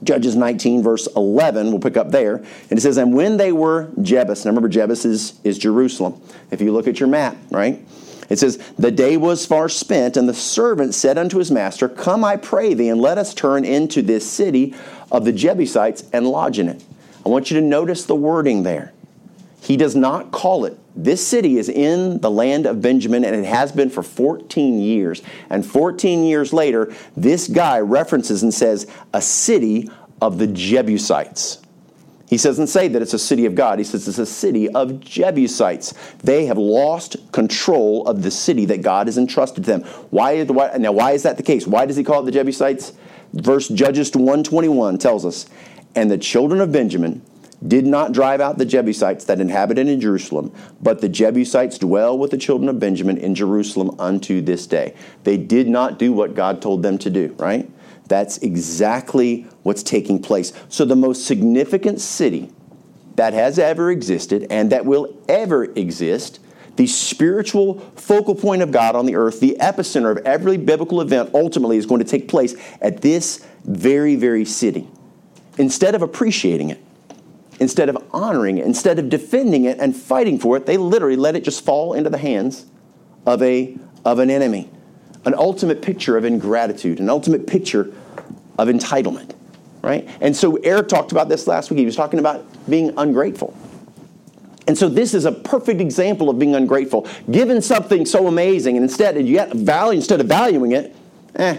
Judges 0.03 0.35
19, 0.35 0.81
verse 0.81 1.07
11, 1.15 1.71
we'll 1.71 1.79
pick 1.79 1.97
up 1.97 2.11
there. 2.11 2.37
And 2.37 2.79
it 2.79 2.81
says, 2.81 2.97
And 2.97 3.13
when 3.13 3.37
they 3.37 3.51
were 3.51 3.87
Jebus, 3.99 4.45
now 4.45 4.51
remember 4.51 4.69
Jebus 4.69 5.05
is, 5.05 5.39
is 5.43 5.57
Jerusalem. 5.57 6.21
If 6.51 6.61
you 6.61 6.71
look 6.71 6.87
at 6.87 6.99
your 6.99 7.09
map, 7.09 7.35
right? 7.51 7.85
It 8.29 8.39
says, 8.39 8.57
The 8.77 8.91
day 8.91 9.17
was 9.17 9.45
far 9.45 9.67
spent, 9.67 10.15
and 10.15 10.29
the 10.29 10.33
servant 10.33 10.93
said 10.93 11.17
unto 11.17 11.37
his 11.37 11.51
master, 11.51 11.89
Come, 11.89 12.23
I 12.23 12.37
pray 12.37 12.73
thee, 12.73 12.89
and 12.89 13.01
let 13.01 13.17
us 13.17 13.33
turn 13.33 13.65
into 13.65 14.01
this 14.01 14.29
city 14.29 14.73
of 15.11 15.25
the 15.25 15.33
Jebusites 15.33 16.03
and 16.13 16.27
lodge 16.27 16.59
in 16.59 16.69
it. 16.69 16.83
I 17.25 17.29
want 17.29 17.51
you 17.51 17.59
to 17.59 17.65
notice 17.65 18.05
the 18.05 18.15
wording 18.15 18.63
there. 18.63 18.93
He 19.61 19.77
does 19.77 19.95
not 19.95 20.31
call 20.31 20.65
it. 20.65 20.77
This 20.95 21.25
city 21.25 21.57
is 21.57 21.69
in 21.69 22.19
the 22.19 22.31
land 22.31 22.65
of 22.65 22.81
Benjamin 22.81 23.23
and 23.23 23.35
it 23.35 23.45
has 23.45 23.71
been 23.71 23.89
for 23.89 24.03
14 24.03 24.79
years. 24.79 25.21
And 25.49 25.65
14 25.65 26.23
years 26.23 26.51
later, 26.51 26.93
this 27.15 27.47
guy 27.47 27.79
references 27.79 28.43
and 28.43 28.53
says, 28.53 28.87
a 29.13 29.21
city 29.21 29.89
of 30.21 30.37
the 30.37 30.47
Jebusites. 30.47 31.61
He 32.29 32.37
doesn't 32.37 32.67
say 32.67 32.87
that 32.89 33.01
it's 33.01 33.15
a 33.15 33.19
city 33.19 33.47
of 33.47 33.55
God. 33.55 33.79
He 33.79 33.85
says 33.85 34.07
it's 34.07 34.19
a 34.19 34.25
city 34.25 34.69
of 34.69 34.99
Jebusites. 34.99 35.95
They 36.19 36.45
have 36.45 36.59
lost 36.59 37.15
control 37.31 38.05
of 38.07 38.21
the 38.21 38.29
city 38.29 38.65
that 38.65 38.83
God 38.83 39.07
has 39.07 39.17
entrusted 39.17 39.63
to 39.63 39.71
them. 39.71 39.81
Why, 40.11 40.43
why, 40.43 40.77
now, 40.77 40.91
why 40.91 41.13
is 41.13 41.23
that 41.23 41.37
the 41.37 41.43
case? 41.43 41.65
Why 41.65 41.87
does 41.87 41.95
he 41.95 42.03
call 42.03 42.21
it 42.21 42.25
the 42.25 42.31
Jebusites? 42.31 42.93
Verse 43.33 43.67
Judges 43.67 44.11
121 44.13 44.99
tells 44.99 45.25
us, 45.25 45.47
And 45.95 46.11
the 46.11 46.19
children 46.19 46.61
of 46.61 46.71
Benjamin 46.71 47.23
did 47.67 47.85
not 47.85 48.11
drive 48.11 48.39
out 48.39 48.57
the 48.57 48.65
Jebusites 48.65 49.25
that 49.25 49.41
inhabited 49.41 49.87
in 49.87 49.99
Jerusalem, 49.99 50.53
but 50.81 51.01
the 51.01 51.09
Jebusites 51.09 51.77
dwell 51.77 52.17
with 52.17 52.31
the 52.31 52.37
children 52.37 52.69
of 52.69 52.79
Benjamin 52.79 53.17
in 53.17 53.35
Jerusalem 53.35 53.95
unto 53.99 54.41
this 54.41 54.65
day. 54.65 54.93
They 55.23 55.37
did 55.37 55.67
not 55.67 55.99
do 55.99 56.13
what 56.13 56.35
God 56.35 56.61
told 56.61 56.83
them 56.83 56.97
to 56.99 57.09
do, 57.09 57.35
right? 57.37 57.69
That's 58.07 58.37
exactly 58.39 59.47
what's 59.63 59.83
taking 59.83 60.21
place. 60.21 60.53
So, 60.69 60.85
the 60.85 60.95
most 60.95 61.25
significant 61.25 62.01
city 62.01 62.51
that 63.15 63.33
has 63.33 63.59
ever 63.59 63.91
existed 63.91 64.47
and 64.49 64.71
that 64.71 64.85
will 64.85 65.15
ever 65.27 65.65
exist, 65.65 66.39
the 66.77 66.87
spiritual 66.87 67.79
focal 67.95 68.33
point 68.33 68.61
of 68.61 68.71
God 68.71 68.95
on 68.95 69.05
the 69.05 69.15
earth, 69.15 69.41
the 69.41 69.57
epicenter 69.59 70.09
of 70.17 70.25
every 70.25 70.57
biblical 70.57 71.01
event, 71.01 71.31
ultimately 71.33 71.77
is 71.77 71.85
going 71.85 71.99
to 71.99 72.09
take 72.09 72.29
place 72.29 72.55
at 72.81 73.01
this 73.01 73.45
very, 73.65 74.15
very 74.15 74.45
city. 74.45 74.87
Instead 75.57 75.93
of 75.93 76.01
appreciating 76.01 76.69
it, 76.69 76.81
instead 77.59 77.89
of 77.89 77.97
honoring 78.11 78.57
it, 78.57 78.65
instead 78.65 78.99
of 78.99 79.09
defending 79.09 79.65
it 79.65 79.77
and 79.79 79.95
fighting 79.95 80.39
for 80.39 80.57
it, 80.57 80.65
they 80.65 80.77
literally 80.77 81.15
let 81.15 81.35
it 81.35 81.43
just 81.43 81.63
fall 81.63 81.93
into 81.93 82.09
the 82.09 82.17
hands 82.17 82.65
of, 83.25 83.41
a, 83.41 83.77
of 84.05 84.19
an 84.19 84.29
enemy. 84.29 84.69
An 85.25 85.33
ultimate 85.33 85.81
picture 85.81 86.17
of 86.17 86.23
ingratitude, 86.23 86.99
an 86.99 87.09
ultimate 87.09 87.45
picture 87.45 87.93
of 88.57 88.69
entitlement, 88.69 89.35
right? 89.81 90.07
And 90.21 90.35
so 90.35 90.55
Eric 90.57 90.87
talked 90.87 91.11
about 91.11 91.27
this 91.27 91.45
last 91.45 91.69
week. 91.69 91.79
He 91.79 91.85
was 91.85 91.95
talking 91.95 92.19
about 92.19 92.45
being 92.69 92.93
ungrateful. 92.97 93.55
And 94.65 94.77
so 94.77 94.87
this 94.87 95.13
is 95.13 95.25
a 95.25 95.31
perfect 95.31 95.81
example 95.81 96.29
of 96.29 96.39
being 96.39 96.55
ungrateful. 96.55 97.07
Given 97.29 97.61
something 97.61 98.05
so 98.05 98.27
amazing, 98.27 98.77
and 98.77 98.83
instead, 98.83 99.17
you 99.17 99.33
get 99.33 99.51
value 99.51 99.97
instead 99.97 100.21
of 100.21 100.27
valuing 100.27 100.71
it, 100.71 100.95
eh, 101.35 101.57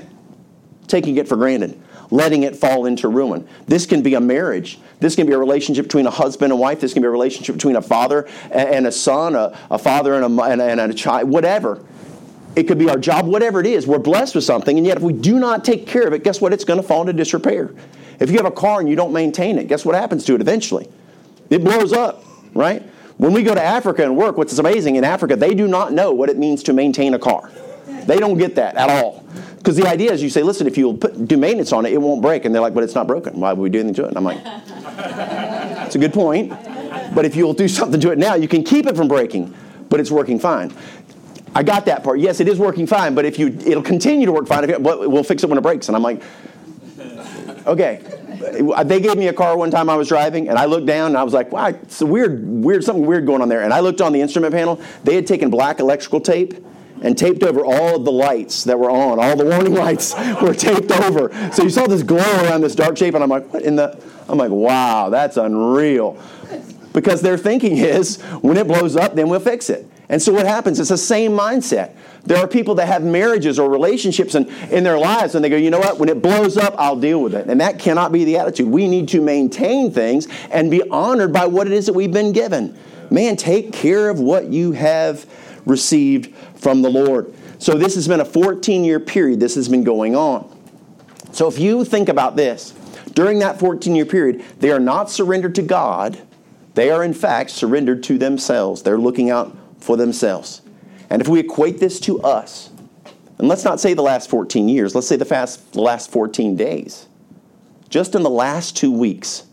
taking 0.86 1.16
it 1.18 1.28
for 1.28 1.36
granted 1.36 1.78
letting 2.10 2.42
it 2.42 2.56
fall 2.56 2.86
into 2.86 3.08
ruin. 3.08 3.46
This 3.66 3.86
can 3.86 4.02
be 4.02 4.14
a 4.14 4.20
marriage. 4.20 4.78
This 4.98 5.14
can 5.14 5.26
be 5.26 5.32
a 5.32 5.38
relationship 5.38 5.84
between 5.84 6.06
a 6.06 6.10
husband 6.10 6.52
and 6.52 6.60
wife. 6.60 6.80
This 6.80 6.92
can 6.92 7.02
be 7.02 7.08
a 7.08 7.10
relationship 7.10 7.54
between 7.54 7.76
a 7.76 7.82
father 7.82 8.28
and 8.50 8.86
a 8.86 8.92
son, 8.92 9.34
a, 9.34 9.56
a 9.70 9.78
father 9.78 10.14
and 10.14 10.24
a, 10.24 10.42
and, 10.42 10.60
a, 10.60 10.64
and 10.64 10.80
a 10.80 10.94
child, 10.94 11.28
whatever. 11.28 11.84
It 12.56 12.64
could 12.64 12.78
be 12.78 12.88
our 12.88 12.98
job, 12.98 13.26
whatever 13.26 13.60
it 13.60 13.66
is. 13.66 13.86
We're 13.86 13.98
blessed 13.98 14.34
with 14.34 14.44
something, 14.44 14.76
and 14.76 14.86
yet 14.86 14.96
if 14.96 15.02
we 15.02 15.12
do 15.12 15.38
not 15.38 15.64
take 15.64 15.86
care 15.86 16.06
of 16.06 16.12
it, 16.12 16.24
guess 16.24 16.40
what? 16.40 16.52
It's 16.52 16.64
going 16.64 16.80
to 16.80 16.86
fall 16.86 17.02
into 17.02 17.12
disrepair. 17.12 17.72
If 18.18 18.30
you 18.30 18.36
have 18.36 18.46
a 18.46 18.50
car 18.50 18.80
and 18.80 18.88
you 18.88 18.96
don't 18.96 19.12
maintain 19.12 19.56
it, 19.56 19.68
guess 19.68 19.84
what 19.84 19.94
happens 19.94 20.24
to 20.24 20.34
it 20.34 20.40
eventually? 20.40 20.88
It 21.48 21.64
blows 21.64 21.92
up, 21.92 22.24
right? 22.54 22.82
When 23.18 23.32
we 23.32 23.42
go 23.42 23.54
to 23.54 23.62
Africa 23.62 24.02
and 24.02 24.16
work, 24.16 24.36
what's 24.36 24.58
amazing 24.58 24.96
in 24.96 25.04
Africa, 25.04 25.36
they 25.36 25.54
do 25.54 25.68
not 25.68 25.92
know 25.92 26.12
what 26.12 26.28
it 26.28 26.38
means 26.38 26.62
to 26.64 26.72
maintain 26.72 27.14
a 27.14 27.18
car. 27.18 27.50
They 28.06 28.18
don't 28.18 28.38
get 28.38 28.54
that 28.56 28.76
at 28.76 28.88
all. 28.88 29.24
Because 29.60 29.76
the 29.76 29.86
idea 29.86 30.10
is 30.10 30.22
you 30.22 30.30
say, 30.30 30.42
listen, 30.42 30.66
if 30.66 30.78
you 30.78 30.94
put, 30.94 31.28
do 31.28 31.36
maintenance 31.36 31.70
on 31.70 31.84
it, 31.84 31.92
it 31.92 31.98
won't 31.98 32.22
break. 32.22 32.46
And 32.46 32.54
they're 32.54 32.62
like, 32.62 32.72
but 32.72 32.82
it's 32.82 32.94
not 32.94 33.06
broken. 33.06 33.38
Why 33.38 33.52
would 33.52 33.62
we 33.62 33.68
do 33.68 33.80
anything 33.80 33.94
to 33.96 34.04
it? 34.04 34.08
And 34.08 34.16
I'm 34.16 34.24
like, 34.24 34.38
it's 35.86 35.94
a 35.96 35.98
good 35.98 36.14
point. 36.14 36.48
But 37.14 37.26
if 37.26 37.36
you'll 37.36 37.52
do 37.52 37.68
something 37.68 38.00
to 38.00 38.10
it 38.10 38.16
now, 38.16 38.36
you 38.36 38.48
can 38.48 38.64
keep 38.64 38.86
it 38.86 38.96
from 38.96 39.06
breaking, 39.06 39.54
but 39.90 40.00
it's 40.00 40.10
working 40.10 40.38
fine. 40.38 40.72
I 41.54 41.62
got 41.62 41.84
that 41.84 42.02
part. 42.02 42.20
Yes, 42.20 42.40
it 42.40 42.48
is 42.48 42.58
working 42.58 42.86
fine, 42.86 43.14
but 43.14 43.26
if 43.26 43.38
you, 43.38 43.48
it'll 43.48 43.82
continue 43.82 44.24
to 44.24 44.32
work 44.32 44.46
fine. 44.46 44.64
If 44.64 44.70
it, 44.70 44.80
we'll 44.82 45.24
fix 45.24 45.42
it 45.42 45.50
when 45.50 45.58
it 45.58 45.62
breaks. 45.62 45.88
And 45.88 45.96
I'm 45.96 46.02
like, 46.02 46.22
okay. 47.66 48.00
They 48.84 49.00
gave 49.00 49.18
me 49.18 49.28
a 49.28 49.34
car 49.34 49.58
one 49.58 49.70
time 49.70 49.90
I 49.90 49.96
was 49.96 50.08
driving, 50.08 50.48
and 50.48 50.58
I 50.58 50.64
looked 50.64 50.86
down 50.86 51.08
and 51.08 51.18
I 51.18 51.22
was 51.22 51.34
like, 51.34 51.52
wow, 51.52 51.66
it's 51.66 52.00
a 52.00 52.06
weird, 52.06 52.42
weird, 52.46 52.82
something 52.82 53.04
weird 53.04 53.26
going 53.26 53.42
on 53.42 53.50
there. 53.50 53.62
And 53.62 53.74
I 53.74 53.80
looked 53.80 54.00
on 54.00 54.12
the 54.12 54.22
instrument 54.22 54.54
panel. 54.54 54.80
They 55.04 55.14
had 55.14 55.26
taken 55.26 55.50
black 55.50 55.80
electrical 55.80 56.20
tape 56.20 56.54
and 57.02 57.16
taped 57.16 57.42
over 57.42 57.64
all 57.64 57.96
of 57.96 58.04
the 58.04 58.12
lights 58.12 58.64
that 58.64 58.78
were 58.78 58.90
on. 58.90 59.18
All 59.18 59.36
the 59.36 59.44
warning 59.44 59.74
lights 59.86 60.14
were 60.40 60.54
taped 60.54 60.90
over. 60.90 61.30
So 61.52 61.62
you 61.62 61.70
saw 61.70 61.86
this 61.86 62.02
glow 62.02 62.18
around 62.18 62.60
this 62.60 62.74
dark 62.74 62.96
shape, 62.96 63.14
and 63.14 63.22
I'm 63.22 63.30
like, 63.30 63.52
what 63.52 63.62
in 63.62 63.76
the? 63.76 63.98
I'm 64.28 64.38
like, 64.38 64.50
wow, 64.50 65.10
that's 65.10 65.36
unreal. 65.36 66.20
Because 66.92 67.22
their 67.22 67.38
thinking 67.38 67.76
is, 67.76 68.20
when 68.42 68.56
it 68.56 68.66
blows 68.66 68.96
up, 68.96 69.14
then 69.14 69.28
we'll 69.28 69.40
fix 69.40 69.70
it. 69.70 69.86
And 70.08 70.20
so 70.20 70.32
what 70.32 70.44
happens? 70.44 70.80
It's 70.80 70.88
the 70.88 70.98
same 70.98 71.30
mindset. 71.30 71.94
There 72.24 72.36
are 72.36 72.48
people 72.48 72.74
that 72.74 72.86
have 72.86 73.04
marriages 73.04 73.60
or 73.60 73.70
relationships 73.70 74.34
in, 74.34 74.48
in 74.70 74.82
their 74.82 74.98
lives, 74.98 75.36
and 75.36 75.44
they 75.44 75.48
go, 75.48 75.56
you 75.56 75.70
know 75.70 75.78
what? 75.78 75.98
When 75.98 76.08
it 76.08 76.20
blows 76.20 76.56
up, 76.56 76.74
I'll 76.78 76.98
deal 76.98 77.22
with 77.22 77.34
it. 77.34 77.48
And 77.48 77.60
that 77.60 77.78
cannot 77.78 78.10
be 78.10 78.24
the 78.24 78.36
attitude. 78.38 78.68
We 78.68 78.88
need 78.88 79.08
to 79.10 79.20
maintain 79.20 79.92
things 79.92 80.26
and 80.50 80.68
be 80.68 80.82
honored 80.90 81.32
by 81.32 81.46
what 81.46 81.68
it 81.68 81.72
is 81.72 81.86
that 81.86 81.92
we've 81.92 82.12
been 82.12 82.32
given. 82.32 82.76
Man, 83.08 83.36
take 83.36 83.72
care 83.72 84.10
of 84.10 84.18
what 84.18 84.46
you 84.46 84.72
have 84.72 85.26
received 85.66 86.34
from 86.56 86.82
the 86.82 86.90
Lord. 86.90 87.32
So 87.58 87.74
this 87.74 87.94
has 87.94 88.08
been 88.08 88.20
a 88.20 88.24
14 88.24 88.84
year 88.84 89.00
period, 89.00 89.40
this 89.40 89.54
has 89.54 89.68
been 89.68 89.84
going 89.84 90.16
on. 90.16 90.56
So 91.32 91.46
if 91.46 91.58
you 91.58 91.84
think 91.84 92.08
about 92.08 92.36
this, 92.36 92.72
during 93.14 93.40
that 93.40 93.58
14 93.58 93.94
year 93.94 94.06
period, 94.06 94.42
they 94.58 94.70
are 94.70 94.80
not 94.80 95.10
surrendered 95.10 95.54
to 95.56 95.62
God, 95.62 96.18
they 96.74 96.90
are 96.90 97.04
in 97.04 97.14
fact 97.14 97.50
surrendered 97.50 98.02
to 98.04 98.18
themselves. 98.18 98.82
They're 98.82 98.98
looking 98.98 99.30
out 99.30 99.56
for 99.78 99.96
themselves. 99.96 100.62
And 101.10 101.20
if 101.20 101.28
we 101.28 101.40
equate 101.40 101.80
this 101.80 101.98
to 102.00 102.20
us, 102.22 102.70
and 103.38 103.48
let's 103.48 103.64
not 103.64 103.80
say 103.80 103.94
the 103.94 104.02
last 104.02 104.30
14 104.30 104.68
years, 104.68 104.94
let's 104.94 105.08
say 105.08 105.16
the, 105.16 105.24
fast, 105.24 105.72
the 105.72 105.80
last 105.80 106.10
14 106.10 106.56
days. 106.56 107.08
Just 107.88 108.14
in 108.14 108.22
the 108.22 108.30
last 108.30 108.76
two 108.76 108.92
weeks, 108.92 109.44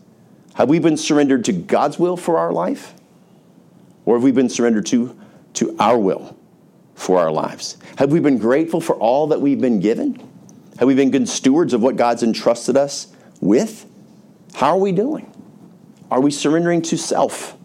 have 0.54 0.68
we 0.68 0.78
been 0.78 0.96
surrendered 0.96 1.44
to 1.46 1.52
God's 1.52 1.98
will 1.98 2.16
for 2.16 2.38
our 2.38 2.52
life? 2.52 2.94
Or 4.04 4.16
have 4.16 4.22
we 4.22 4.30
been 4.30 4.48
surrendered 4.48 4.86
to, 4.86 5.18
to 5.58 5.74
our 5.78 5.98
will 5.98 6.36
for 6.94 7.18
our 7.18 7.32
lives? 7.32 7.76
Have 7.96 8.12
we 8.12 8.20
been 8.20 8.38
grateful 8.38 8.80
for 8.80 8.94
all 8.96 9.26
that 9.28 9.40
we've 9.40 9.60
been 9.60 9.80
given? 9.80 10.16
Have 10.78 10.86
we 10.86 10.94
been 10.94 11.10
good 11.10 11.28
stewards 11.28 11.72
of 11.72 11.82
what 11.82 11.96
God's 11.96 12.22
entrusted 12.22 12.76
us 12.76 13.08
with? 13.40 13.86
How 14.54 14.68
are 14.68 14.78
we 14.78 14.92
doing? 14.92 15.32
Are 16.10 16.20
we 16.20 16.30
surrendering 16.30 16.82
to 16.82 16.96
self? 16.96 17.56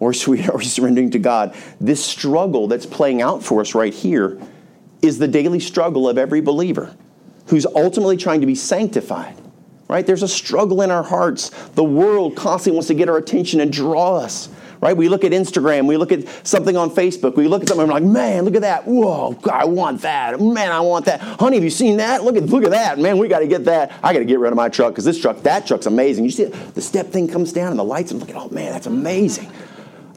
Or 0.00 0.08
are 0.26 0.56
we, 0.56 0.64
surrendering 0.64 1.10
to 1.10 1.20
God? 1.20 1.54
This 1.80 2.04
struggle 2.04 2.66
that's 2.66 2.86
playing 2.86 3.22
out 3.22 3.44
for 3.44 3.60
us 3.60 3.74
right 3.74 3.94
here 3.94 4.40
is 5.02 5.18
the 5.18 5.28
daily 5.28 5.60
struggle 5.60 6.08
of 6.08 6.18
every 6.18 6.40
believer 6.40 6.94
who's 7.46 7.66
ultimately 7.66 8.16
trying 8.16 8.40
to 8.40 8.46
be 8.46 8.54
sanctified. 8.56 9.36
Right? 9.88 10.06
There's 10.06 10.22
a 10.22 10.28
struggle 10.28 10.82
in 10.82 10.90
our 10.90 11.02
hearts. 11.02 11.50
The 11.74 11.84
world 11.84 12.36
constantly 12.36 12.76
wants 12.76 12.88
to 12.88 12.94
get 12.94 13.08
our 13.08 13.16
attention 13.16 13.60
and 13.60 13.72
draw 13.72 14.16
us 14.16 14.48
right? 14.80 14.96
We 14.96 15.08
look 15.08 15.24
at 15.24 15.32
Instagram, 15.32 15.86
we 15.86 15.96
look 15.96 16.12
at 16.12 16.26
something 16.46 16.76
on 16.76 16.90
Facebook, 16.90 17.36
we 17.36 17.48
look 17.48 17.62
at 17.62 17.68
something, 17.68 17.82
and 17.82 17.92
we're 17.92 18.00
like, 18.00 18.10
man, 18.10 18.44
look 18.44 18.54
at 18.54 18.62
that. 18.62 18.86
Whoa, 18.86 19.32
God, 19.32 19.54
I 19.54 19.64
want 19.66 20.02
that. 20.02 20.40
Man, 20.40 20.72
I 20.72 20.80
want 20.80 21.04
that. 21.04 21.20
Honey, 21.20 21.56
have 21.56 21.64
you 21.64 21.70
seen 21.70 21.98
that? 21.98 22.24
Look 22.24 22.36
at 22.36 22.44
look 22.44 22.64
at 22.64 22.70
that. 22.70 22.98
Man, 22.98 23.18
we 23.18 23.28
got 23.28 23.40
to 23.40 23.46
get 23.46 23.66
that. 23.66 23.92
I 24.02 24.12
got 24.12 24.20
to 24.20 24.24
get 24.24 24.38
rid 24.38 24.52
of 24.52 24.56
my 24.56 24.68
truck 24.68 24.92
because 24.92 25.04
this 25.04 25.20
truck, 25.20 25.42
that 25.42 25.66
truck's 25.66 25.86
amazing. 25.86 26.24
You 26.24 26.30
see 26.30 26.44
the 26.44 26.80
step 26.80 27.08
thing 27.08 27.28
comes 27.28 27.52
down 27.52 27.70
and 27.70 27.78
the 27.78 27.84
lights, 27.84 28.10
and 28.10 28.20
look 28.20 28.30
at, 28.30 28.36
oh 28.36 28.48
man, 28.48 28.72
that's 28.72 28.86
amazing. 28.86 29.50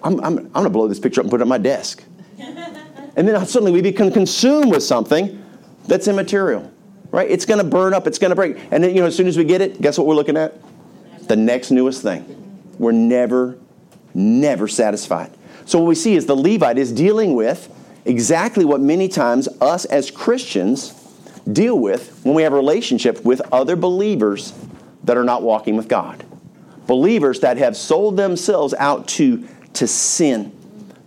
I'm, 0.04 0.20
I'm, 0.20 0.38
I'm 0.38 0.52
going 0.52 0.64
to 0.66 0.70
blow 0.70 0.88
this 0.88 1.00
picture 1.00 1.22
up 1.22 1.26
and 1.26 1.32
put 1.32 1.40
it 1.40 1.44
on 1.44 1.50
my 1.50 1.58
desk. 1.58 2.04
and 2.38 3.28
then 3.28 3.46
suddenly 3.46 3.72
we 3.72 3.82
become 3.82 4.12
consumed 4.12 4.72
with 4.72 4.84
something 4.84 5.44
that's 5.88 6.08
immaterial, 6.08 6.72
right? 7.12 7.30
It's 7.30 7.46
going 7.46 7.60
to 7.60 7.64
burn 7.64 7.94
up, 7.94 8.06
it's 8.06 8.20
going 8.20 8.30
to 8.30 8.36
break. 8.36 8.58
And 8.72 8.84
then, 8.84 8.94
you 8.94 9.02
know, 9.02 9.08
as 9.08 9.16
soon 9.16 9.28
as 9.28 9.38
we 9.38 9.46
get 9.46 9.62
it, 9.62 9.82
guess 9.82 9.98
what 9.98 10.08
we're 10.08 10.16
looking 10.16 10.38
at? 10.38 10.60
The 11.28 11.36
next 11.38 11.72
newest 11.72 12.02
thing. 12.02 12.40
We're 12.78 12.92
never 12.92 13.58
never 14.14 14.68
satisfied. 14.68 15.32
So, 15.66 15.80
what 15.80 15.88
we 15.88 15.96
see 15.96 16.16
is 16.16 16.26
the 16.26 16.36
Levite 16.36 16.78
is 16.78 16.92
dealing 16.92 17.36
with 17.36 17.74
exactly 18.06 18.66
what 18.66 18.82
many 18.82 19.08
times 19.08 19.48
us 19.62 19.86
as 19.86 20.12
Christians 20.12 20.94
deal 21.52 21.78
with 21.78 22.20
when 22.24 22.36
we 22.36 22.44
have 22.44 22.54
a 22.54 22.58
relationship 22.58 23.24
with 23.24 23.42
other 23.52 23.76
believers 23.76 24.54
that 25.04 25.18
are 25.18 25.24
not 25.24 25.42
walking 25.42 25.76
with 25.76 25.88
God. 25.88 26.26
Believers 26.88 27.40
that 27.42 27.58
have 27.58 27.76
sold 27.78 28.18
themselves 28.18 28.74
out 28.74 29.08
to, 29.10 29.48
to 29.74 29.88
sin. 29.88 30.52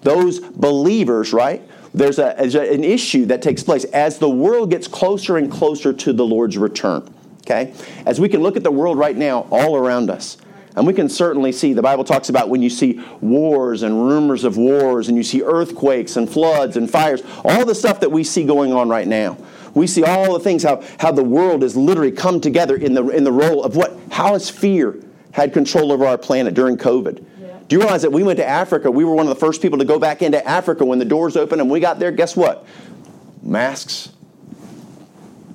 Those 0.03 0.41
believers, 0.41 1.33
right? 1.33 1.63
There's, 1.93 2.19
a, 2.19 2.35
there's 2.39 2.55
an 2.55 2.85
issue 2.85 3.27
that 3.27 3.43
takes 3.43 3.63
place 3.63 3.85
as 3.85 4.19
the 4.19 4.29
world 4.29 4.71
gets 4.71 4.87
closer 4.87 5.37
and 5.37 5.51
closer 5.51 5.93
to 5.93 6.13
the 6.13 6.25
Lord's 6.25 6.59
return. 6.59 7.13
Okay? 7.41 7.75
As 8.05 8.21
we 8.21 8.29
can 8.29 8.43
look 8.43 8.57
at 8.57 8.63
the 8.63 8.71
world 8.71 8.99
right 8.99 9.17
now 9.17 9.47
all 9.51 9.77
around 9.77 10.11
us, 10.11 10.37
and 10.77 10.87
we 10.87 10.93
can 10.93 11.09
certainly 11.09 11.53
see, 11.53 11.73
the 11.73 11.83
Bible 11.83 12.05
talks 12.05 12.29
about 12.29 12.51
when 12.51 12.63
you 12.63 12.71
see 12.71 13.03
wars 13.21 13.83
and 13.83 14.07
rumors 14.07 14.45
of 14.45 14.59
wars, 14.59 15.09
and 15.09 15.17
you 15.17 15.23
see 15.23 15.43
earthquakes 15.43 16.17
and 16.17 16.31
floods 16.31 16.77
and 16.77 16.91
fires, 16.91 17.23
all 17.45 17.65
the 17.65 17.75
stuff 17.75 18.01
that 18.01 18.13
we 18.13 18.23
see 18.23 18.45
going 18.45 18.73
on 18.73 18.89
right 18.89 19.09
now. 19.09 19.39
We 19.75 19.87
see 19.87 20.05
all 20.05 20.35
the 20.35 20.41
things, 20.41 20.63
how, 20.63 20.83
how 20.99 21.13
the 21.13 21.25
world 21.25 21.63
has 21.63 21.77
literally 21.77 22.13
come 22.13 22.41
together 22.41 22.77
in 22.77 22.95
the, 22.95 23.09
in 23.09 23.25
the 23.25 23.33
role 23.33 23.65
of 23.65 23.75
what, 23.75 23.99
how 24.11 24.35
has 24.35 24.49
fear 24.49 25.03
had 25.33 25.53
control 25.53 25.93
over 25.93 26.07
our 26.07 26.19
planet 26.19 26.55
during 26.55 26.77
COVID? 26.77 27.25
Do 27.69 27.75
you 27.75 27.81
realize 27.81 28.03
that 28.03 28.13
we 28.13 28.23
went 28.23 28.37
to 28.37 28.47
Africa? 28.47 28.91
We 28.91 29.05
were 29.05 29.15
one 29.15 29.27
of 29.27 29.35
the 29.35 29.41
first 29.41 29.61
people 29.61 29.79
to 29.79 29.85
go 29.85 29.99
back 29.99 30.23
into 30.23 30.47
Africa 30.47 30.85
when 30.85 30.99
the 30.99 31.05
doors 31.05 31.37
opened, 31.37 31.61
and 31.61 31.71
we 31.71 31.81
got 31.81 31.99
there. 31.99 32.13
Guess 32.13 32.37
what? 32.37 32.67
Masks, 33.43 34.11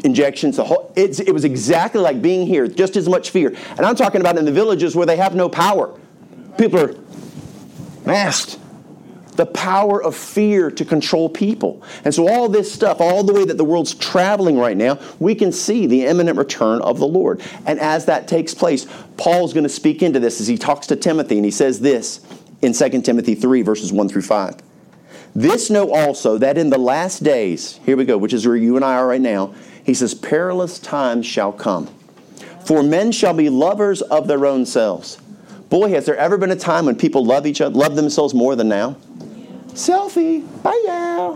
injections. 0.04 0.58
The 0.58 0.64
whole, 0.64 0.92
it 0.96 1.34
was 1.34 1.46
exactly 1.46 2.02
like 2.02 2.22
being 2.22 2.48
here, 2.48 2.68
just 2.68 2.96
as 2.98 3.08
much 3.08 3.30
fear. 3.30 3.56
And 3.70 3.82
I'm 3.82 3.96
talking 3.96 4.22
about 4.22 4.38
in 4.38 4.46
the 4.46 4.52
villages 4.52 4.96
where 4.96 5.06
they 5.06 5.18
have 5.18 5.36
no 5.36 5.50
power. 5.50 5.98
People 6.58 6.80
are 6.80 6.96
masked. 8.06 8.60
The 9.36 9.46
power 9.46 10.04
of 10.04 10.16
fear 10.16 10.70
to 10.70 10.84
control 10.84 11.30
people. 11.30 11.82
And 12.04 12.14
so, 12.14 12.28
all 12.28 12.50
this 12.50 12.72
stuff, 12.72 13.00
all 13.00 13.24
the 13.24 13.34
way 13.34 13.46
that 13.46 13.58
the 13.58 13.64
world's 13.64 13.94
traveling 13.94 14.58
right 14.58 14.76
now, 14.76 15.00
we 15.20 15.36
can 15.36 15.54
see 15.54 15.88
the 15.88 16.06
imminent 16.06 16.38
return 16.38 16.82
of 16.82 17.00
the 17.00 17.08
Lord. 17.08 17.42
And 17.66 17.80
as 17.80 18.06
that 18.06 18.28
takes 18.28 18.54
place, 18.54 18.86
Paul's 19.16 19.54
going 19.54 19.64
to 19.64 19.70
speak 19.70 20.04
into 20.04 20.20
this 20.20 20.42
as 20.42 20.48
he 20.48 20.58
talks 20.58 20.86
to 20.88 20.98
Timothy, 20.98 21.38
and 21.38 21.46
he 21.46 21.52
says 21.52 21.80
this 21.80 22.20
in 22.62 22.74
2 22.74 23.02
Timothy 23.02 23.34
3, 23.36 23.62
verses 23.62 23.94
1 23.94 24.10
through 24.10 24.22
5. 24.24 24.58
This 25.34 25.70
know 25.70 25.94
also 25.94 26.38
that 26.38 26.58
in 26.58 26.70
the 26.70 26.78
last 26.78 27.24
days, 27.24 27.80
here 27.86 27.96
we 27.96 28.06
go, 28.06 28.18
which 28.18 28.34
is 28.34 28.46
where 28.46 28.56
you 28.56 28.76
and 28.76 28.84
I 28.84 28.96
are 28.96 29.08
right 29.08 29.22
now, 29.22 29.54
he 29.84 29.94
says, 29.94 30.14
Perilous 30.14 30.78
times 30.78 31.26
shall 31.26 31.52
come. 31.54 31.88
For 32.66 32.84
men 32.84 33.12
shall 33.12 33.34
be 33.34 33.50
lovers 33.50 34.02
of 34.02 34.28
their 34.28 34.46
own 34.46 34.66
selves. 34.66 35.18
Boy, 35.70 35.90
has 35.90 36.06
there 36.06 36.18
ever 36.18 36.38
been 36.38 36.52
a 36.52 36.56
time 36.56 36.86
when 36.86 36.96
people 36.96 37.26
love 37.26 37.48
each 37.48 37.62
other, 37.62 37.74
love 37.74 37.96
themselves 37.96 38.34
more 38.34 38.56
than 38.56 38.68
now? 38.68 38.98
Selfie. 39.70 40.46
Bye 40.62 40.84
now. 40.86 41.36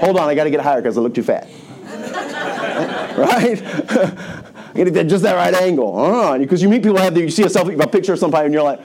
Hold 0.00 0.18
on, 0.18 0.28
I 0.28 0.34
got 0.36 0.44
to 0.44 0.50
get 0.50 0.60
higher 0.60 0.80
because 0.80 0.96
I 0.96 1.00
look 1.00 1.14
too 1.14 1.24
fat. 1.24 1.48
right? 3.16 3.60
I 3.62 4.72
gotta 4.74 4.90
get 4.90 5.08
just 5.08 5.22
that 5.24 5.34
right 5.34 5.54
angle. 5.54 5.98
Uh, 5.98 6.38
because 6.38 6.62
you 6.62 6.68
meet 6.68 6.82
people 6.82 6.98
have 6.98 7.16
you 7.16 7.30
see 7.30 7.42
a 7.42 7.46
selfie, 7.46 7.80
a 7.80 7.86
picture 7.86 8.12
of 8.12 8.18
somebody, 8.18 8.46
and 8.46 8.54
you're 8.54 8.62
like, 8.62 8.80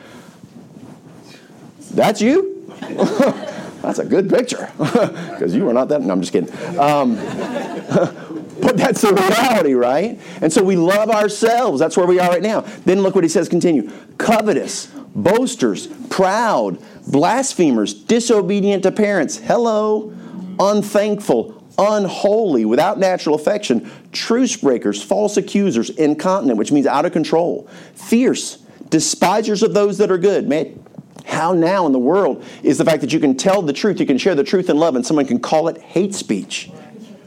"That's 1.91 2.21
you." 2.21 2.73
that's 3.81 3.99
a 3.99 4.05
good 4.05 4.29
picture 4.29 4.69
because 4.77 5.55
you 5.55 5.67
are 5.69 5.73
not 5.73 5.89
that. 5.89 6.01
No, 6.01 6.13
I'm 6.13 6.21
just 6.21 6.33
kidding. 6.33 6.49
Um, 6.77 7.15
but 8.61 8.77
that's 8.77 9.01
the 9.01 9.13
reality, 9.13 9.73
right? 9.73 10.19
And 10.41 10.51
so 10.51 10.63
we 10.63 10.75
love 10.75 11.09
ourselves. 11.09 11.79
That's 11.79 11.95
where 11.95 12.05
we 12.05 12.19
are 12.19 12.29
right 12.29 12.41
now. 12.41 12.61
Then 12.85 13.01
look 13.01 13.15
what 13.15 13.23
he 13.23 13.29
says. 13.29 13.47
Continue. 13.47 13.89
Covetous, 14.17 14.87
boasters, 15.15 15.87
proud, 16.09 16.79
blasphemers, 17.07 17.93
disobedient 17.93 18.83
to 18.83 18.91
parents. 18.91 19.37
Hello, 19.37 20.13
unthankful, 20.59 21.63
unholy, 21.77 22.65
without 22.65 22.99
natural 22.99 23.35
affection, 23.35 23.89
truce 24.11 24.57
breakers, 24.57 25.01
false 25.01 25.37
accusers, 25.37 25.89
incontinent, 25.91 26.57
which 26.57 26.71
means 26.71 26.85
out 26.85 27.05
of 27.05 27.13
control, 27.13 27.67
fierce, 27.93 28.57
despisers 28.89 29.63
of 29.63 29.73
those 29.73 29.97
that 29.99 30.11
are 30.11 30.17
good. 30.17 30.47
Man, 30.47 30.83
how 31.25 31.53
now 31.53 31.85
in 31.85 31.91
the 31.91 31.99
world 31.99 32.43
is 32.63 32.77
the 32.77 32.85
fact 32.85 33.01
that 33.01 33.13
you 33.13 33.19
can 33.19 33.35
tell 33.35 33.61
the 33.61 33.73
truth, 33.73 33.99
you 33.99 34.05
can 34.05 34.17
share 34.17 34.35
the 34.35 34.43
truth 34.43 34.69
in 34.69 34.77
love, 34.77 34.95
and 34.95 35.05
someone 35.05 35.25
can 35.25 35.39
call 35.39 35.67
it 35.67 35.77
hate 35.79 36.13
speech? 36.13 36.71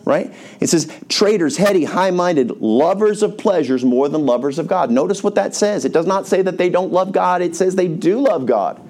Right? 0.05 0.35
It 0.59 0.69
says, 0.69 0.93
traitors, 1.09 1.57
heady, 1.57 1.85
high 1.85 2.11
minded, 2.11 2.61
lovers 2.61 3.23
of 3.23 3.39
pleasures 3.39 3.85
more 3.85 4.09
than 4.09 4.27
lovers 4.27 4.59
of 4.59 4.67
God. 4.67 4.91
Notice 4.91 5.23
what 5.23 5.37
that 5.37 5.55
says. 5.55 5.85
It 5.85 5.93
does 5.93 6.07
not 6.07 6.27
say 6.27 6.43
that 6.43 6.59
they 6.59 6.71
don't 6.71 6.93
love 6.93 7.13
God, 7.13 7.43
it 7.43 7.55
says 7.55 7.77
they 7.77 7.89
do 7.89 8.21
love 8.21 8.47
God. 8.47 8.81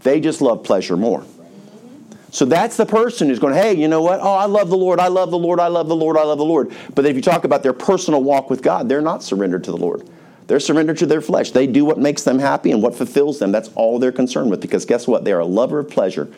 They 0.00 0.20
just 0.20 0.40
love 0.40 0.62
pleasure 0.62 0.96
more. 0.96 1.24
So 2.30 2.44
that's 2.44 2.76
the 2.76 2.86
person 2.86 3.28
who's 3.28 3.38
going, 3.38 3.54
hey, 3.54 3.74
you 3.74 3.88
know 3.88 4.02
what? 4.02 4.20
Oh, 4.20 4.34
I 4.34 4.44
love 4.44 4.68
the 4.68 4.76
Lord, 4.76 5.00
I 5.00 5.08
love 5.08 5.30
the 5.30 5.38
Lord, 5.38 5.58
I 5.58 5.68
love 5.68 5.88
the 5.88 5.96
Lord, 5.96 6.16
I 6.16 6.22
love 6.22 6.38
the 6.38 6.44
Lord. 6.44 6.70
But 6.94 7.06
if 7.06 7.16
you 7.16 7.22
talk 7.22 7.44
about 7.44 7.62
their 7.62 7.72
personal 7.72 8.22
walk 8.22 8.50
with 8.50 8.62
God, 8.62 8.88
they're 8.88 9.00
not 9.00 9.22
surrendered 9.22 9.64
to 9.64 9.70
the 9.70 9.76
Lord. 9.78 10.08
They're 10.46 10.60
surrendered 10.60 10.98
to 10.98 11.06
their 11.06 11.20
flesh. 11.20 11.50
They 11.50 11.66
do 11.66 11.84
what 11.84 11.98
makes 11.98 12.22
them 12.22 12.38
happy 12.38 12.70
and 12.70 12.82
what 12.82 12.94
fulfills 12.94 13.38
them. 13.38 13.52
That's 13.52 13.70
all 13.74 13.98
they're 13.98 14.12
concerned 14.12 14.50
with 14.50 14.60
because 14.60 14.84
guess 14.84 15.06
what? 15.06 15.24
They 15.24 15.32
are 15.32 15.40
a 15.40 15.46
lover 15.46 15.80
of 15.80 15.90
pleasure 15.90 16.32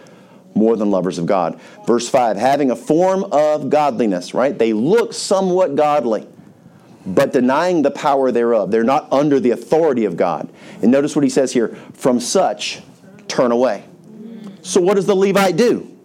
more 0.54 0.76
than 0.76 0.90
lovers 0.90 1.18
of 1.18 1.26
God. 1.26 1.60
Verse 1.86 2.08
5 2.08 2.36
having 2.36 2.70
a 2.70 2.76
form 2.76 3.24
of 3.24 3.70
godliness, 3.70 4.34
right? 4.34 4.58
They 4.58 4.72
look 4.72 5.12
somewhat 5.12 5.76
godly, 5.76 6.26
but 7.06 7.32
denying 7.32 7.82
the 7.82 7.90
power 7.90 8.32
thereof. 8.32 8.70
They're 8.70 8.82
not 8.84 9.12
under 9.12 9.40
the 9.40 9.50
authority 9.50 10.04
of 10.04 10.16
God. 10.16 10.48
And 10.82 10.90
notice 10.90 11.14
what 11.14 11.22
he 11.22 11.30
says 11.30 11.52
here 11.52 11.76
from 11.92 12.18
such 12.18 12.82
turn 13.28 13.52
away. 13.52 13.84
So, 14.62 14.80
what 14.80 14.94
does 14.94 15.06
the 15.06 15.14
Levite 15.14 15.56
do 15.56 15.96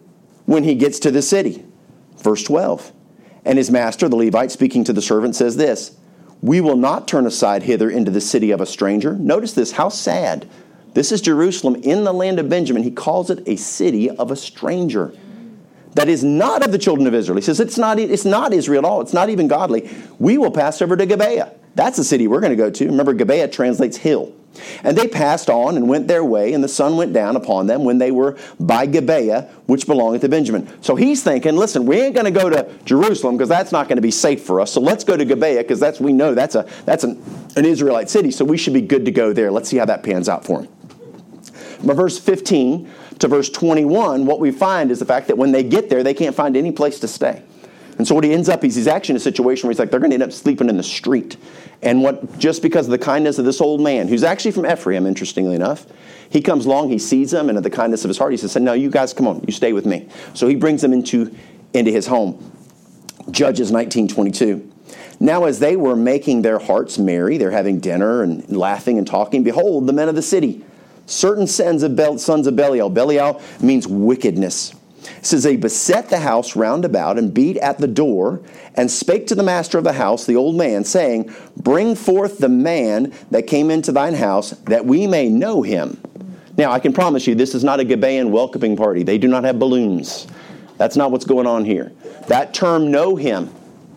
when 0.46 0.63
he 0.63 0.76
gets 0.76 1.00
to 1.00 1.12
the 1.12 1.22
city? 1.22 1.66
Verse 2.18 2.44
12. 2.44 2.92
And 3.46 3.58
his 3.58 3.70
master, 3.70 4.08
the 4.08 4.16
Levite, 4.16 4.52
speaking 4.52 4.84
to 4.86 4.94
the 4.94 5.02
servant, 5.02 5.36
says 5.36 5.58
this 5.58 5.98
We 6.43 6.60
will 6.60 6.75
not 6.75 7.08
turn 7.08 7.25
aside 7.25 7.63
hither 7.63 7.89
into 7.89 8.12
the 8.12 8.19
city 8.19 8.51
of 8.51 8.60
a 8.60 8.65
stranger. 8.65 9.13
Notice 9.13 9.53
this, 9.53 9.71
how 9.71 9.88
sad. 9.88 10.45
This 10.93 11.13
is 11.13 11.21
Jerusalem 11.21 11.75
in 11.75 12.03
the 12.03 12.12
land 12.12 12.38
of 12.38 12.49
Benjamin. 12.49 12.84
He 12.84 12.91
calls 12.91 13.29
it 13.29 13.47
a 13.47 13.56
city 13.56 14.10
of 14.10 14.29
a 14.29 14.36
stranger 14.36 15.13
that 15.93 16.10
is 16.10 16.21
not 16.21 16.62
of 16.62 16.73
the 16.73 16.77
children 16.77 17.08
of 17.08 17.13
Israel. 17.13 17.38
He 17.38 17.41
says 17.41 17.62
it's 17.62 17.77
not, 17.77 17.97
it's 17.97 18.25
not 18.25 18.51
Israel 18.51 18.79
at 18.79 18.86
all. 18.86 18.99
It's 18.99 19.13
not 19.13 19.29
even 19.29 19.47
godly. 19.47 19.89
We 20.19 20.38
will 20.38 20.51
pass 20.51 20.82
over 20.82 20.97
to 20.97 21.06
Gibeah. 21.06 21.53
That's 21.75 21.95
the 21.95 22.03
city 22.03 22.27
we're 22.27 22.41
going 22.41 22.51
to 22.51 22.58
go 22.58 22.69
to. 22.69 22.86
Remember, 22.88 23.13
Gibeah 23.13 23.47
translates 23.47 23.95
hill. 23.95 24.34
And 24.84 24.98
they 24.98 25.08
passed 25.08 25.50
on 25.50 25.78
and 25.78 25.88
went 25.88 26.08
their 26.08 26.24
way, 26.24 26.54
and 26.54 26.63
the 26.63 26.68
sun 26.68 26.96
went 26.96 27.13
down 27.13 27.36
upon 27.36 27.68
them 27.68 27.84
when 27.84 27.98
they 27.98 28.12
were 28.12 28.38
by 28.60 28.86
Gibeah, 28.86 29.50
which 29.66 29.88
belongeth 29.88 30.22
to 30.22 30.30
Benjamin. 30.30 30.70
So 30.82 30.96
he's 30.96 31.24
thinking, 31.24 31.56
listen, 31.56 31.86
we 31.86 32.00
ain't 32.02 32.16
going 32.16 32.32
to 32.32 32.39
go 32.39 32.50
to 32.50 32.70
Jerusalem 32.86 33.38
because 33.38 33.50
that's 33.50 33.72
not 33.72 33.88
going 33.88 33.98
to 33.98 34.02
be 34.02 34.12
safe 34.12 34.44
for 34.44 34.62
us. 34.62 34.72
So 34.72 34.82
let's 34.82 35.04
go 35.04 35.18
to 35.18 35.26
Gibeah 35.26 35.63
because 35.63 35.80
that's 35.80 36.00
we 36.00 36.13
know 36.13 36.34
that's 36.36 36.56
a 36.56 36.68
that's 36.86 37.04
an, 37.04 37.24
an 37.56 37.66
Israelite 37.66 38.10
city. 38.10 38.32
So 38.32 38.46
we 38.46 38.58
should 38.58 38.74
be 38.74 38.82
good 38.82 39.06
to 39.06 39.12
go 39.12 39.34
there. 39.34 39.52
Let's 39.52 39.70
see 39.70 39.78
how 39.78 39.86
that 39.86 40.04
pans 40.04 40.30
out 40.30 40.46
for 40.46 40.62
him. 40.62 40.68
From 41.84 41.96
verse 41.96 42.18
15 42.18 42.89
to 43.20 43.28
verse 43.28 43.50
21, 43.50 44.26
what 44.26 44.39
we 44.39 44.52
find 44.52 44.92
is 44.92 45.00
the 45.00 45.06
fact 45.06 45.28
that 45.28 45.38
when 45.38 45.52
they 45.52 45.63
get 45.63 45.89
there, 45.89 46.04
they 46.04 46.13
can't 46.13 46.36
find 46.36 46.56
any 46.56 46.72
place 46.72 47.00
to 47.00 47.08
stay. 47.08 47.44
And 47.98 48.08
so 48.08 48.16
what 48.16 48.24
he 48.24 48.34
ends 48.34 48.50
up 48.50 48.63
is 48.63 48.76
he's 48.76 48.88
actually 48.88 49.13
in 49.13 49.18
a 49.18 49.22
situation 49.22 49.68
where 49.68 49.72
he's 49.72 49.80
like, 49.80 49.92
they're 49.92 50.00
going 50.00 50.12
to 50.12 50.16
end 50.16 50.24
up 50.24 50.32
sleeping 50.32 50.70
in 50.70 50.78
the 50.78 50.84
street. 50.84 51.38
And 51.84 52.02
what 52.02 52.39
just 52.39 52.62
because 52.62 52.88
of 52.88 52.91
the 52.91 52.98
kindness 52.98 53.38
of 53.38 53.46
this 53.46 53.60
old 53.60 53.82
man, 53.82 54.08
who's 54.08 54.24
actually 54.24 54.52
from 54.52 54.65
Ephraim, 54.65 55.06
interestingly 55.06 55.56
enough, 55.56 55.86
he 56.30 56.41
comes 56.41 56.65
along, 56.65 56.89
he 56.89 56.98
sees 56.98 57.32
them, 57.32 57.50
and 57.50 57.58
at 57.58 57.63
the 57.63 57.69
kindness 57.69 58.06
of 58.06 58.10
his 58.10 58.17
heart, 58.17 58.32
he 58.32 58.38
says, 58.38 58.56
No, 58.56 58.74
you 58.74 58.89
guys 58.89 59.13
come 59.13 59.28
on, 59.28 59.43
you 59.46 59.52
stay 59.52 59.74
with 59.74 59.86
me. 59.86 60.08
So 60.34 60.48
he 60.48 60.56
brings 60.56 60.82
them 60.82 60.93
into, 60.93 61.36
into 61.74 61.91
his 61.91 62.08
home. 62.08 62.36
Judges 63.30 63.72
1922. 63.72 64.72
Now, 65.19 65.46
as 65.46 65.60
they 65.60 65.76
were 65.76 65.96
making 65.96 66.41
their 66.41 66.60
hearts 66.60 66.98
merry, 66.98 67.38
they're 67.38 67.52
having 67.52 67.80
dinner 67.80 68.24
and 68.24 68.50
laughing 68.56 68.98
and 68.98 69.06
talking, 69.06 69.43
behold, 69.43 69.88
the 69.88 69.93
men 69.93 70.10
of 70.10 70.15
the 70.15 70.22
city, 70.22 70.65
certain 71.06 71.48
sons 71.48 71.84
of 71.84 71.96
Belial. 71.96 72.89
Belial 72.89 73.41
means 73.62 73.88
wickedness 73.88 74.74
it 75.24 75.28
says, 75.28 75.44
They 75.44 75.56
beset 75.56 76.10
the 76.10 76.20
house 76.20 76.54
round 76.54 76.84
about 76.84 77.18
and 77.18 77.34
beat 77.34 77.56
at 77.60 77.78
the 77.78 77.88
door 77.88 78.42
and 78.76 78.92
spake 78.92 79.26
to 79.28 79.36
the 79.36 79.42
master 79.42 79.78
of 79.78 79.86
the 79.86 79.94
house, 79.94 80.26
the 80.26 80.36
old 80.36 80.58
man, 80.58 80.84
saying, 80.84 81.34
Bring 81.56 81.96
forth 81.96 82.40
the 82.40 82.50
man 82.50 83.14
that 83.32 83.48
came 83.48 83.72
into 83.72 83.94
thine 83.94 84.16
house, 84.16 84.50
that 84.66 84.86
we 84.86 85.08
may 85.08 85.30
know 85.30 85.62
him. 85.62 85.98
Now, 86.58 86.74
I 86.74 86.80
can 86.80 86.92
promise 86.92 87.26
you, 87.26 87.36
this 87.36 87.56
is 87.56 87.64
not 87.64 87.80
a 87.80 87.86
Gibeon 87.86 88.34
welcoming 88.34 88.76
party. 88.76 89.04
They 89.04 89.18
do 89.18 89.30
not 89.30 89.46
have 89.46 89.58
balloons. 89.58 90.28
That's 90.76 90.98
not 90.98 91.10
what's 91.10 91.24
going 91.24 91.48
on 91.48 91.64
here. 91.64 91.94
That 92.28 92.54
term, 92.54 92.92
know 92.92 93.16
him, 93.16 93.50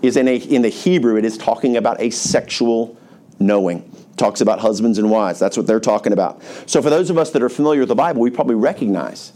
is 0.03 0.17
in, 0.17 0.29
a, 0.29 0.37
in 0.37 0.63
the 0.63 0.69
Hebrew, 0.69 1.17
it 1.17 1.25
is 1.25 1.37
talking 1.37 1.77
about 1.77 2.01
a 2.01 2.11
sexual 2.11 2.97
knowing 3.41 3.91
talks 4.17 4.41
about 4.41 4.61
husbands 4.61 4.97
and 4.97 5.11
wives. 5.11 5.41
That's 5.41 5.57
what 5.57 5.67
they're 5.67 5.81
talking 5.81 6.13
about. 6.13 6.41
So, 6.67 6.81
for 6.81 6.89
those 6.89 7.11
of 7.11 7.19
us 7.19 7.33
that 7.33 7.43
are 7.43 7.51
familiar 7.51 7.81
with 7.81 7.89
the 7.89 7.95
Bible, 7.95 8.23
we 8.23 8.31
probably 8.31 8.55
recognize 8.55 9.33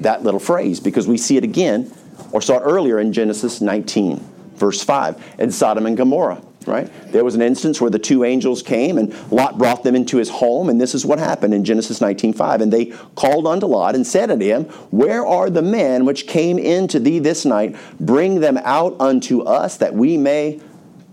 that 0.00 0.22
little 0.22 0.40
phrase 0.40 0.80
because 0.80 1.06
we 1.06 1.18
see 1.18 1.36
it 1.36 1.44
again 1.44 1.92
or 2.32 2.42
saw 2.42 2.58
it 2.58 2.62
earlier 2.62 2.98
in 2.98 3.12
Genesis 3.12 3.60
19, 3.60 4.18
verse 4.54 4.82
5, 4.82 5.36
in 5.38 5.50
Sodom 5.50 5.86
and 5.86 5.96
Gomorrah. 5.96 6.42
Right? 6.66 6.90
There 7.12 7.24
was 7.24 7.34
an 7.34 7.40
instance 7.40 7.80
where 7.80 7.90
the 7.90 7.98
two 7.98 8.24
angels 8.24 8.62
came 8.62 8.98
and 8.98 9.14
Lot 9.32 9.56
brought 9.56 9.84
them 9.84 9.94
into 9.94 10.18
his 10.18 10.28
home, 10.28 10.68
and 10.68 10.78
this 10.78 10.94
is 10.94 11.06
what 11.06 11.18
happened 11.18 11.54
in 11.54 11.64
Genesis 11.64 12.00
19:5. 12.00 12.60
And 12.60 12.70
they 12.70 12.86
called 13.14 13.46
unto 13.46 13.64
Lot 13.64 13.94
and 13.94 14.06
said 14.06 14.30
unto 14.30 14.44
him, 14.44 14.64
Where 14.90 15.24
are 15.24 15.48
the 15.48 15.62
men 15.62 16.04
which 16.04 16.26
came 16.26 16.58
in 16.58 16.86
to 16.88 17.00
thee 17.00 17.20
this 17.20 17.46
night? 17.46 17.74
Bring 17.98 18.40
them 18.40 18.58
out 18.64 18.96
unto 19.00 19.40
us 19.42 19.78
that 19.78 19.94
we 19.94 20.18
may 20.18 20.60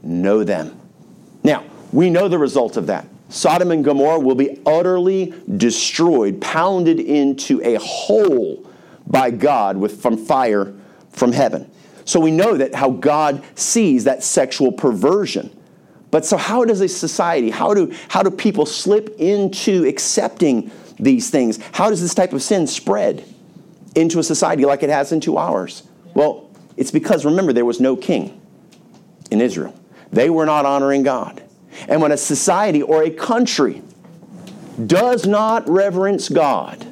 know 0.04 0.44
them. 0.44 0.76
Now, 1.42 1.64
we 1.94 2.10
know 2.10 2.28
the 2.28 2.40
result 2.40 2.76
of 2.76 2.88
that. 2.88 3.08
Sodom 3.30 3.72
and 3.72 3.84
Gomorrah 3.84 4.20
will 4.20 4.36
be 4.36 4.60
utterly 4.66 5.34
destroyed, 5.56 6.42
pounded 6.42 7.00
into 7.00 7.62
a 7.64 7.76
hole 7.76 8.65
by 9.08 9.32
God 9.32 9.78
with, 9.78 10.02
from 10.02 10.18
fire 10.18 10.74
from 11.12 11.32
heaven. 11.32 11.72
So 12.06 12.20
we 12.20 12.32
know 12.32 12.58
that 12.58 12.76
how 12.76 12.92
God 12.92 13.44
sees 13.56 14.04
that 14.04 14.24
sexual 14.24 14.72
perversion. 14.72 15.56
But 16.12 16.26
so 16.26 16.38
how 16.38 16.64
does 16.66 16.82
a 16.82 16.88
society, 16.88 17.50
how 17.50 17.74
do, 17.74 17.94
how 18.10 18.24
do 18.24 18.32
people 18.32 18.66
slip 18.66 19.16
into 19.18 19.86
accepting 19.86 20.72
these 21.00 21.30
things? 21.30 21.60
How 21.74 21.90
does 21.90 22.02
this 22.02 22.14
type 22.14 22.32
of 22.32 22.42
sin 22.42 22.68
spread 22.68 23.26
into 23.96 24.20
a 24.20 24.24
society 24.24 24.66
like 24.66 24.84
it 24.84 24.90
has 24.90 25.12
into 25.12 25.38
ours? 25.38 25.84
Well, 26.14 26.50
it's 26.78 26.92
because 26.92 27.26
remember, 27.26 27.54
there 27.54 27.66
was 27.66 27.80
no 27.80 27.96
king 27.96 28.40
in 29.32 29.42
Israel. 29.42 29.74
They 30.12 30.30
were 30.30 30.46
not 30.46 30.66
honoring 30.66 31.04
God. 31.04 31.44
And 31.88 32.02
when 32.02 32.12
a 32.12 32.18
society 32.18 32.82
or 32.82 33.04
a 33.04 33.10
country 33.10 33.82
does 34.86 35.26
not 35.26 35.68
reverence 35.68 36.30
God, 36.30 36.86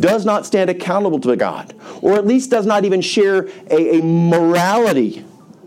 does 0.00 0.24
not 0.24 0.46
stand 0.46 0.70
accountable 0.70 1.20
to 1.20 1.36
God, 1.36 1.74
or 2.00 2.14
at 2.14 2.26
least 2.26 2.50
does 2.50 2.66
not 2.66 2.84
even 2.84 3.00
share 3.00 3.48
a, 3.70 3.98
a 3.98 4.02
morality 4.02 5.24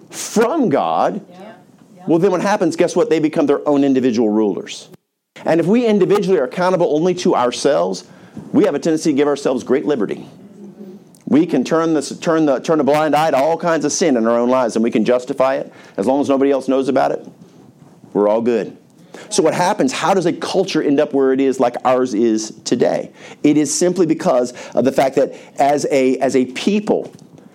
from 0.10 0.70
God, 0.70 1.26
well, 2.08 2.20
then 2.20 2.32
what 2.32 2.42
happens, 2.42 2.78
guess 2.78 2.96
what? 2.96 3.10
They 3.10 3.20
become 3.20 3.48
their 3.48 3.68
own 3.68 3.84
individual 3.84 4.30
rulers. 4.30 4.90
And 5.46 5.60
if 5.60 5.66
we 5.66 5.86
individually 5.86 6.40
are 6.40 6.46
accountable 6.46 6.96
only 6.96 7.14
to 7.16 7.36
ourselves, 7.36 8.10
we 8.54 8.64
have 8.64 8.76
a 8.76 8.80
tendency 8.80 9.12
to 9.12 9.16
give 9.16 9.28
ourselves 9.28 9.64
great 9.64 9.86
liberty. 9.86 10.28
We 11.26 11.46
can 11.46 11.66
turn, 11.66 11.94
this, 11.94 12.18
turn, 12.20 12.46
the, 12.46 12.60
turn 12.60 12.80
a 12.80 12.86
blind 12.86 13.14
eye 13.14 13.32
to 13.32 13.38
all 13.38 13.58
kinds 13.58 13.84
of 13.84 13.92
sin 13.92 14.16
in 14.16 14.26
our 14.26 14.38
own 14.38 14.50
lives, 14.50 14.78
and 14.78 14.84
we 14.84 14.92
can 14.92 15.04
justify 15.04 15.56
it 15.56 15.74
as 15.98 16.08
long 16.08 16.22
as 16.22 16.30
nobody 16.30 16.52
else 16.52 16.70
knows 16.70 16.88
about 16.88 17.12
it. 17.12 17.28
We're 18.14 18.30
all 18.30 18.42
good. 18.42 18.77
So, 19.30 19.44
what 19.44 19.54
happens? 19.54 19.92
How 19.92 20.14
does 20.14 20.26
a 20.26 20.34
culture 20.34 20.82
end 20.82 21.00
up 21.00 21.14
where 21.14 21.34
it 21.34 21.40
is 21.40 21.60
like 21.60 21.76
ours 21.86 22.14
is 22.14 22.52
today? 22.64 23.12
It 23.44 23.58
is 23.58 23.74
simply 23.74 24.06
because 24.06 24.54
of 24.72 24.86
the 24.86 24.92
fact 24.92 25.16
that 25.16 25.36
as 25.60 25.86
a, 25.92 26.18
as 26.18 26.36
a 26.36 26.46
people, 26.46 27.12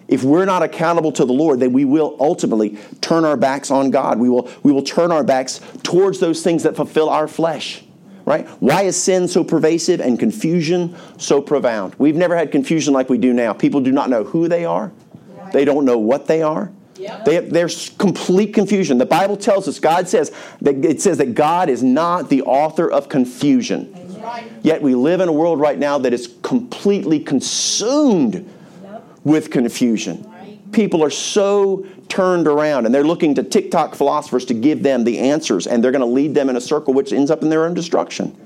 if 0.09 0.23
we're 0.23 0.45
not 0.45 0.63
accountable 0.63 1.13
to 1.13 1.25
the 1.25 1.33
Lord, 1.33 1.61
then 1.61 1.73
we 1.73 1.85
will 1.85 2.17
ultimately 2.21 2.79
turn 3.01 3.25
our 3.25 3.37
backs 3.37 3.71
on 3.71 3.91
God. 3.91 4.19
We 4.19 4.29
will, 4.29 4.51
we 4.63 4.71
will 4.71 4.83
turn 4.83 5.11
our 5.11 5.25
backs 5.25 5.61
towards 5.83 6.21
those 6.21 6.43
things 6.43 6.65
that 6.65 6.77
fulfill 6.77 7.09
our 7.09 7.27
flesh. 7.27 7.83
Right? 8.25 8.47
Why 8.61 8.83
is 8.83 9.03
sin 9.03 9.27
so 9.27 9.43
pervasive 9.43 10.01
and 10.01 10.19
confusion 10.19 10.97
so 11.19 11.41
profound? 11.41 11.95
We've 11.99 12.15
never 12.15 12.37
had 12.37 12.53
confusion 12.53 12.95
like 12.95 13.09
we 13.09 13.19
do 13.19 13.33
now. 13.33 13.53
People 13.53 13.81
do 13.81 13.91
not 13.91 14.11
know 14.11 14.23
who 14.23 14.49
they 14.49 14.65
are, 14.65 14.93
they 15.53 15.65
don't 15.65 15.85
know 15.85 15.99
what 15.99 16.27
they 16.27 16.43
are, 16.43 16.71
Yep. 17.03 17.25
They, 17.25 17.39
there's 17.41 17.91
complete 17.91 18.55
confusion. 18.55 18.99
The 18.99 19.07
Bible 19.07 19.37
tells 19.37 19.67
us, 19.67 19.81
God 19.81 20.09
says 20.09 20.31
that 20.61 20.85
it 20.85 21.01
says 21.01 21.19
that 21.19 21.35
God 21.35 21.69
is 21.69 21.83
not 21.83 22.29
the 22.29 22.43
author 22.43 22.89
of 22.89 23.09
confusion. 23.09 23.93
Right. 24.21 24.51
Yet 24.63 24.83
we 24.83 24.95
live 24.95 25.21
in 25.21 25.29
a 25.29 25.33
world 25.33 25.59
right 25.59 25.77
now 25.77 25.99
that 25.99 26.13
is 26.13 26.37
completely 26.43 27.19
consumed 27.19 28.49
yep. 28.85 29.05
with 29.25 29.51
confusion. 29.51 30.23
Right. 30.31 30.73
People 30.73 31.03
are 31.03 31.11
so 31.11 31.85
turned 32.09 32.47
around 32.47 32.87
and 32.87 32.95
they're 32.95 33.03
looking 33.03 33.35
to 33.35 33.43
TikTok 33.43 33.97
philosophers 33.97 34.45
to 34.45 34.55
give 34.55 34.85
them 34.85 35.03
the 35.03 35.19
answers 35.19 35.67
and 35.67 35.83
they're 35.83 35.91
going 35.91 36.01
to 36.01 36.07
lead 36.07 36.37
them 36.37 36.49
in 36.49 36.57
a 36.57 36.61
circle 36.61 36.95
which 36.95 37.13
ends 37.13 37.33
up 37.33 37.43
in 37.43 37.49
their 37.49 37.65
own 37.65 37.75
destruction. 37.75 38.37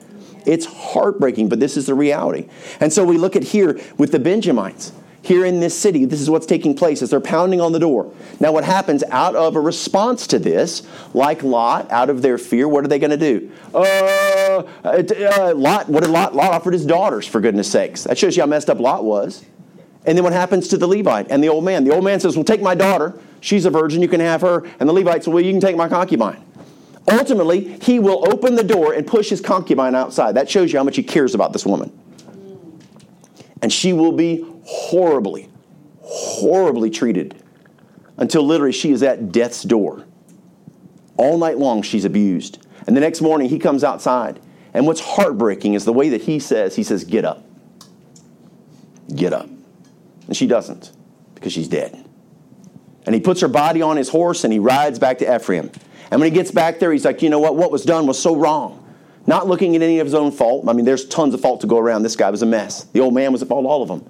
It's 0.46 0.64
heartbreaking, 0.64 1.50
but 1.50 1.60
this 1.60 1.76
is 1.76 1.86
the 1.86 1.94
reality. 1.94 2.48
And 2.80 2.90
so 2.90 3.04
we 3.04 3.18
look 3.18 3.36
at 3.36 3.42
here 3.42 3.78
with 3.98 4.12
the 4.12 4.18
Benjamites 4.18 4.92
here 5.26 5.44
in 5.44 5.58
this 5.58 5.76
city. 5.76 6.04
This 6.04 6.20
is 6.20 6.30
what's 6.30 6.46
taking 6.46 6.74
place 6.74 7.02
as 7.02 7.10
they're 7.10 7.20
pounding 7.20 7.60
on 7.60 7.72
the 7.72 7.80
door. 7.80 8.12
Now, 8.38 8.52
what 8.52 8.62
happens 8.62 9.02
out 9.10 9.34
of 9.34 9.56
a 9.56 9.60
response 9.60 10.28
to 10.28 10.38
this, 10.38 10.86
like 11.14 11.42
Lot, 11.42 11.90
out 11.90 12.10
of 12.10 12.22
their 12.22 12.38
fear, 12.38 12.68
what 12.68 12.84
are 12.84 12.88
they 12.88 13.00
going 13.00 13.10
to 13.10 13.16
do? 13.16 13.50
Uh, 13.74 14.62
uh, 14.84 15.52
Lot, 15.56 15.88
what 15.88 16.04
did 16.04 16.10
Lot? 16.10 16.34
Lot 16.36 16.52
offered 16.52 16.74
his 16.74 16.86
daughters, 16.86 17.26
for 17.26 17.40
goodness 17.40 17.68
sakes. 17.68 18.04
That 18.04 18.16
shows 18.16 18.36
you 18.36 18.42
how 18.44 18.46
messed 18.46 18.70
up 18.70 18.78
Lot 18.78 19.04
was. 19.04 19.44
And 20.04 20.16
then 20.16 20.22
what 20.22 20.32
happens 20.32 20.68
to 20.68 20.78
the 20.78 20.86
Levite 20.86 21.26
and 21.28 21.42
the 21.42 21.48
old 21.48 21.64
man? 21.64 21.82
The 21.82 21.92
old 21.92 22.04
man 22.04 22.20
says, 22.20 22.36
Well, 22.36 22.44
take 22.44 22.62
my 22.62 22.76
daughter. 22.76 23.18
She's 23.40 23.64
a 23.64 23.70
virgin. 23.70 24.02
You 24.02 24.08
can 24.08 24.20
have 24.20 24.40
her. 24.42 24.64
And 24.78 24.88
the 24.88 24.92
Levite 24.92 25.24
says, 25.24 25.34
Well, 25.34 25.44
you 25.44 25.50
can 25.50 25.60
take 25.60 25.76
my 25.76 25.88
concubine. 25.88 26.44
Ultimately, 27.08 27.78
he 27.82 27.98
will 27.98 28.32
open 28.32 28.54
the 28.54 28.64
door 28.64 28.92
and 28.92 29.04
push 29.04 29.30
his 29.30 29.40
concubine 29.40 29.96
outside. 29.96 30.36
That 30.36 30.48
shows 30.48 30.72
you 30.72 30.78
how 30.78 30.84
much 30.84 30.94
he 30.94 31.02
cares 31.02 31.34
about 31.34 31.52
this 31.52 31.66
woman. 31.66 31.96
And 33.60 33.72
she 33.72 33.92
will 33.92 34.12
be 34.12 34.44
horribly, 34.66 35.48
horribly 36.02 36.90
treated 36.90 37.42
until 38.18 38.42
literally 38.42 38.72
she 38.72 38.90
is 38.90 39.02
at 39.02 39.32
death's 39.32 39.62
door. 39.62 40.04
All 41.16 41.38
night 41.38 41.58
long, 41.58 41.82
she's 41.82 42.04
abused. 42.04 42.66
And 42.86 42.96
the 42.96 43.00
next 43.00 43.20
morning, 43.20 43.48
he 43.48 43.58
comes 43.58 43.82
outside. 43.82 44.40
And 44.74 44.86
what's 44.86 45.00
heartbreaking 45.00 45.74
is 45.74 45.84
the 45.84 45.92
way 45.92 46.10
that 46.10 46.22
he 46.22 46.38
says, 46.38 46.76
he 46.76 46.82
says, 46.82 47.04
Get 47.04 47.24
up. 47.24 47.44
Get 49.14 49.32
up. 49.32 49.48
And 50.26 50.36
she 50.36 50.46
doesn't 50.46 50.92
because 51.34 51.52
she's 51.52 51.68
dead. 51.68 52.04
And 53.06 53.14
he 53.14 53.20
puts 53.20 53.40
her 53.40 53.48
body 53.48 53.80
on 53.80 53.96
his 53.96 54.08
horse 54.08 54.44
and 54.44 54.52
he 54.52 54.58
rides 54.58 54.98
back 54.98 55.18
to 55.18 55.34
Ephraim. 55.34 55.70
And 56.10 56.20
when 56.20 56.30
he 56.30 56.34
gets 56.34 56.50
back 56.50 56.78
there, 56.78 56.92
he's 56.92 57.04
like, 57.04 57.22
You 57.22 57.30
know 57.30 57.38
what? 57.38 57.56
What 57.56 57.70
was 57.70 57.84
done 57.84 58.06
was 58.06 58.20
so 58.20 58.36
wrong. 58.36 58.82
Not 59.26 59.46
looking 59.48 59.74
at 59.74 59.82
any 59.82 59.98
of 59.98 60.06
his 60.06 60.14
own 60.14 60.30
fault. 60.30 60.68
I 60.68 60.72
mean, 60.72 60.84
there's 60.84 61.06
tons 61.06 61.34
of 61.34 61.40
fault 61.40 61.60
to 61.62 61.66
go 61.66 61.78
around. 61.78 62.02
This 62.02 62.14
guy 62.14 62.30
was 62.30 62.42
a 62.42 62.46
mess. 62.46 62.84
The 62.84 63.00
old 63.00 63.14
man 63.14 63.32
was 63.32 63.42
at 63.42 63.48
fault, 63.48 63.66
all 63.66 63.82
of 63.82 63.88
them. 63.88 64.08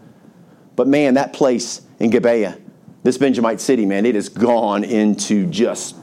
But 0.77 0.87
man, 0.87 1.15
that 1.15 1.33
place 1.33 1.83
in 1.99 2.11
Gibeah, 2.11 2.59
this 3.03 3.19
Benjamite 3.19 3.61
city, 3.61 3.87
man, 3.87 4.07
it 4.07 4.15
has 4.15 4.29
gone 4.29 4.85
into 4.85 5.47
just 5.47 5.97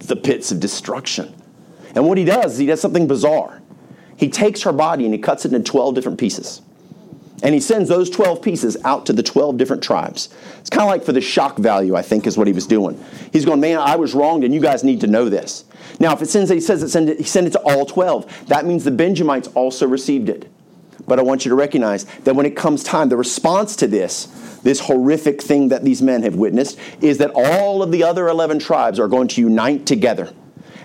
the 0.00 0.16
pits 0.16 0.50
of 0.52 0.60
destruction. 0.60 1.34
And 1.94 2.06
what 2.06 2.18
he 2.18 2.24
does 2.24 2.54
is 2.54 2.58
he 2.58 2.66
does 2.66 2.80
something 2.80 3.06
bizarre. 3.06 3.62
He 4.16 4.28
takes 4.28 4.62
her 4.62 4.72
body 4.72 5.04
and 5.04 5.14
he 5.14 5.20
cuts 5.20 5.44
it 5.44 5.52
into 5.52 5.70
12 5.70 5.94
different 5.94 6.18
pieces. 6.18 6.62
And 7.42 7.54
he 7.54 7.60
sends 7.60 7.88
those 7.88 8.08
12 8.08 8.40
pieces 8.40 8.76
out 8.84 9.06
to 9.06 9.12
the 9.12 9.22
12 9.22 9.58
different 9.58 9.82
tribes. 9.82 10.30
It's 10.58 10.70
kind 10.70 10.82
of 10.82 10.88
like 10.88 11.04
for 11.04 11.12
the 11.12 11.20
shock 11.20 11.58
value, 11.58 11.94
I 11.94 12.02
think, 12.02 12.26
is 12.26 12.38
what 12.38 12.46
he 12.46 12.52
was 12.52 12.66
doing. 12.66 13.02
He's 13.32 13.44
going, 13.44 13.60
man, 13.60 13.78
I 13.78 13.96
was 13.96 14.14
wronged, 14.14 14.44
and 14.44 14.54
you 14.54 14.60
guys 14.60 14.82
need 14.82 15.02
to 15.02 15.06
know 15.06 15.28
this. 15.28 15.64
Now, 16.00 16.14
if 16.14 16.22
it 16.22 16.30
sends, 16.30 16.50
he 16.50 16.60
says 16.60 16.82
it 16.82 16.88
send 16.88 17.10
it, 17.10 17.18
he 17.18 17.24
sent 17.24 17.46
it 17.46 17.50
to 17.50 17.60
all 17.60 17.84
12. 17.84 18.46
That 18.48 18.64
means 18.64 18.84
the 18.84 18.90
Benjamites 18.90 19.48
also 19.48 19.86
received 19.86 20.30
it. 20.30 20.50
But 21.06 21.18
I 21.18 21.22
want 21.22 21.44
you 21.44 21.50
to 21.50 21.54
recognize 21.54 22.04
that 22.24 22.34
when 22.34 22.46
it 22.46 22.56
comes 22.56 22.82
time, 22.82 23.08
the 23.08 23.16
response 23.16 23.76
to 23.76 23.86
this, 23.86 24.26
this 24.62 24.80
horrific 24.80 25.40
thing 25.40 25.68
that 25.68 25.84
these 25.84 26.02
men 26.02 26.22
have 26.24 26.34
witnessed, 26.34 26.78
is 27.00 27.18
that 27.18 27.30
all 27.34 27.82
of 27.82 27.92
the 27.92 28.02
other 28.02 28.28
11 28.28 28.58
tribes 28.58 28.98
are 28.98 29.08
going 29.08 29.28
to 29.28 29.40
unite 29.40 29.86
together. 29.86 30.32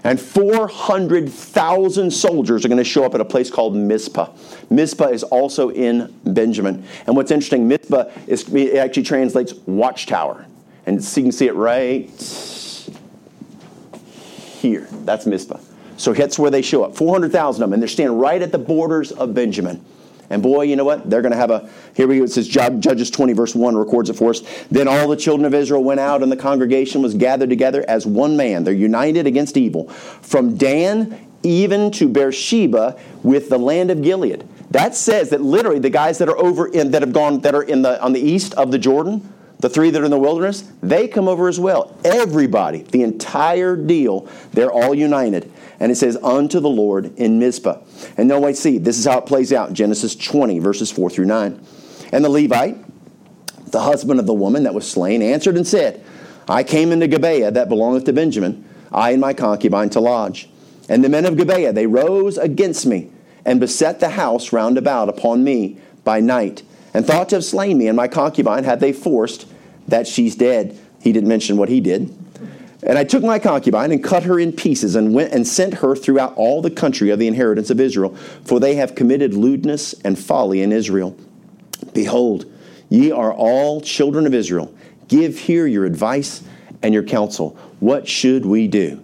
And 0.03 0.19
400,000 0.19 2.11
soldiers 2.11 2.65
are 2.65 2.67
going 2.67 2.77
to 2.79 2.83
show 2.83 3.03
up 3.03 3.13
at 3.13 3.21
a 3.21 3.25
place 3.25 3.51
called 3.51 3.75
Mizpah. 3.75 4.31
Mizpah 4.69 5.09
is 5.09 5.23
also 5.23 5.69
in 5.69 6.13
Benjamin. 6.23 6.85
And 7.05 7.15
what's 7.15 7.29
interesting, 7.29 7.67
Mizpah 7.67 8.05
is, 8.25 8.51
it 8.53 8.77
actually 8.77 9.03
translates 9.03 9.53
watchtower. 9.53 10.47
And 10.87 11.03
so 11.03 11.19
you 11.19 11.25
can 11.25 11.31
see 11.31 11.47
it 11.47 11.53
right 11.53 12.09
here. 14.59 14.87
That's 15.05 15.27
Mizpah. 15.27 15.59
So 15.97 16.13
that's 16.13 16.39
where 16.39 16.49
they 16.49 16.63
show 16.63 16.83
up. 16.83 16.95
400,000 16.95 17.61
of 17.61 17.69
them. 17.69 17.73
And 17.73 17.81
they're 17.81 17.87
standing 17.87 18.17
right 18.17 18.41
at 18.41 18.51
the 18.51 18.57
borders 18.57 19.11
of 19.11 19.35
Benjamin. 19.35 19.85
And 20.31 20.41
boy, 20.41 20.63
you 20.63 20.75
know 20.75 20.85
what? 20.85 21.09
They're 21.09 21.21
going 21.21 21.33
to 21.33 21.37
have 21.37 21.51
a, 21.51 21.69
here 21.93 22.07
we 22.07 22.17
go, 22.17 22.23
it 22.23 22.31
says 22.31 22.47
Judges 22.47 23.11
20, 23.11 23.33
verse 23.33 23.53
1 23.53 23.75
records 23.75 24.09
it 24.09 24.15
for 24.15 24.31
us. 24.31 24.41
Then 24.71 24.87
all 24.87 25.07
the 25.07 25.17
children 25.17 25.45
of 25.45 25.53
Israel 25.53 25.83
went 25.83 25.99
out, 25.99 26.23
and 26.23 26.31
the 26.31 26.37
congregation 26.37 27.01
was 27.01 27.13
gathered 27.13 27.49
together 27.49 27.83
as 27.87 28.05
one 28.05 28.37
man. 28.37 28.63
They're 28.63 28.73
united 28.73 29.27
against 29.27 29.57
evil. 29.57 29.89
From 29.89 30.55
Dan 30.55 31.27
even 31.43 31.91
to 31.91 32.07
Beersheba 32.07 32.99
with 33.23 33.49
the 33.49 33.57
land 33.57 33.91
of 33.91 34.01
Gilead. 34.01 34.47
That 34.71 34.95
says 34.95 35.29
that 35.31 35.41
literally 35.41 35.79
the 35.79 35.89
guys 35.89 36.17
that 36.19 36.29
are 36.29 36.37
over 36.37 36.67
in, 36.67 36.91
that 36.91 37.01
have 37.01 37.13
gone, 37.13 37.41
that 37.41 37.55
are 37.55 37.63
in 37.63 37.81
the, 37.81 38.01
on 38.01 38.13
the 38.13 38.21
east 38.21 38.53
of 38.53 38.71
the 38.71 38.79
Jordan, 38.79 39.33
the 39.59 39.69
three 39.69 39.89
that 39.91 40.01
are 40.01 40.05
in 40.05 40.11
the 40.11 40.19
wilderness, 40.19 40.63
they 40.81 41.07
come 41.07 41.27
over 41.27 41.47
as 41.47 41.59
well. 41.59 41.95
Everybody, 42.03 42.83
the 42.83 43.03
entire 43.03 43.75
deal, 43.75 44.27
they're 44.53 44.71
all 44.71 44.95
united. 44.95 45.51
And 45.81 45.91
it 45.91 45.95
says, 45.95 46.15
unto 46.17 46.59
the 46.59 46.69
Lord 46.69 47.17
in 47.17 47.39
Mizpah. 47.39 47.79
And 48.15 48.29
now 48.29 48.39
wait, 48.39 48.55
see, 48.55 48.77
this 48.77 48.99
is 48.99 49.05
how 49.05 49.17
it 49.17 49.25
plays 49.25 49.51
out. 49.51 49.73
Genesis 49.73 50.15
20, 50.15 50.59
verses 50.59 50.91
4 50.91 51.09
through 51.09 51.25
9. 51.25 51.59
And 52.11 52.23
the 52.23 52.29
Levite, 52.29 52.77
the 53.71 53.81
husband 53.81 54.19
of 54.19 54.27
the 54.27 54.33
woman 54.33 54.61
that 54.63 54.75
was 54.75 54.89
slain, 54.89 55.23
answered 55.23 55.57
and 55.57 55.65
said, 55.65 56.05
I 56.47 56.61
came 56.61 56.91
into 56.91 57.07
Gibeah 57.07 57.49
that 57.49 57.67
belongeth 57.67 58.03
to 58.03 58.13
Benjamin, 58.13 58.63
I 58.91 59.09
and 59.09 59.21
my 59.21 59.33
concubine 59.33 59.89
to 59.89 59.99
lodge. 59.99 60.47
And 60.87 61.03
the 61.03 61.09
men 61.09 61.25
of 61.25 61.35
Gibeah, 61.35 61.73
they 61.73 61.87
rose 61.87 62.37
against 62.37 62.85
me 62.85 63.09
and 63.43 63.59
beset 63.59 63.99
the 63.99 64.09
house 64.09 64.53
round 64.53 64.77
about 64.77 65.09
upon 65.09 65.43
me 65.43 65.79
by 66.03 66.19
night, 66.19 66.61
and 66.93 67.07
thought 67.07 67.29
to 67.29 67.37
have 67.37 67.43
slain 67.43 67.79
me 67.79 67.87
and 67.87 67.97
my 67.97 68.07
concubine 68.07 68.65
had 68.65 68.81
they 68.81 68.93
forced 68.93 69.47
that 69.87 70.05
she's 70.05 70.35
dead. 70.35 70.77
He 71.01 71.11
didn't 71.11 71.29
mention 71.29 71.57
what 71.57 71.69
he 71.69 71.79
did. 71.79 72.15
And 72.83 72.97
I 72.97 73.03
took 73.03 73.23
my 73.23 73.37
concubine 73.37 73.91
and 73.91 74.03
cut 74.03 74.23
her 74.23 74.39
in 74.39 74.51
pieces 74.53 74.95
and 74.95 75.13
went 75.13 75.33
and 75.33 75.47
sent 75.47 75.75
her 75.75 75.95
throughout 75.95 76.35
all 76.35 76.61
the 76.61 76.71
country 76.71 77.11
of 77.11 77.19
the 77.19 77.27
inheritance 77.27 77.69
of 77.69 77.79
Israel, 77.79 78.15
for 78.43 78.59
they 78.59 78.75
have 78.75 78.95
committed 78.95 79.33
lewdness 79.33 79.93
and 80.03 80.17
folly 80.17 80.61
in 80.61 80.71
Israel. 80.71 81.15
Behold, 81.93 82.45
ye 82.89 83.11
are 83.11 83.33
all 83.33 83.81
children 83.81 84.25
of 84.25 84.33
Israel. 84.33 84.73
Give 85.07 85.37
here 85.37 85.67
your 85.67 85.85
advice 85.85 86.41
and 86.81 86.93
your 86.93 87.03
counsel. 87.03 87.55
What 87.79 88.07
should 88.07 88.45
we 88.45 88.67
do? 88.67 89.03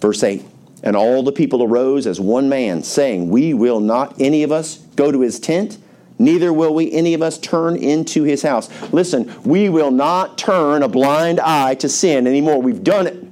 Verse 0.00 0.22
8 0.22 0.44
And 0.84 0.94
all 0.94 1.22
the 1.24 1.32
people 1.32 1.64
arose 1.64 2.06
as 2.06 2.20
one 2.20 2.48
man, 2.48 2.82
saying, 2.84 3.28
We 3.28 3.54
will 3.54 3.80
not 3.80 4.20
any 4.20 4.44
of 4.44 4.52
us 4.52 4.78
go 4.94 5.10
to 5.10 5.20
his 5.20 5.40
tent 5.40 5.78
neither 6.20 6.52
will 6.52 6.74
we 6.74 6.92
any 6.92 7.14
of 7.14 7.22
us 7.22 7.38
turn 7.38 7.76
into 7.76 8.22
his 8.22 8.42
house. 8.42 8.68
Listen, 8.92 9.32
we 9.44 9.68
will 9.68 9.90
not 9.90 10.38
turn 10.38 10.82
a 10.82 10.88
blind 10.88 11.40
eye 11.40 11.74
to 11.76 11.88
sin 11.88 12.26
anymore. 12.26 12.60
We've 12.60 12.84
done 12.84 13.06
it 13.06 13.24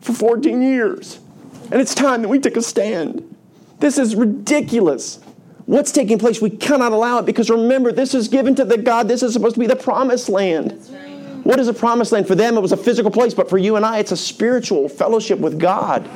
for 0.00 0.12
14 0.12 0.60
years. 0.60 1.20
And 1.70 1.80
it's 1.80 1.94
time 1.94 2.20
that 2.22 2.28
we 2.28 2.38
take 2.38 2.56
a 2.56 2.62
stand. 2.62 3.34
This 3.78 3.96
is 3.96 4.14
ridiculous. 4.14 5.20
What's 5.66 5.92
taking 5.92 6.18
place? 6.18 6.42
We 6.42 6.50
cannot 6.50 6.92
allow 6.92 7.18
it 7.18 7.26
because 7.26 7.48
remember, 7.48 7.92
this 7.92 8.14
is 8.14 8.28
given 8.28 8.54
to 8.56 8.64
the 8.64 8.76
God. 8.76 9.08
This 9.08 9.22
is 9.22 9.32
supposed 9.32 9.54
to 9.54 9.60
be 9.60 9.66
the 9.66 9.76
promised 9.76 10.28
land. 10.28 10.72
What 11.44 11.58
is 11.58 11.66
a 11.66 11.74
promised 11.74 12.12
land? 12.12 12.28
For 12.28 12.34
them, 12.34 12.56
it 12.56 12.60
was 12.60 12.72
a 12.72 12.76
physical 12.76 13.10
place, 13.10 13.34
but 13.34 13.48
for 13.48 13.58
you 13.58 13.76
and 13.76 13.84
I, 13.84 13.98
it's 13.98 14.12
a 14.12 14.16
spiritual 14.16 14.88
fellowship 14.88 15.38
with 15.38 15.58
God. 15.58 16.08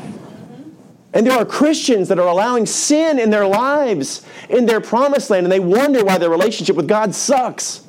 And 1.16 1.26
there 1.26 1.32
are 1.32 1.46
Christians 1.46 2.08
that 2.08 2.18
are 2.18 2.28
allowing 2.28 2.66
sin 2.66 3.18
in 3.18 3.30
their 3.30 3.46
lives, 3.46 4.20
in 4.50 4.66
their 4.66 4.82
promised 4.82 5.30
land, 5.30 5.46
and 5.46 5.50
they 5.50 5.60
wonder 5.60 6.04
why 6.04 6.18
their 6.18 6.28
relationship 6.28 6.76
with 6.76 6.86
God 6.86 7.14
sucks. 7.14 7.82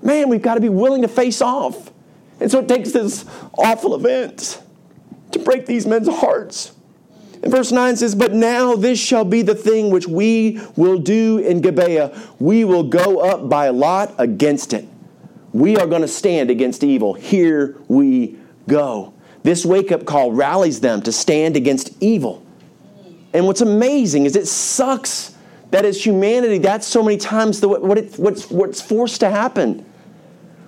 Man, 0.00 0.28
we've 0.28 0.40
got 0.40 0.54
to 0.54 0.60
be 0.60 0.68
willing 0.68 1.02
to 1.02 1.08
face 1.08 1.42
off. 1.42 1.90
And 2.38 2.48
so 2.48 2.60
it 2.60 2.68
takes 2.68 2.92
this 2.92 3.24
awful 3.58 3.96
event 3.96 4.62
to 5.32 5.40
break 5.40 5.66
these 5.66 5.84
men's 5.84 6.06
hearts. 6.06 6.76
And 7.42 7.50
verse 7.50 7.72
9 7.72 7.96
says, 7.96 8.14
But 8.14 8.34
now 8.34 8.76
this 8.76 9.00
shall 9.00 9.24
be 9.24 9.42
the 9.42 9.56
thing 9.56 9.90
which 9.90 10.06
we 10.06 10.60
will 10.76 10.98
do 10.98 11.38
in 11.38 11.60
Gibeah. 11.60 12.16
We 12.38 12.64
will 12.64 12.84
go 12.84 13.18
up 13.18 13.48
by 13.48 13.70
lot 13.70 14.14
against 14.16 14.74
it. 14.74 14.86
We 15.52 15.76
are 15.76 15.88
going 15.88 16.02
to 16.02 16.08
stand 16.08 16.52
against 16.52 16.84
evil. 16.84 17.14
Here 17.14 17.76
we 17.88 18.38
go. 18.68 19.12
This 19.42 19.64
wake 19.64 19.90
up 19.90 20.04
call 20.04 20.32
rallies 20.32 20.80
them 20.80 21.02
to 21.02 21.12
stand 21.12 21.56
against 21.56 21.90
evil. 22.00 22.44
And 23.32 23.46
what's 23.46 23.60
amazing 23.60 24.26
is 24.26 24.36
it 24.36 24.46
sucks 24.46 25.34
that 25.70 25.84
as 25.84 26.04
humanity, 26.04 26.58
that's 26.58 26.86
so 26.86 27.02
many 27.02 27.16
times 27.16 27.60
the, 27.60 27.68
what 27.68 27.96
it, 27.96 28.18
what's, 28.18 28.50
what's 28.50 28.80
forced 28.80 29.20
to 29.20 29.30
happen. 29.30 29.86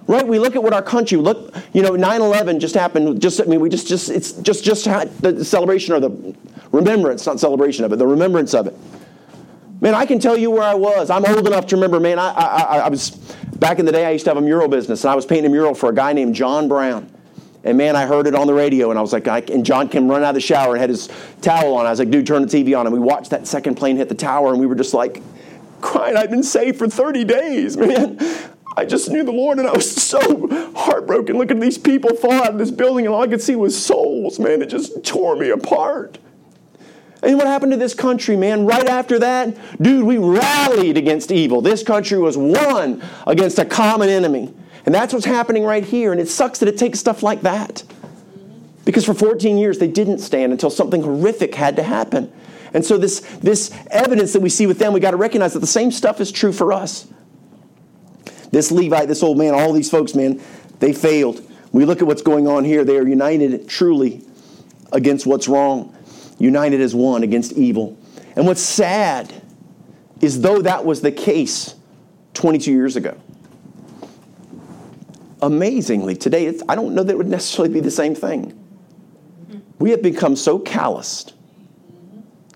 Right? 0.07 0.27
We 0.27 0.39
look 0.39 0.57
at 0.57 0.63
what 0.63 0.73
our 0.73 0.83
country, 0.83 1.19
look, 1.19 1.55
you 1.73 1.83
know, 1.83 1.97
9 1.97 2.21
11 2.21 2.61
just 2.61 2.75
happened. 2.75 3.21
Just, 3.21 3.41
I 3.41 3.45
mean, 3.45 3.61
we 3.61 3.69
just, 3.69 3.87
just, 3.87 4.11
it's 4.11 4.33
just, 4.33 4.65
just 4.65 4.85
the 4.85 5.45
celebration 5.45 5.95
or 5.95 6.01
the 6.01 6.37
remembrance, 6.71 7.27
not 7.27 7.41
celebration 7.41 7.85
of 7.85 7.93
it, 7.93 7.97
the 7.97 8.07
remembrance 8.07 8.55
of 8.55 8.67
it. 8.67 8.77
Man, 9.81 9.95
I 9.95 10.07
can 10.07 10.21
tell 10.21 10.37
you 10.37 10.51
where 10.51 10.63
I 10.63 10.75
was. 10.75 11.11
I'm 11.11 11.25
old 11.25 11.47
enough 11.47 11.67
to 11.69 11.77
remember, 11.77 11.99
man, 11.99 12.19
I, 12.19 12.31
I, 12.31 12.79
I 12.79 12.89
was, 12.89 13.11
back 13.59 13.81
in 13.81 13.85
the 13.85 13.91
day, 13.91 14.07
I 14.07 14.11
used 14.11 14.25
to 14.27 14.31
have 14.31 14.37
a 14.37 14.41
mural 14.41 14.69
business, 14.69 15.03
and 15.03 15.11
I 15.11 15.17
was 15.17 15.27
painting 15.27 15.47
a 15.47 15.49
mural 15.49 15.75
for 15.75 15.91
a 15.91 15.95
guy 15.95 16.13
named 16.13 16.37
John 16.37 16.69
Brown. 16.69 17.11
And 17.65 17.79
man, 17.79 17.95
I 17.95 18.07
heard 18.07 18.27
it 18.27 18.35
on 18.35 18.47
the 18.47 18.55
radio, 18.55 18.91
and 18.91 18.99
I 18.99 19.03
was 19.03 19.13
like, 19.13 19.29
I, 19.29 19.39
and 19.53 19.65
John 19.65 19.89
came 19.89 20.09
running 20.09 20.25
out 20.25 20.31
of 20.31 20.35
the 20.35 20.41
shower 20.41 20.73
and 20.73 20.81
had 20.81 20.91
his 20.91 21.09
towel 21.41 21.75
on. 21.75 21.87
I 21.87 21.91
was 21.91 22.01
like, 22.01 22.11
dude, 22.11 22.27
turn 22.27 22.47
the 22.47 22.49
TV 22.49 22.77
on. 22.77 22.87
And 22.87 22.93
we 22.93 22.99
watched 22.99 23.31
that 23.31 23.47
second 23.47 23.77
plane 23.77 23.97
hit 23.97 24.09
the 24.09 24.15
tower, 24.17 24.51
and 24.51 24.59
we 24.59 24.67
were 24.67 24.75
just 24.75 24.95
like, 24.95 25.23
crying. 25.83 26.17
I'd 26.17 26.31
been 26.31 26.43
saved 26.43 26.79
for 26.79 26.89
30 26.89 27.25
days, 27.25 27.77
man. 27.77 28.19
I 28.77 28.87
just 28.87 29.11
knew 29.11 29.23
the 29.23 29.33
Lord, 29.33 29.59
and 29.59 29.69
I 29.69 29.73
was 29.73 29.95
so 30.03 30.49
heartbroken 30.75 31.37
looking 31.37 31.59
at 31.59 31.63
these 31.63 31.79
people 31.79 32.17
fall 32.17 32.33
out 32.33 32.53
of 32.53 32.59
this 32.59 32.71
building, 32.71 33.05
and 33.05 33.15
all 33.15 33.23
I 33.23 33.27
could 33.27 33.43
see 33.43 33.57
was 33.57 33.81
souls, 33.81 34.39
man. 34.39 34.63
It 34.63 34.71
just 34.71 35.05
tore 35.05 35.37
me 35.37 35.51
apart. 35.51 36.19
And 37.23 37.37
what 37.37 37.47
happened 37.47 37.71
to 37.71 37.79
this 37.79 37.95
country, 37.95 38.37
man? 38.37 38.67
Right 38.67 38.89
after 38.89 39.19
that, 39.21 39.57
dude, 39.81 40.05
we 40.05 40.19
rallied 40.19 40.97
against 40.97 41.31
evil. 41.31 41.61
This 41.61 41.85
country 41.85 42.19
was 42.19 42.37
one 42.37 43.03
against 43.27 43.61
a 43.61 43.65
common 43.65 44.09
enemy. 44.09 44.53
And 44.85 44.95
that's 44.95 45.13
what's 45.13 45.27
happening 45.27 45.65
right 45.65 45.85
here. 45.85 46.13
And 46.13 46.21
it 46.21 46.29
sucks 46.29 46.59
that 46.59 46.69
it 46.69 46.79
takes 46.79 46.99
stuff 46.99 47.23
like 47.23 47.43
that. 47.43 47.85
Because 48.85 49.05
for 49.05 49.15
14 49.15 49.59
years, 49.59 49.79
they 49.79 49.89
didn't 49.89 50.19
stand 50.19 50.53
until 50.53 50.71
something 50.71 51.03
horrific 51.03 51.55
had 51.55 51.77
to 51.77 51.83
happen. 51.83 52.33
And 52.75 52.85
so, 52.85 52.97
this, 52.97 53.21
this 53.41 53.71
evidence 53.91 54.33
that 54.33 54.41
we 54.41 54.49
see 54.49 54.67
with 54.67 54.79
them, 54.79 54.93
we 54.93 55.01
got 55.01 55.11
to 55.11 55.17
recognize 55.17 55.53
that 55.53 55.61
the 55.61 55.67
same 55.67 55.93
stuff 55.93 56.21
is 56.21 56.33
true 56.33 56.53
for 56.53 56.73
us. 56.73 57.07
This 58.51 58.73
Levite, 58.73 59.09
this 59.09 59.23
old 59.23 59.39
man, 59.39 59.55
all 59.55 59.73
these 59.73 59.91
folks, 59.91 60.15
man, 60.15 60.41
they 60.81 60.93
failed. 60.93 61.47
We 61.71 61.85
look 61.85 62.01
at 62.01 62.07
what's 62.07 62.23
going 62.23 62.49
on 62.49 62.65
here. 62.65 62.85
They 62.85 62.97
are 62.97 63.07
united 63.07 63.69
truly 63.69 64.23
against 64.93 65.27
what's 65.27 65.49
wrong, 65.49 65.97
united 66.39 66.81
as 66.81 66.95
one 66.95 67.23
against 67.23 67.53
evil. 67.53 67.99
And 68.37 68.47
what's 68.47 68.61
sad 68.61 69.33
is 70.21 70.41
though 70.41 70.63
that 70.63 70.85
was 70.85 71.01
the 71.01 71.13
case 71.13 71.75
22 72.35 72.71
years 72.73 72.97
ago, 72.97 73.19
amazingly, 75.43 76.17
today, 76.17 76.59
I 76.69 76.75
don't 76.75 76.95
know 76.95 77.03
that 77.03 77.13
it 77.13 77.19
would 77.19 77.29
necessarily 77.29 77.75
be 77.75 77.81
the 77.81 77.91
same 77.91 78.15
thing. 78.15 78.59
We 79.79 79.91
have 79.91 80.01
become 80.01 80.37
so 80.37 80.59
calloused 80.59 81.35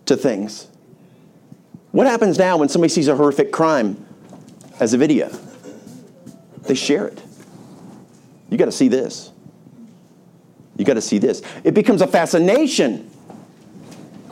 to 0.07 0.17
things. 0.17 0.69
What 1.91 2.07
happens 2.07 2.39
now 2.39 2.57
when 2.57 2.69
somebody 2.69 2.91
sees 2.91 3.09
a 3.09 3.17
horrific 3.17 3.53
crime 3.53 4.07
as 4.79 4.95
a 4.95 4.99
video? 4.99 5.29
They 6.63 6.75
share 6.75 7.07
it. 7.09 7.21
You 8.49 8.57
got 8.57 8.67
to 8.67 8.73
see 8.73 8.89
this. 8.89 9.33
You 10.77 10.85
got 10.85 10.95
to 10.95 11.01
see 11.01 11.19
this. 11.19 11.43
It 11.65 11.75
becomes 11.75 12.03
a 12.03 12.07
fascination. 12.07 13.11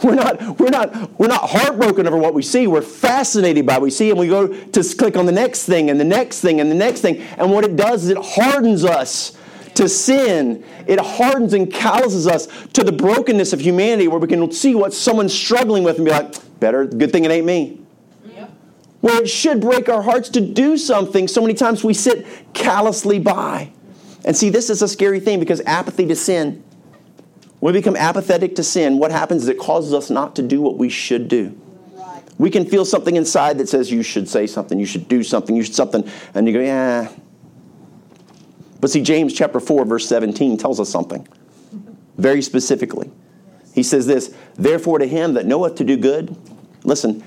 We're 0.03 0.14
not, 0.14 0.59
we're, 0.59 0.70
not, 0.70 1.18
we're 1.18 1.28
not 1.28 1.49
heartbroken 1.49 2.07
over 2.07 2.16
what 2.16 2.34
we 2.34 2.42
see. 2.42 2.66
We're 2.66 2.82
fascinated 2.82 3.64
by 3.64 3.74
what 3.74 3.82
we 3.82 3.90
see, 3.90 4.11
and 4.11 4.18
we 4.18 4.28
go 4.28 4.49
to 4.49 4.95
click 4.97 5.16
on 5.16 5.26
the 5.26 5.32
next 5.32 5.66
thing 5.66 5.90
and 5.90 6.01
the 6.01 6.05
next 6.05 6.40
thing 6.40 6.61
and 6.61 6.70
the 6.70 6.74
next 6.74 7.01
thing. 7.01 7.20
And 7.38 7.53
what 7.53 7.64
it 7.64 7.76
does 7.76 8.05
is 8.05 8.11
it 8.11 8.18
hardens 8.18 8.84
us 8.84 9.36
to 9.74 9.88
sin. 9.88 10.64
It 10.86 11.01
hardens 11.01 11.53
and 11.53 11.72
calluses 11.72 12.26
us 12.26 12.49
to 12.72 12.82
the 12.84 12.92
brokenness 12.92 13.53
of 13.53 13.61
humanity 13.61 14.09
where 14.09 14.18
we 14.18 14.28
can 14.28 14.51
see 14.53 14.74
what 14.74 14.92
someone's 14.92 15.34
struggling 15.34 15.84
with 15.84 15.97
and 15.97 16.05
be 16.05 16.11
like, 16.11 16.34
better, 16.61 16.86
good 16.86 17.12
thing 17.12 17.24
it 17.24 17.30
ain't 17.30 17.47
me. 17.47 17.80
Yep. 18.26 18.51
Where 19.01 19.22
it 19.22 19.28
should 19.28 19.61
break 19.61 19.88
our 19.88 20.03
hearts 20.03 20.28
to 20.30 20.40
do 20.40 20.76
something, 20.76 21.28
so 21.28 21.40
many 21.40 21.55
times 21.55 21.84
we 21.84 21.95
sit 21.95 22.26
callously 22.53 23.18
by. 23.18 23.72
And 24.24 24.36
see, 24.36 24.49
this 24.49 24.70
is 24.70 24.80
a 24.80 24.88
scary 24.88 25.20
thing 25.20 25.40
because 25.40 25.61
apathy 25.62 26.07
to 26.07 26.16
sin. 26.16 26.64
We 27.64 27.72
become 27.72 27.96
apathetic 27.96 28.56
to 28.56 28.62
sin, 28.62 28.98
what 28.98 29.10
happens 29.10 29.44
is 29.44 29.48
it 29.48 29.58
causes 29.58 29.94
us 29.94 30.10
not 30.10 30.36
to 30.36 30.42
do 30.42 30.60
what 30.60 30.76
we 30.76 30.90
should 30.90 31.28
do. 31.28 31.58
We 32.36 32.50
can 32.50 32.66
feel 32.66 32.84
something 32.84 33.16
inside 33.16 33.56
that 33.56 33.70
says 33.70 33.90
you 33.90 34.02
should 34.02 34.28
say 34.28 34.46
something, 34.46 34.78
you 34.78 34.84
should 34.84 35.08
do 35.08 35.22
something, 35.22 35.56
you 35.56 35.62
should 35.62 35.74
something, 35.74 36.06
and 36.34 36.46
you 36.46 36.52
go, 36.52 36.60
yeah, 36.60 37.08
but 38.82 38.90
see, 38.90 39.00
James 39.00 39.32
chapter 39.32 39.60
4, 39.60 39.86
verse 39.86 40.06
17 40.06 40.58
tells 40.58 40.78
us 40.78 40.90
something 40.90 41.26
very 42.18 42.42
specifically. 42.42 43.10
He 43.74 43.82
says 43.82 44.06
this 44.06 44.36
Therefore, 44.56 44.98
to 44.98 45.06
him 45.06 45.32
that 45.32 45.46
knoweth 45.46 45.76
to 45.76 45.84
do 45.84 45.96
good, 45.96 46.36
listen, 46.82 47.24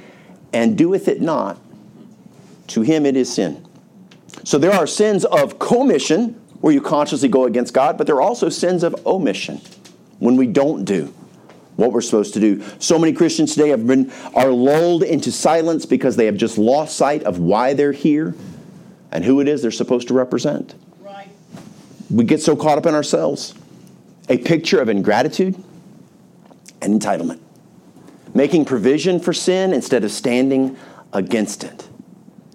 and 0.53 0.77
doeth 0.77 1.07
it 1.07 1.19
not, 1.19 1.59
to 2.67 2.83
him 2.83 3.07
it 3.07 3.17
is 3.17 3.33
sin. 3.33 3.67
So 4.43 4.59
there 4.59 4.71
are 4.71 4.85
sins 4.85 5.25
of 5.25 5.57
commission, 5.57 6.39
where 6.61 6.75
you 6.75 6.81
consciously 6.81 7.27
go 7.27 7.45
against 7.45 7.73
God, 7.73 7.97
but 7.97 8.05
there 8.05 8.17
are 8.17 8.21
also 8.21 8.49
sins 8.49 8.83
of 8.83 8.93
omission, 9.07 9.59
when 10.19 10.35
we 10.37 10.47
don't 10.47 10.85
do 10.85 11.13
what 11.75 11.91
we're 11.91 12.01
supposed 12.01 12.33
to 12.33 12.39
do. 12.39 12.63
So 12.79 12.97
many 12.97 13.13
Christians 13.13 13.53
today 13.53 13.69
have 13.69 13.85
been 13.85 14.11
are 14.33 14.49
lulled 14.49 15.03
into 15.03 15.31
silence 15.31 15.85
because 15.85 16.15
they 16.15 16.25
have 16.25 16.35
just 16.37 16.57
lost 16.57 16.97
sight 16.97 17.23
of 17.23 17.39
why 17.39 17.73
they're 17.73 17.91
here 17.91 18.35
and 19.11 19.23
who 19.23 19.39
it 19.39 19.47
is 19.47 19.61
they're 19.61 19.71
supposed 19.71 20.07
to 20.09 20.13
represent. 20.13 20.75
We 22.09 22.23
get 22.23 22.41
so 22.41 22.55
caught 22.55 22.77
up 22.77 22.85
in 22.85 22.95
ourselves. 22.95 23.53
A 24.29 24.37
picture 24.37 24.79
of 24.81 24.89
ingratitude 24.89 25.61
and 26.81 27.01
entitlement. 27.01 27.39
Making 28.33 28.65
provision 28.65 29.19
for 29.19 29.33
sin 29.33 29.73
instead 29.73 30.03
of 30.03 30.11
standing 30.11 30.77
against 31.13 31.63
it. 31.63 31.87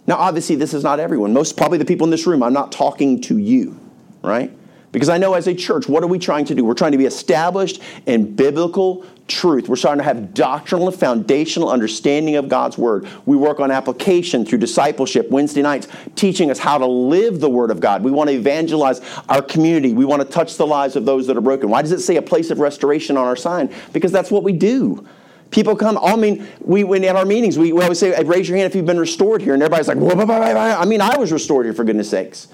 Now, 0.06 0.16
obviously, 0.16 0.56
this 0.56 0.74
is 0.74 0.82
not 0.82 1.00
everyone. 1.00 1.32
Most 1.32 1.56
probably 1.56 1.78
the 1.78 1.84
people 1.84 2.06
in 2.06 2.10
this 2.10 2.26
room, 2.26 2.42
I'm 2.42 2.52
not 2.52 2.72
talking 2.72 3.20
to 3.22 3.38
you, 3.38 3.78
right? 4.22 4.50
Because 4.92 5.08
I 5.08 5.16
know 5.16 5.32
as 5.32 5.46
a 5.46 5.54
church, 5.54 5.88
what 5.88 6.02
are 6.04 6.06
we 6.06 6.18
trying 6.18 6.44
to 6.44 6.54
do? 6.54 6.64
We're 6.64 6.74
trying 6.74 6.92
to 6.92 6.98
be 6.98 7.06
established 7.06 7.80
in 8.04 8.36
biblical 8.36 9.06
truth. 9.26 9.66
We're 9.66 9.76
starting 9.76 10.00
to 10.00 10.04
have 10.04 10.34
doctrinal 10.34 10.88
and 10.88 10.96
foundational 10.96 11.70
understanding 11.70 12.36
of 12.36 12.50
God's 12.50 12.76
Word. 12.76 13.08
We 13.24 13.38
work 13.38 13.58
on 13.58 13.70
application 13.70 14.44
through 14.44 14.58
discipleship 14.58 15.30
Wednesday 15.30 15.62
nights, 15.62 15.88
teaching 16.14 16.50
us 16.50 16.58
how 16.58 16.76
to 16.76 16.86
live 16.86 17.40
the 17.40 17.48
Word 17.48 17.70
of 17.70 17.80
God. 17.80 18.04
We 18.04 18.10
want 18.10 18.28
to 18.28 18.36
evangelize 18.36 19.00
our 19.30 19.40
community. 19.40 19.94
We 19.94 20.04
want 20.04 20.20
to 20.20 20.28
touch 20.28 20.58
the 20.58 20.66
lives 20.66 20.94
of 20.94 21.06
those 21.06 21.26
that 21.26 21.38
are 21.38 21.42
broken. 21.42 21.70
Why 21.70 21.80
does 21.80 21.92
it 21.92 22.00
say 22.00 22.16
a 22.16 22.22
place 22.22 22.50
of 22.50 22.60
restoration 22.60 23.16
on 23.16 23.24
our 23.26 23.36
sign? 23.36 23.74
Because 23.94 24.12
that's 24.12 24.30
what 24.30 24.42
we 24.42 24.52
do. 24.52 25.06
People 25.50 25.74
come, 25.74 25.98
oh, 26.00 26.14
I 26.14 26.16
mean, 26.16 26.46
we, 26.60 26.84
when 26.84 27.02
at 27.04 27.16
our 27.16 27.24
meetings, 27.24 27.58
we, 27.58 27.72
we 27.72 27.82
always 27.82 27.98
say, 27.98 28.22
raise 28.24 28.48
your 28.48 28.58
hand 28.58 28.66
if 28.66 28.74
you've 28.74 28.86
been 28.86 29.00
restored 29.00 29.40
here. 29.40 29.54
And 29.54 29.62
everybody's 29.62 29.88
like, 29.88 29.98
I 29.98 30.84
mean, 30.84 31.00
I 31.00 31.16
was 31.16 31.32
restored 31.32 31.64
here 31.64 31.74
for 31.74 31.84
goodness 31.84 32.10
sakes. 32.10 32.48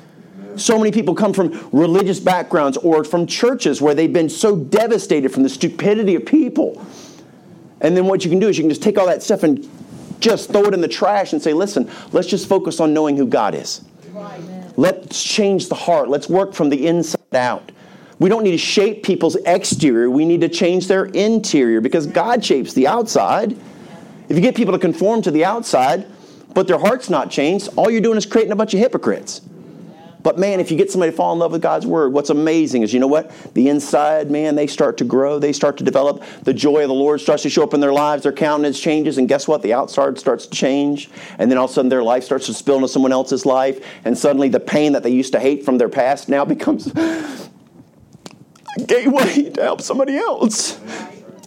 So 0.58 0.76
many 0.78 0.90
people 0.90 1.14
come 1.14 1.32
from 1.32 1.68
religious 1.72 2.20
backgrounds 2.20 2.76
or 2.78 3.04
from 3.04 3.26
churches 3.26 3.80
where 3.80 3.94
they've 3.94 4.12
been 4.12 4.28
so 4.28 4.56
devastated 4.56 5.30
from 5.30 5.42
the 5.42 5.48
stupidity 5.48 6.14
of 6.14 6.26
people. 6.26 6.84
And 7.80 7.96
then 7.96 8.06
what 8.06 8.24
you 8.24 8.30
can 8.30 8.40
do 8.40 8.48
is 8.48 8.58
you 8.58 8.64
can 8.64 8.70
just 8.70 8.82
take 8.82 8.98
all 8.98 9.06
that 9.06 9.22
stuff 9.22 9.44
and 9.44 9.68
just 10.20 10.50
throw 10.50 10.64
it 10.64 10.74
in 10.74 10.80
the 10.80 10.88
trash 10.88 11.32
and 11.32 11.40
say, 11.40 11.52
listen, 11.52 11.90
let's 12.12 12.26
just 12.26 12.48
focus 12.48 12.80
on 12.80 12.92
knowing 12.92 13.16
who 13.16 13.26
God 13.26 13.54
is. 13.54 13.82
Let's 14.76 15.22
change 15.22 15.68
the 15.68 15.74
heart. 15.74 16.08
Let's 16.08 16.28
work 16.28 16.54
from 16.54 16.70
the 16.70 16.86
inside 16.86 17.18
out. 17.32 17.72
We 18.18 18.28
don't 18.28 18.42
need 18.42 18.52
to 18.52 18.58
shape 18.58 19.04
people's 19.04 19.36
exterior. 19.36 20.10
We 20.10 20.24
need 20.24 20.40
to 20.40 20.48
change 20.48 20.88
their 20.88 21.04
interior 21.04 21.80
because 21.80 22.06
God 22.06 22.44
shapes 22.44 22.72
the 22.72 22.88
outside. 22.88 23.56
If 24.28 24.36
you 24.36 24.40
get 24.40 24.56
people 24.56 24.72
to 24.72 24.78
conform 24.78 25.22
to 25.22 25.30
the 25.30 25.44
outside, 25.44 26.06
but 26.54 26.66
their 26.66 26.78
heart's 26.78 27.10
not 27.10 27.30
changed, 27.30 27.68
all 27.76 27.90
you're 27.90 28.00
doing 28.00 28.18
is 28.18 28.26
creating 28.26 28.52
a 28.52 28.56
bunch 28.56 28.74
of 28.74 28.80
hypocrites. 28.80 29.40
But 30.28 30.38
man, 30.38 30.60
if 30.60 30.70
you 30.70 30.76
get 30.76 30.90
somebody 30.90 31.10
to 31.10 31.16
fall 31.16 31.32
in 31.32 31.38
love 31.38 31.52
with 31.52 31.62
God's 31.62 31.86
word, 31.86 32.12
what's 32.12 32.28
amazing 32.28 32.82
is 32.82 32.92
you 32.92 33.00
know 33.00 33.06
what? 33.06 33.30
The 33.54 33.70
inside, 33.70 34.30
man, 34.30 34.56
they 34.56 34.66
start 34.66 34.98
to 34.98 35.04
grow, 35.04 35.38
they 35.38 35.54
start 35.54 35.78
to 35.78 35.84
develop. 35.84 36.22
The 36.42 36.52
joy 36.52 36.82
of 36.82 36.88
the 36.88 36.94
Lord 36.94 37.22
starts 37.22 37.44
to 37.44 37.48
show 37.48 37.62
up 37.62 37.72
in 37.72 37.80
their 37.80 37.94
lives, 37.94 38.24
their 38.24 38.32
countenance 38.32 38.78
changes, 38.78 39.16
and 39.16 39.26
guess 39.26 39.48
what? 39.48 39.62
The 39.62 39.72
outside 39.72 40.18
starts 40.18 40.46
to 40.46 40.54
change. 40.54 41.08
And 41.38 41.50
then 41.50 41.56
all 41.56 41.64
of 41.64 41.70
a 41.70 41.72
sudden 41.72 41.88
their 41.88 42.02
life 42.02 42.24
starts 42.24 42.44
to 42.44 42.52
spill 42.52 42.74
into 42.74 42.88
someone 42.88 43.10
else's 43.10 43.46
life, 43.46 43.82
and 44.04 44.18
suddenly 44.18 44.50
the 44.50 44.60
pain 44.60 44.92
that 44.92 45.02
they 45.02 45.08
used 45.08 45.32
to 45.32 45.40
hate 45.40 45.64
from 45.64 45.78
their 45.78 45.88
past 45.88 46.28
now 46.28 46.44
becomes 46.54 46.94
a 46.94 47.38
gateway 48.86 49.48
to 49.48 49.62
help 49.62 49.80
somebody 49.80 50.18
else. 50.18 50.78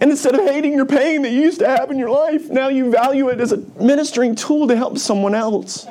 And 0.01 0.09
instead 0.09 0.33
of 0.33 0.41
hating 0.41 0.73
your 0.73 0.87
pain 0.87 1.21
that 1.21 1.29
you 1.29 1.41
used 1.41 1.59
to 1.59 1.67
have 1.67 1.91
in 1.91 1.99
your 1.99 2.09
life, 2.09 2.49
now 2.49 2.69
you 2.69 2.89
value 2.89 3.29
it 3.29 3.39
as 3.39 3.51
a 3.51 3.57
ministering 3.79 4.33
tool 4.33 4.67
to 4.69 4.75
help 4.75 4.97
someone 4.97 5.35
else. 5.35 5.85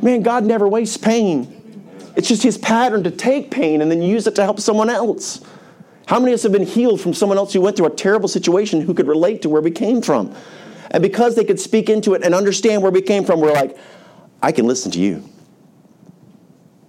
Man, 0.00 0.22
God 0.22 0.44
never 0.44 0.68
wastes 0.68 0.96
pain. 0.96 1.62
It's 2.16 2.28
just 2.28 2.42
his 2.42 2.56
pattern 2.58 3.02
to 3.04 3.10
take 3.10 3.50
pain 3.50 3.82
and 3.82 3.90
then 3.90 4.02
use 4.02 4.26
it 4.26 4.34
to 4.36 4.44
help 4.44 4.60
someone 4.60 4.90
else. 4.90 5.40
How 6.06 6.20
many 6.20 6.32
of 6.32 6.38
us 6.38 6.42
have 6.42 6.52
been 6.52 6.66
healed 6.66 7.00
from 7.00 7.14
someone 7.14 7.38
else 7.38 7.52
who 7.52 7.60
went 7.60 7.76
through 7.76 7.86
a 7.86 7.94
terrible 7.94 8.28
situation 8.28 8.80
who 8.80 8.94
could 8.94 9.08
relate 9.08 9.42
to 9.42 9.48
where 9.48 9.62
we 9.62 9.70
came 9.70 10.02
from? 10.02 10.34
And 10.90 11.02
because 11.02 11.34
they 11.34 11.44
could 11.44 11.58
speak 11.58 11.88
into 11.88 12.14
it 12.14 12.22
and 12.22 12.34
understand 12.34 12.82
where 12.82 12.92
we 12.92 13.02
came 13.02 13.24
from, 13.24 13.40
we're 13.40 13.52
like, 13.52 13.76
I 14.42 14.52
can 14.52 14.66
listen 14.66 14.92
to 14.92 15.00
you. 15.00 15.28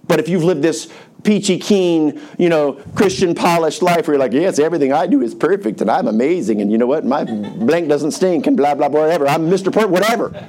But 0.06 0.20
if 0.20 0.28
you've 0.28 0.44
lived 0.44 0.62
this 0.62 0.92
peachy 1.24 1.58
keen, 1.58 2.20
you 2.38 2.48
know, 2.48 2.74
Christian 2.94 3.34
polished 3.34 3.82
life 3.82 4.06
where 4.06 4.14
you're 4.14 4.20
like, 4.20 4.32
yes, 4.32 4.60
everything 4.60 4.92
I 4.92 5.08
do 5.08 5.22
is 5.22 5.34
perfect 5.34 5.80
and 5.80 5.90
I'm 5.90 6.06
amazing 6.06 6.60
and 6.60 6.70
you 6.70 6.78
know 6.78 6.86
what, 6.86 7.04
my 7.04 7.24
blank 7.24 7.88
doesn't 7.88 8.12
stink 8.12 8.46
and 8.46 8.56
blah, 8.56 8.74
blah, 8.74 8.88
blah, 8.88 9.00
whatever. 9.00 9.26
I'm 9.26 9.50
Mr. 9.50 9.72
Per, 9.72 9.88
whatever. 9.88 10.46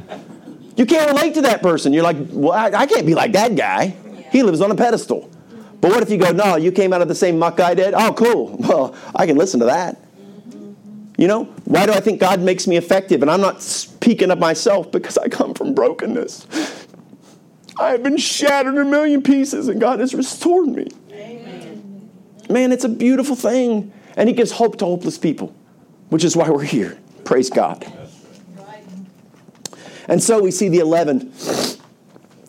You 0.76 0.86
can't 0.86 1.10
relate 1.10 1.34
to 1.34 1.42
that 1.42 1.64
person. 1.64 1.94
You're 1.94 2.04
like, 2.04 2.18
well, 2.30 2.52
I, 2.52 2.66
I 2.82 2.86
can't 2.86 3.08
be 3.08 3.16
like 3.16 3.32
that 3.32 3.56
guy. 3.56 3.96
He 4.32 4.44
lives 4.44 4.62
on 4.62 4.72
a 4.72 4.76
pedestal. 4.76 5.30
But 5.80 5.92
what 5.92 6.02
if 6.02 6.10
you 6.10 6.18
go, 6.18 6.32
no, 6.32 6.56
you 6.56 6.72
came 6.72 6.92
out 6.92 7.02
of 7.02 7.08
the 7.08 7.16
same 7.16 7.38
muck 7.38 7.60
I 7.60 7.74
did? 7.74 7.94
Oh, 7.94 8.14
cool. 8.14 8.58
Well, 8.68 8.96
I 9.16 9.26
can 9.26 9.38
listen 9.38 9.60
to 9.62 9.68
that. 9.68 9.98
You 11.18 11.28
know, 11.28 11.46
why 11.66 11.86
do 11.86 11.94
I 11.94 12.00
think 12.00 12.20
God 12.20 12.42
makes 12.42 12.68
me 12.68 12.78
effective? 12.78 13.22
And 13.22 13.32
I'm 13.32 13.42
not 13.42 13.62
speaking 13.62 14.30
of 14.30 14.38
myself 14.38 14.92
because 14.92 15.18
I 15.18 15.30
come 15.30 15.54
from 15.56 15.74
brokenness. 15.74 16.46
I 17.80 17.90
have 17.90 18.04
been 18.04 18.18
shattered 18.18 18.76
in 18.76 18.82
a 18.82 18.86
million 18.86 19.24
pieces 19.24 19.68
and 19.68 19.80
God 19.82 20.00
has 20.00 20.14
restored 20.14 20.70
me. 20.70 20.88
Amen. 21.12 22.10
Man, 22.50 22.72
it's 22.72 22.84
a 22.84 22.90
beautiful 22.90 23.36
thing. 23.36 23.92
And 24.16 24.30
he 24.30 24.34
gives 24.34 24.52
hope 24.52 24.78
to 24.80 24.86
hopeless 24.86 25.18
people, 25.18 25.56
which 26.10 26.24
is 26.24 26.36
why 26.36 26.50
we're 26.50 26.64
here. 26.64 26.98
Praise 27.24 27.50
God. 27.50 27.86
And 30.08 30.22
so 30.22 30.42
we 30.42 30.52
see 30.52 30.70
the 30.70 30.80
11 30.80 31.32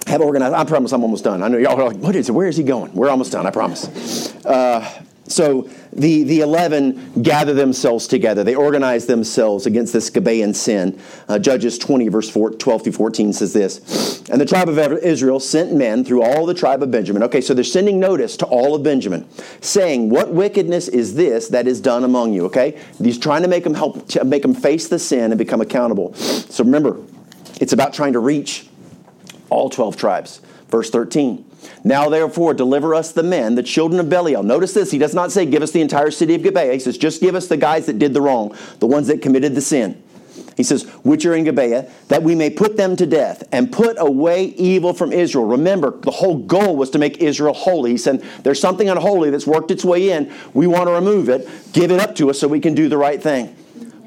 have 0.09 0.21
organized. 0.21 0.55
I 0.55 0.65
promise 0.65 0.93
I'm 0.93 1.03
almost 1.03 1.25
done. 1.25 1.43
I 1.43 1.49
know 1.49 1.59
y'all 1.59 1.81
are 1.81 1.89
like, 1.89 1.99
what 1.99 2.17
is 2.17 2.29
it? 2.29 2.33
Where 2.33 2.49
is 2.49 2.57
he 2.57 2.65
going? 2.65 2.93
We're 2.95 3.11
almost 3.11 3.33
done, 3.33 3.47
I 3.47 3.51
promise. 3.51 4.35
Uh, 4.45 5.03
so 5.27 5.69
the, 5.93 6.23
the 6.25 6.41
11 6.41 7.23
gather 7.23 7.53
themselves 7.53 8.07
together. 8.07 8.45
They 8.45 8.55
organize 8.55 9.07
themselves 9.07 9.67
against 9.67 9.93
this 9.93 10.09
Gibeon 10.09 10.55
sin. 10.55 10.99
Uh, 11.29 11.39
Judges 11.39 11.79
20, 11.79 12.09
verse 12.09 12.31
4, 12.31 12.53
12 12.53 12.85
through 12.85 12.93
14 12.93 13.33
says 13.35 13.53
this 13.53 14.23
And 14.31 14.41
the 14.41 14.47
tribe 14.47 14.69
of 14.69 14.79
Israel 14.79 15.41
sent 15.41 15.75
men 15.75 16.05
through 16.05 16.23
all 16.23 16.47
the 16.47 16.55
tribe 16.55 16.83
of 16.83 16.91
Benjamin. 16.91 17.23
Okay, 17.25 17.41
so 17.41 17.53
they're 17.53 17.65
sending 17.65 18.01
notice 18.01 18.37
to 18.39 18.47
all 18.47 18.75
of 18.75 18.83
Benjamin, 18.83 19.29
saying, 19.61 20.09
What 20.09 20.33
wickedness 20.33 20.89
is 20.89 21.15
this 21.15 21.49
that 21.49 21.67
is 21.67 21.81
done 21.81 22.05
among 22.05 22.33
you? 22.33 22.47
Okay? 22.47 22.81
He's 22.99 23.19
trying 23.19 23.43
to 23.43 23.49
make 23.49 23.65
them 23.65 23.75
help, 23.75 24.09
to 24.09 24.25
make 24.25 24.43
them 24.43 24.55
face 24.55 24.89
the 24.89 24.99
sin 24.99 25.31
and 25.31 25.39
become 25.39 25.61
accountable. 25.61 26.15
So 26.15 26.65
remember, 26.65 27.01
it's 27.61 27.73
about 27.73 27.93
trying 27.93 28.15
to 28.15 28.21
reach 28.21 28.68
all 29.51 29.71
12 29.71 29.97
tribes. 29.97 30.41
Verse 30.69 30.91
13. 30.91 31.45
Now, 31.83 32.09
therefore, 32.09 32.55
deliver 32.55 32.95
us 32.95 33.13
the 33.13 33.23
men, 33.23 33.55
the 33.55 33.63
children 33.63 34.01
of 34.01 34.09
Belial. 34.09 34.43
Notice 34.43 34.75
this. 34.75 34.91
He 34.91 34.99
does 34.99 35.15
not 35.15 35.33
say, 35.33 35.47
give 35.47 35.63
us 35.63 35.73
the 35.73 35.81
entire 35.81 36.11
city 36.11 36.35
of 36.35 36.43
Gibeah. 36.43 36.73
He 36.73 36.79
says, 36.79 36.99
just 36.99 37.21
give 37.21 37.35
us 37.35 37.49
the 37.49 37.57
guys 37.57 37.87
that 37.87 37.99
did 37.99 38.15
the 38.15 38.21
wrong, 38.21 38.57
the 38.79 38.87
ones 38.87 39.09
that 39.09 39.23
committed 39.23 39.55
the 39.55 39.61
sin. 39.61 40.03
He 40.57 40.65
says, 40.65 40.85
which 41.05 41.25
are 41.25 41.35
in 41.35 41.45
Gibeah, 41.45 41.91
that 42.09 42.25
we 42.25 42.35
may 42.35 42.51
put 42.51 42.77
them 42.77 42.97
to 42.97 43.07
death 43.07 43.45
and 43.53 43.71
put 43.73 43.97
away 43.99 44.47
evil 44.47 44.93
from 44.93 45.13
Israel. 45.13 45.45
Remember, 45.45 45.93
the 45.93 46.11
whole 46.11 46.37
goal 46.37 46.77
was 46.77 46.91
to 46.91 46.99
make 46.99 47.19
Israel 47.19 47.55
holy. 47.55 47.93
He 47.93 47.97
said, 47.97 48.23
there's 48.43 48.61
something 48.61 48.89
unholy 48.89 49.31
that's 49.31 49.47
worked 49.47 49.71
its 49.71 49.85
way 49.85 50.11
in. 50.11 50.33
We 50.55 50.67
want 50.67 50.89
to 50.89 50.93
remove 50.93 51.29
it. 51.29 51.49
Give 51.73 51.93
it 51.93 52.01
up 52.01 52.17
to 52.17 52.31
us 52.31 52.41
so 52.41 52.49
we 52.49 52.59
can 52.59 52.75
do 52.75 52.89
the 52.89 52.99
right 52.99 53.23
thing. 53.23 53.57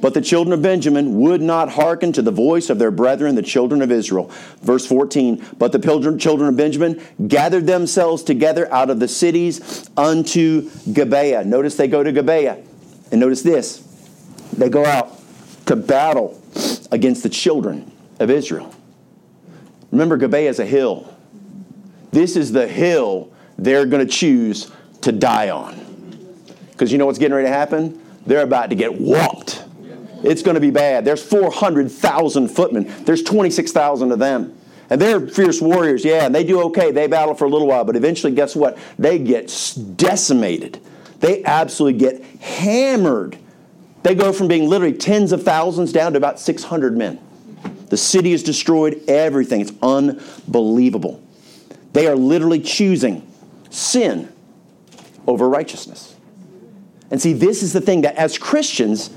But 0.01 0.15
the 0.15 0.21
children 0.21 0.51
of 0.51 0.63
Benjamin 0.63 1.19
would 1.19 1.41
not 1.41 1.69
hearken 1.69 2.11
to 2.13 2.23
the 2.23 2.31
voice 2.31 2.69
of 2.69 2.79
their 2.79 2.89
brethren, 2.89 3.35
the 3.35 3.43
children 3.43 3.83
of 3.83 3.91
Israel. 3.91 4.31
Verse 4.61 4.85
14 4.85 5.45
But 5.57 5.71
the 5.71 6.17
children 6.19 6.49
of 6.49 6.57
Benjamin 6.57 7.01
gathered 7.27 7.67
themselves 7.67 8.23
together 8.23 8.71
out 8.73 8.89
of 8.89 8.99
the 8.99 9.07
cities 9.07 9.89
unto 9.95 10.69
Gibeah. 10.91 11.45
Notice 11.45 11.77
they 11.77 11.87
go 11.87 12.03
to 12.03 12.11
Gibeah. 12.11 12.57
And 13.11 13.19
notice 13.19 13.43
this 13.43 13.87
they 14.57 14.69
go 14.69 14.85
out 14.85 15.21
to 15.67 15.75
battle 15.75 16.41
against 16.91 17.23
the 17.23 17.29
children 17.29 17.91
of 18.19 18.29
Israel. 18.29 18.73
Remember, 19.91 20.17
Gibeah 20.17 20.49
is 20.49 20.59
a 20.59 20.65
hill. 20.65 21.13
This 22.11 22.35
is 22.35 22.51
the 22.51 22.67
hill 22.67 23.31
they're 23.57 23.85
going 23.85 24.05
to 24.05 24.11
choose 24.11 24.71
to 25.01 25.11
die 25.11 25.49
on. 25.49 25.79
Because 26.71 26.91
you 26.91 26.97
know 26.97 27.05
what's 27.05 27.19
getting 27.19 27.35
ready 27.35 27.47
to 27.47 27.53
happen? 27.53 28.01
They're 28.25 28.43
about 28.43 28.69
to 28.69 28.75
get 28.75 28.93
whopped 28.93 29.60
it's 30.23 30.41
going 30.41 30.55
to 30.55 30.61
be 30.61 30.71
bad. 30.71 31.05
There's 31.05 31.23
400,000 31.23 32.47
footmen. 32.49 32.91
There's 33.05 33.23
26,000 33.23 34.11
of 34.11 34.19
them. 34.19 34.57
And 34.89 34.99
they're 34.99 35.25
fierce 35.25 35.61
warriors, 35.61 36.03
yeah, 36.03 36.25
and 36.25 36.35
they 36.35 36.43
do 36.43 36.61
okay. 36.63 36.91
They 36.91 37.07
battle 37.07 37.33
for 37.33 37.45
a 37.45 37.49
little 37.49 37.67
while, 37.67 37.85
but 37.85 37.95
eventually, 37.95 38.33
guess 38.33 38.55
what? 38.55 38.77
They 38.99 39.19
get 39.19 39.47
decimated. 39.95 40.81
They 41.21 41.43
absolutely 41.45 41.99
get 41.99 42.23
hammered. 42.41 43.37
They 44.03 44.15
go 44.15 44.33
from 44.33 44.49
being 44.49 44.67
literally 44.67 44.97
tens 44.97 45.31
of 45.31 45.43
thousands 45.43 45.93
down 45.93 46.11
to 46.13 46.17
about 46.17 46.39
600 46.39 46.97
men. 46.97 47.19
The 47.87 47.97
city 47.97 48.33
is 48.33 48.43
destroyed, 48.43 49.01
everything. 49.07 49.61
It's 49.61 49.71
unbelievable. 49.81 51.23
They 51.93 52.07
are 52.07 52.15
literally 52.15 52.59
choosing 52.59 53.25
sin 53.69 54.31
over 55.27 55.47
righteousness. 55.47 56.15
And 57.11 57.21
see, 57.21 57.33
this 57.33 57.61
is 57.61 57.73
the 57.73 57.81
thing 57.81 58.01
that 58.01 58.15
as 58.15 58.37
Christians, 58.37 59.09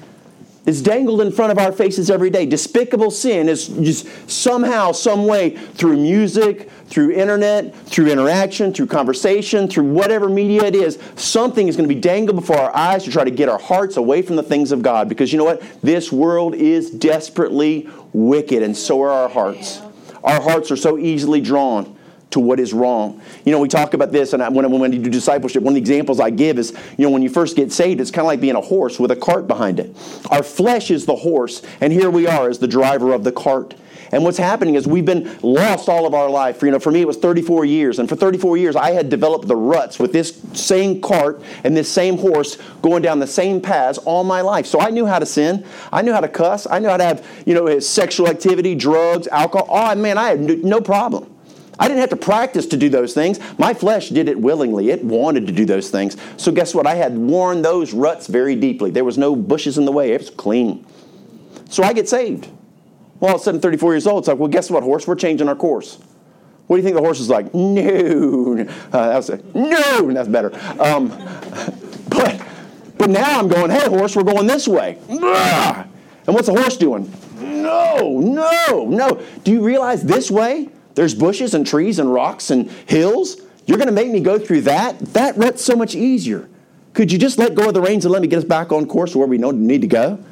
it's 0.66 0.80
dangled 0.80 1.20
in 1.20 1.30
front 1.30 1.52
of 1.52 1.58
our 1.58 1.72
faces 1.72 2.10
every 2.10 2.30
day. 2.30 2.46
Despicable 2.46 3.10
sin 3.10 3.48
is 3.50 3.68
just 3.68 4.06
somehow, 4.30 4.92
some 4.92 5.26
way, 5.26 5.50
through 5.50 5.98
music, 5.98 6.70
through 6.86 7.10
internet, 7.10 7.74
through 7.86 8.06
interaction, 8.06 8.72
through 8.72 8.86
conversation, 8.86 9.68
through 9.68 9.84
whatever 9.84 10.28
media 10.28 10.64
it 10.64 10.74
is, 10.74 10.98
something 11.16 11.68
is 11.68 11.76
going 11.76 11.88
to 11.88 11.94
be 11.94 12.00
dangled 12.00 12.36
before 12.36 12.56
our 12.56 12.74
eyes 12.74 13.04
to 13.04 13.10
try 13.10 13.24
to 13.24 13.30
get 13.30 13.48
our 13.48 13.58
hearts 13.58 13.98
away 13.98 14.22
from 14.22 14.36
the 14.36 14.42
things 14.42 14.72
of 14.72 14.80
God. 14.80 15.06
Because 15.08 15.32
you 15.32 15.38
know 15.38 15.44
what? 15.44 15.62
This 15.82 16.10
world 16.10 16.54
is 16.54 16.90
desperately 16.90 17.88
wicked, 18.14 18.62
and 18.62 18.74
so 18.74 19.02
are 19.02 19.10
our 19.10 19.28
hearts. 19.28 19.82
Our 20.22 20.40
hearts 20.40 20.70
are 20.70 20.76
so 20.76 20.96
easily 20.96 21.42
drawn 21.42 21.93
to 22.34 22.40
what 22.40 22.60
is 22.60 22.72
wrong. 22.72 23.20
You 23.44 23.52
know, 23.52 23.60
we 23.60 23.68
talk 23.68 23.94
about 23.94 24.12
this, 24.12 24.32
and 24.32 24.42
I, 24.42 24.48
when, 24.48 24.70
when 24.70 24.90
we 24.90 24.98
do 24.98 25.10
discipleship, 25.10 25.62
one 25.62 25.72
of 25.72 25.74
the 25.74 25.80
examples 25.80 26.20
I 26.20 26.30
give 26.30 26.58
is, 26.58 26.76
you 26.98 27.06
know, 27.06 27.10
when 27.10 27.22
you 27.22 27.30
first 27.30 27.56
get 27.56 27.72
saved, 27.72 28.00
it's 28.00 28.10
kind 28.10 28.24
of 28.24 28.26
like 28.26 28.40
being 28.40 28.56
a 28.56 28.60
horse 28.60 29.00
with 29.00 29.10
a 29.10 29.16
cart 29.16 29.48
behind 29.48 29.80
it. 29.80 29.96
Our 30.30 30.42
flesh 30.42 30.90
is 30.90 31.06
the 31.06 31.16
horse, 31.16 31.62
and 31.80 31.92
here 31.92 32.10
we 32.10 32.26
are 32.26 32.48
as 32.48 32.58
the 32.58 32.68
driver 32.68 33.12
of 33.12 33.24
the 33.24 33.32
cart. 33.32 33.74
And 34.12 34.22
what's 34.22 34.38
happening 34.38 34.76
is 34.76 34.86
we've 34.86 35.04
been 35.04 35.36
lost 35.42 35.88
all 35.88 36.06
of 36.06 36.14
our 36.14 36.30
life. 36.30 36.62
You 36.62 36.70
know, 36.70 36.78
for 36.78 36.92
me, 36.92 37.00
it 37.00 37.06
was 37.06 37.16
34 37.16 37.64
years. 37.64 37.98
And 37.98 38.08
for 38.08 38.14
34 38.14 38.56
years, 38.56 38.76
I 38.76 38.92
had 38.92 39.08
developed 39.08 39.48
the 39.48 39.56
ruts 39.56 39.98
with 39.98 40.12
this 40.12 40.40
same 40.52 41.00
cart 41.00 41.42
and 41.64 41.76
this 41.76 41.90
same 41.90 42.18
horse 42.18 42.56
going 42.80 43.02
down 43.02 43.18
the 43.18 43.26
same 43.26 43.60
paths 43.60 43.98
all 43.98 44.22
my 44.22 44.40
life. 44.40 44.66
So 44.66 44.80
I 44.80 44.90
knew 44.90 45.04
how 45.04 45.18
to 45.18 45.26
sin. 45.26 45.66
I 45.92 46.02
knew 46.02 46.12
how 46.12 46.20
to 46.20 46.28
cuss. 46.28 46.64
I 46.70 46.78
knew 46.78 46.88
how 46.88 46.96
to 46.96 47.04
have, 47.04 47.26
you 47.44 47.54
know, 47.54 47.80
sexual 47.80 48.28
activity, 48.28 48.76
drugs, 48.76 49.26
alcohol. 49.28 49.66
Oh, 49.68 49.94
man, 49.96 50.16
I 50.16 50.28
had 50.28 50.40
no 50.64 50.80
problem. 50.80 51.33
I 51.78 51.88
didn't 51.88 52.00
have 52.00 52.10
to 52.10 52.16
practice 52.16 52.66
to 52.66 52.76
do 52.76 52.88
those 52.88 53.14
things. 53.14 53.40
My 53.58 53.74
flesh 53.74 54.10
did 54.10 54.28
it 54.28 54.38
willingly. 54.38 54.90
It 54.90 55.04
wanted 55.04 55.46
to 55.46 55.52
do 55.52 55.64
those 55.64 55.90
things. 55.90 56.16
So, 56.36 56.52
guess 56.52 56.74
what? 56.74 56.86
I 56.86 56.94
had 56.94 57.16
worn 57.16 57.62
those 57.62 57.92
ruts 57.92 58.26
very 58.26 58.54
deeply. 58.54 58.90
There 58.90 59.04
was 59.04 59.18
no 59.18 59.34
bushes 59.34 59.76
in 59.76 59.84
the 59.84 59.92
way, 59.92 60.12
it 60.12 60.20
was 60.20 60.30
clean. 60.30 60.86
So, 61.68 61.82
I 61.82 61.92
get 61.92 62.08
saved. 62.08 62.48
Well, 63.18 63.30
all 63.30 63.36
of 63.36 63.40
a 63.40 63.44
sudden, 63.44 63.60
34 63.60 63.94
years 63.94 64.06
old, 64.06 64.20
it's 64.20 64.28
like, 64.28 64.38
well, 64.38 64.48
guess 64.48 64.70
what, 64.70 64.82
horse? 64.82 65.06
We're 65.06 65.14
changing 65.16 65.48
our 65.48 65.56
course. 65.56 65.98
What 66.66 66.76
do 66.76 66.80
you 66.80 66.84
think 66.84 66.96
the 66.96 67.02
horse 67.02 67.20
is 67.20 67.28
like? 67.28 67.52
No. 67.54 68.66
Uh, 68.92 69.12
was 69.16 69.28
a, 69.30 69.40
no, 69.54 70.12
that's 70.12 70.28
better. 70.28 70.54
Um, 70.80 71.08
but, 72.08 72.40
but 72.96 73.10
now 73.10 73.38
I'm 73.38 73.48
going, 73.48 73.70
hey, 73.70 73.88
horse, 73.88 74.14
we're 74.14 74.22
going 74.22 74.46
this 74.46 74.68
way. 74.68 74.98
And 75.08 76.34
what's 76.34 76.46
the 76.46 76.54
horse 76.54 76.76
doing? 76.76 77.12
No, 77.40 78.20
no, 78.20 78.86
no. 78.88 79.22
Do 79.42 79.50
you 79.50 79.64
realize 79.64 80.04
this 80.04 80.30
way 80.30 80.68
there's 80.94 81.14
bushes 81.14 81.54
and 81.54 81.66
trees 81.66 81.98
and 81.98 82.12
rocks 82.12 82.50
and 82.50 82.70
hills. 82.86 83.40
You're 83.66 83.78
going 83.78 83.88
to 83.88 83.94
make 83.94 84.10
me 84.10 84.20
go 84.20 84.38
through 84.38 84.62
that? 84.62 84.98
That 84.98 85.36
rut's 85.36 85.64
so 85.64 85.74
much 85.74 85.94
easier. 85.94 86.48
Could 86.92 87.10
you 87.10 87.18
just 87.18 87.38
let 87.38 87.54
go 87.54 87.68
of 87.68 87.74
the 87.74 87.80
reins 87.80 88.04
and 88.04 88.12
let 88.12 88.22
me 88.22 88.28
get 88.28 88.38
us 88.38 88.44
back 88.44 88.70
on 88.70 88.86
course 88.86 89.16
where 89.16 89.26
we 89.26 89.38
need 89.38 89.80
to 89.80 89.88
go? 89.88 90.24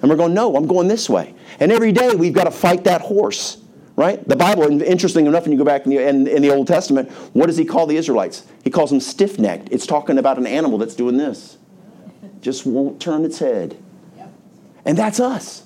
And 0.00 0.10
we're 0.10 0.16
going, 0.16 0.34
no, 0.34 0.56
I'm 0.56 0.66
going 0.66 0.88
this 0.88 1.08
way. 1.08 1.34
And 1.60 1.72
every 1.72 1.92
day 1.92 2.14
we've 2.14 2.32
got 2.32 2.44
to 2.44 2.50
fight 2.50 2.84
that 2.84 3.00
horse, 3.00 3.58
right? 3.96 4.26
The 4.26 4.36
Bible, 4.36 4.82
interesting 4.82 5.26
enough, 5.26 5.44
when 5.44 5.52
you 5.52 5.58
go 5.58 5.64
back 5.64 5.84
in 5.84 5.90
the, 5.90 6.06
in, 6.06 6.26
in 6.26 6.42
the 6.42 6.50
Old 6.50 6.66
Testament, 6.66 7.10
what 7.32 7.46
does 7.46 7.56
he 7.56 7.64
call 7.64 7.86
the 7.86 7.96
Israelites? 7.96 8.46
He 8.64 8.70
calls 8.70 8.90
them 8.90 9.00
stiff 9.00 9.38
necked. 9.38 9.68
It's 9.70 9.86
talking 9.86 10.18
about 10.18 10.38
an 10.38 10.46
animal 10.46 10.78
that's 10.78 10.94
doing 10.94 11.16
this, 11.16 11.58
just 12.40 12.64
won't 12.66 13.00
turn 13.00 13.24
its 13.24 13.38
head. 13.38 13.76
And 14.84 14.96
that's 14.96 15.18
us. 15.18 15.64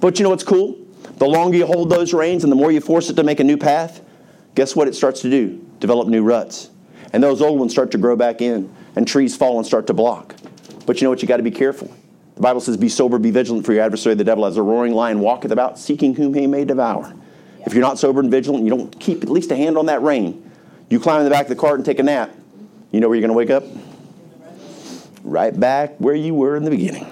But 0.00 0.18
you 0.18 0.22
know 0.24 0.30
what's 0.30 0.44
cool? 0.44 0.83
The 1.16 1.26
longer 1.26 1.56
you 1.56 1.66
hold 1.66 1.90
those 1.90 2.12
reins 2.12 2.44
and 2.44 2.50
the 2.50 2.56
more 2.56 2.72
you 2.72 2.80
force 2.80 3.08
it 3.08 3.14
to 3.14 3.22
make 3.22 3.40
a 3.40 3.44
new 3.44 3.56
path, 3.56 4.00
guess 4.54 4.74
what 4.74 4.88
it 4.88 4.94
starts 4.94 5.20
to 5.22 5.30
do? 5.30 5.64
Develop 5.80 6.08
new 6.08 6.22
ruts. 6.22 6.70
And 7.12 7.22
those 7.22 7.40
old 7.40 7.58
ones 7.58 7.72
start 7.72 7.90
to 7.92 7.98
grow 7.98 8.16
back 8.16 8.42
in, 8.42 8.74
and 8.96 9.06
trees 9.06 9.36
fall 9.36 9.58
and 9.58 9.66
start 9.66 9.86
to 9.86 9.94
block. 9.94 10.34
But 10.86 11.00
you 11.00 11.04
know 11.04 11.10
what? 11.10 11.22
You 11.22 11.28
got 11.28 11.36
to 11.36 11.42
be 11.42 11.50
careful. 11.50 11.94
The 12.34 12.40
Bible 12.40 12.60
says, 12.60 12.76
Be 12.76 12.88
sober, 12.88 13.18
be 13.18 13.30
vigilant, 13.30 13.64
for 13.64 13.72
your 13.72 13.82
adversary, 13.82 14.14
the 14.16 14.24
devil, 14.24 14.44
as 14.44 14.56
a 14.56 14.62
roaring 14.62 14.92
lion, 14.92 15.20
walketh 15.20 15.52
about, 15.52 15.78
seeking 15.78 16.14
whom 16.14 16.34
he 16.34 16.46
may 16.46 16.64
devour. 16.64 17.14
If 17.64 17.72
you're 17.72 17.82
not 17.82 17.98
sober 17.98 18.20
and 18.20 18.30
vigilant, 18.30 18.64
you 18.64 18.70
don't 18.70 18.98
keep 18.98 19.22
at 19.22 19.30
least 19.30 19.50
a 19.52 19.56
hand 19.56 19.78
on 19.78 19.86
that 19.86 20.02
rein, 20.02 20.50
you 20.90 21.00
climb 21.00 21.20
in 21.20 21.24
the 21.24 21.30
back 21.30 21.44
of 21.44 21.48
the 21.48 21.56
cart 21.56 21.76
and 21.76 21.84
take 21.84 21.98
a 21.98 22.02
nap, 22.02 22.34
you 22.90 23.00
know 23.00 23.08
where 23.08 23.16
you're 23.16 23.26
going 23.26 23.32
to 23.32 23.36
wake 23.36 23.50
up? 23.50 23.64
Right 25.22 25.58
back 25.58 25.96
where 25.98 26.14
you 26.14 26.34
were 26.34 26.56
in 26.56 26.64
the 26.64 26.70
beginning. 26.70 27.06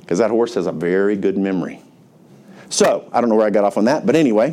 Because 0.00 0.18
that 0.18 0.30
horse 0.30 0.54
has 0.54 0.66
a 0.66 0.72
very 0.72 1.16
good 1.16 1.38
memory. 1.38 1.82
So, 2.70 3.08
I 3.12 3.20
don't 3.20 3.28
know 3.28 3.36
where 3.36 3.46
I 3.46 3.50
got 3.50 3.64
off 3.64 3.76
on 3.76 3.84
that, 3.86 4.06
but 4.06 4.14
anyway, 4.14 4.50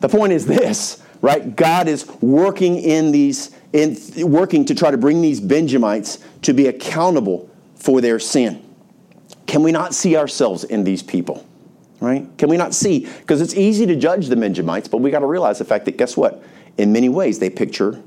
the 0.00 0.08
point 0.08 0.32
is 0.32 0.46
this, 0.46 1.00
right? 1.22 1.54
God 1.54 1.86
is 1.86 2.08
working 2.20 2.76
in 2.76 3.12
these, 3.12 3.56
in, 3.72 3.96
working 4.28 4.64
to 4.66 4.74
try 4.74 4.90
to 4.90 4.98
bring 4.98 5.22
these 5.22 5.40
Benjamites 5.40 6.18
to 6.42 6.52
be 6.52 6.66
accountable 6.66 7.48
for 7.76 8.00
their 8.00 8.18
sin. 8.18 8.62
Can 9.46 9.62
we 9.62 9.70
not 9.70 9.94
see 9.94 10.16
ourselves 10.16 10.64
in 10.64 10.82
these 10.82 11.04
people? 11.04 11.46
Right? 12.00 12.28
Can 12.36 12.50
we 12.50 12.56
not 12.56 12.74
see? 12.74 13.06
Because 13.20 13.40
it's 13.40 13.54
easy 13.54 13.86
to 13.86 13.94
judge 13.94 14.26
the 14.26 14.36
Benjamites, 14.36 14.88
but 14.88 14.98
we 14.98 15.12
got 15.12 15.20
to 15.20 15.26
realize 15.26 15.58
the 15.58 15.64
fact 15.64 15.84
that 15.84 15.96
guess 15.96 16.16
what? 16.16 16.42
In 16.76 16.92
many 16.92 17.08
ways, 17.08 17.38
they 17.38 17.48
picture, 17.48 18.02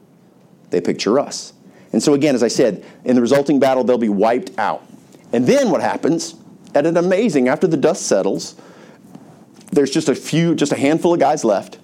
they 0.69 0.81
picture 0.81 1.17
us. 1.17 1.53
And 1.93 2.03
so 2.03 2.13
again, 2.13 2.35
as 2.35 2.43
I 2.43 2.49
said, 2.49 2.85
in 3.05 3.15
the 3.15 3.21
resulting 3.21 3.57
battle, 3.57 3.85
they'll 3.85 3.97
be 3.97 4.09
wiped 4.09 4.51
out. 4.59 4.83
And 5.31 5.47
then 5.47 5.71
what 5.71 5.81
happens 5.81 6.35
and 6.75 6.87
an 6.87 6.97
amazing, 6.97 7.47
after 7.47 7.67
the 7.67 7.77
dust 7.77 8.05
settles, 8.05 8.55
there's 9.71 9.91
just 9.91 10.09
a 10.09 10.15
few, 10.15 10.55
just 10.55 10.71
a 10.71 10.77
handful 10.77 11.13
of 11.13 11.19
guys 11.19 11.43
left 11.43 11.77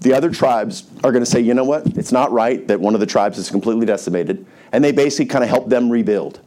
the 0.00 0.12
other 0.12 0.30
tribes 0.30 0.84
are 1.02 1.10
going 1.10 1.24
to 1.24 1.30
say, 1.30 1.40
you 1.40 1.54
know 1.54 1.64
what? 1.64 1.86
It's 1.98 2.12
not 2.12 2.30
right 2.30 2.66
that 2.68 2.80
one 2.80 2.94
of 2.94 3.00
the 3.00 3.06
tribes 3.06 3.38
is 3.38 3.50
completely 3.50 3.86
decimated. 3.86 4.46
And 4.72 4.84
they 4.84 4.92
basically 4.92 5.26
kind 5.26 5.42
of 5.42 5.50
help 5.50 5.68
them 5.68 5.90
rebuild. 5.90 6.40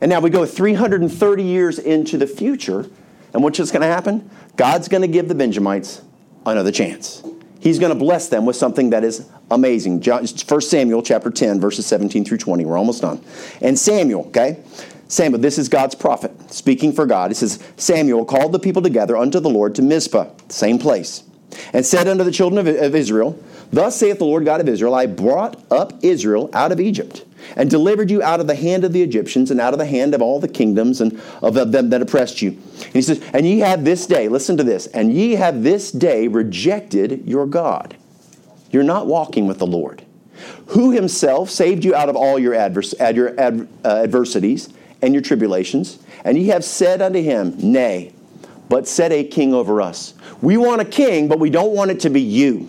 And 0.00 0.08
now 0.08 0.20
we 0.20 0.30
go 0.30 0.46
330 0.46 1.42
years 1.42 1.78
into 1.78 2.16
the 2.16 2.26
future, 2.26 2.88
and 3.34 3.42
what's 3.42 3.58
just 3.58 3.72
going 3.72 3.82
to 3.82 3.88
happen? 3.88 4.30
God's 4.56 4.88
going 4.88 5.02
to 5.02 5.08
give 5.08 5.28
the 5.28 5.34
Benjamites 5.34 6.02
another 6.46 6.72
chance. 6.72 7.22
He's 7.60 7.78
going 7.78 7.92
to 7.92 7.98
bless 7.98 8.28
them 8.28 8.46
with 8.46 8.56
something 8.56 8.90
that 8.90 9.04
is 9.04 9.28
amazing. 9.50 10.02
1 10.02 10.26
Samuel 10.62 11.02
chapter 11.02 11.30
10, 11.30 11.60
verses 11.60 11.84
17 11.84 12.24
through 12.24 12.38
20. 12.38 12.64
We're 12.64 12.78
almost 12.78 13.02
done. 13.02 13.22
And 13.60 13.78
Samuel, 13.78 14.26
okay? 14.28 14.62
Samuel, 15.10 15.40
this 15.40 15.58
is 15.58 15.68
God's 15.68 15.96
prophet 15.96 16.52
speaking 16.52 16.92
for 16.92 17.04
God. 17.04 17.32
It 17.32 17.34
says, 17.34 17.58
Samuel 17.76 18.24
called 18.24 18.52
the 18.52 18.60
people 18.60 18.80
together 18.80 19.16
unto 19.16 19.40
the 19.40 19.50
Lord 19.50 19.74
to 19.74 19.82
Mizpah, 19.82 20.30
same 20.48 20.78
place, 20.78 21.24
and 21.72 21.84
said 21.84 22.06
unto 22.06 22.22
the 22.22 22.30
children 22.30 22.64
of 22.68 22.94
Israel, 22.94 23.36
Thus 23.72 23.96
saith 23.96 24.18
the 24.18 24.24
Lord 24.24 24.44
God 24.44 24.60
of 24.60 24.68
Israel, 24.68 24.94
I 24.94 25.06
brought 25.06 25.60
up 25.70 25.92
Israel 26.04 26.48
out 26.52 26.70
of 26.70 26.78
Egypt, 26.78 27.24
and 27.56 27.68
delivered 27.68 28.08
you 28.08 28.22
out 28.22 28.38
of 28.38 28.46
the 28.46 28.54
hand 28.54 28.84
of 28.84 28.92
the 28.92 29.02
Egyptians, 29.02 29.50
and 29.50 29.60
out 29.60 29.72
of 29.72 29.80
the 29.80 29.84
hand 29.86 30.14
of 30.14 30.22
all 30.22 30.38
the 30.38 30.46
kingdoms 30.46 31.00
and 31.00 31.20
of 31.42 31.54
them 31.72 31.90
that 31.90 32.02
oppressed 32.02 32.40
you. 32.40 32.50
And 32.50 32.92
he 32.92 33.02
says, 33.02 33.20
And 33.32 33.44
ye 33.44 33.58
have 33.58 33.84
this 33.84 34.06
day, 34.06 34.28
listen 34.28 34.56
to 34.58 34.64
this, 34.64 34.86
and 34.88 35.12
ye 35.12 35.32
have 35.32 35.64
this 35.64 35.90
day 35.90 36.28
rejected 36.28 37.26
your 37.26 37.46
God. 37.46 37.96
You're 38.70 38.84
not 38.84 39.08
walking 39.08 39.48
with 39.48 39.58
the 39.58 39.66
Lord, 39.66 40.04
who 40.68 40.92
himself 40.92 41.50
saved 41.50 41.84
you 41.84 41.96
out 41.96 42.08
of 42.08 42.14
all 42.14 42.38
your, 42.38 42.54
advers- 42.54 42.94
ad- 43.00 43.16
your 43.16 43.38
ad- 43.40 43.66
uh, 43.84 43.88
adversities 44.04 44.68
and 45.02 45.14
your 45.14 45.22
tribulations, 45.22 45.98
and 46.24 46.36
ye 46.38 46.48
have 46.48 46.64
said 46.64 47.00
unto 47.00 47.22
him, 47.22 47.54
Nay, 47.58 48.12
but 48.68 48.86
set 48.86 49.12
a 49.12 49.24
king 49.24 49.54
over 49.54 49.80
us. 49.80 50.14
We 50.40 50.56
want 50.56 50.80
a 50.80 50.84
king, 50.84 51.28
but 51.28 51.38
we 51.38 51.50
don't 51.50 51.74
want 51.74 51.90
it 51.90 52.00
to 52.00 52.10
be 52.10 52.20
you. 52.20 52.68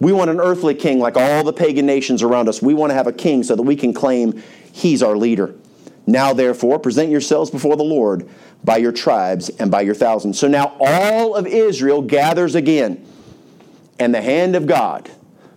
We 0.00 0.12
want 0.12 0.30
an 0.30 0.40
earthly 0.40 0.74
king 0.74 0.98
like 0.98 1.16
all 1.16 1.42
the 1.42 1.52
pagan 1.52 1.86
nations 1.86 2.22
around 2.22 2.48
us. 2.48 2.62
We 2.62 2.74
want 2.74 2.90
to 2.90 2.94
have 2.94 3.06
a 3.06 3.12
king 3.12 3.42
so 3.42 3.56
that 3.56 3.62
we 3.62 3.74
can 3.74 3.92
claim 3.92 4.42
he's 4.72 5.02
our 5.02 5.16
leader. 5.16 5.54
Now, 6.06 6.32
therefore, 6.32 6.78
present 6.78 7.10
yourselves 7.10 7.50
before 7.50 7.76
the 7.76 7.84
Lord 7.84 8.28
by 8.64 8.78
your 8.78 8.92
tribes 8.92 9.48
and 9.50 9.70
by 9.70 9.82
your 9.82 9.94
thousands. 9.94 10.38
So 10.38 10.48
now 10.48 10.76
all 10.80 11.34
of 11.34 11.46
Israel 11.46 12.00
gathers 12.02 12.54
again, 12.54 13.04
and 13.98 14.14
the 14.14 14.22
hand 14.22 14.56
of 14.56 14.66
God 14.66 15.10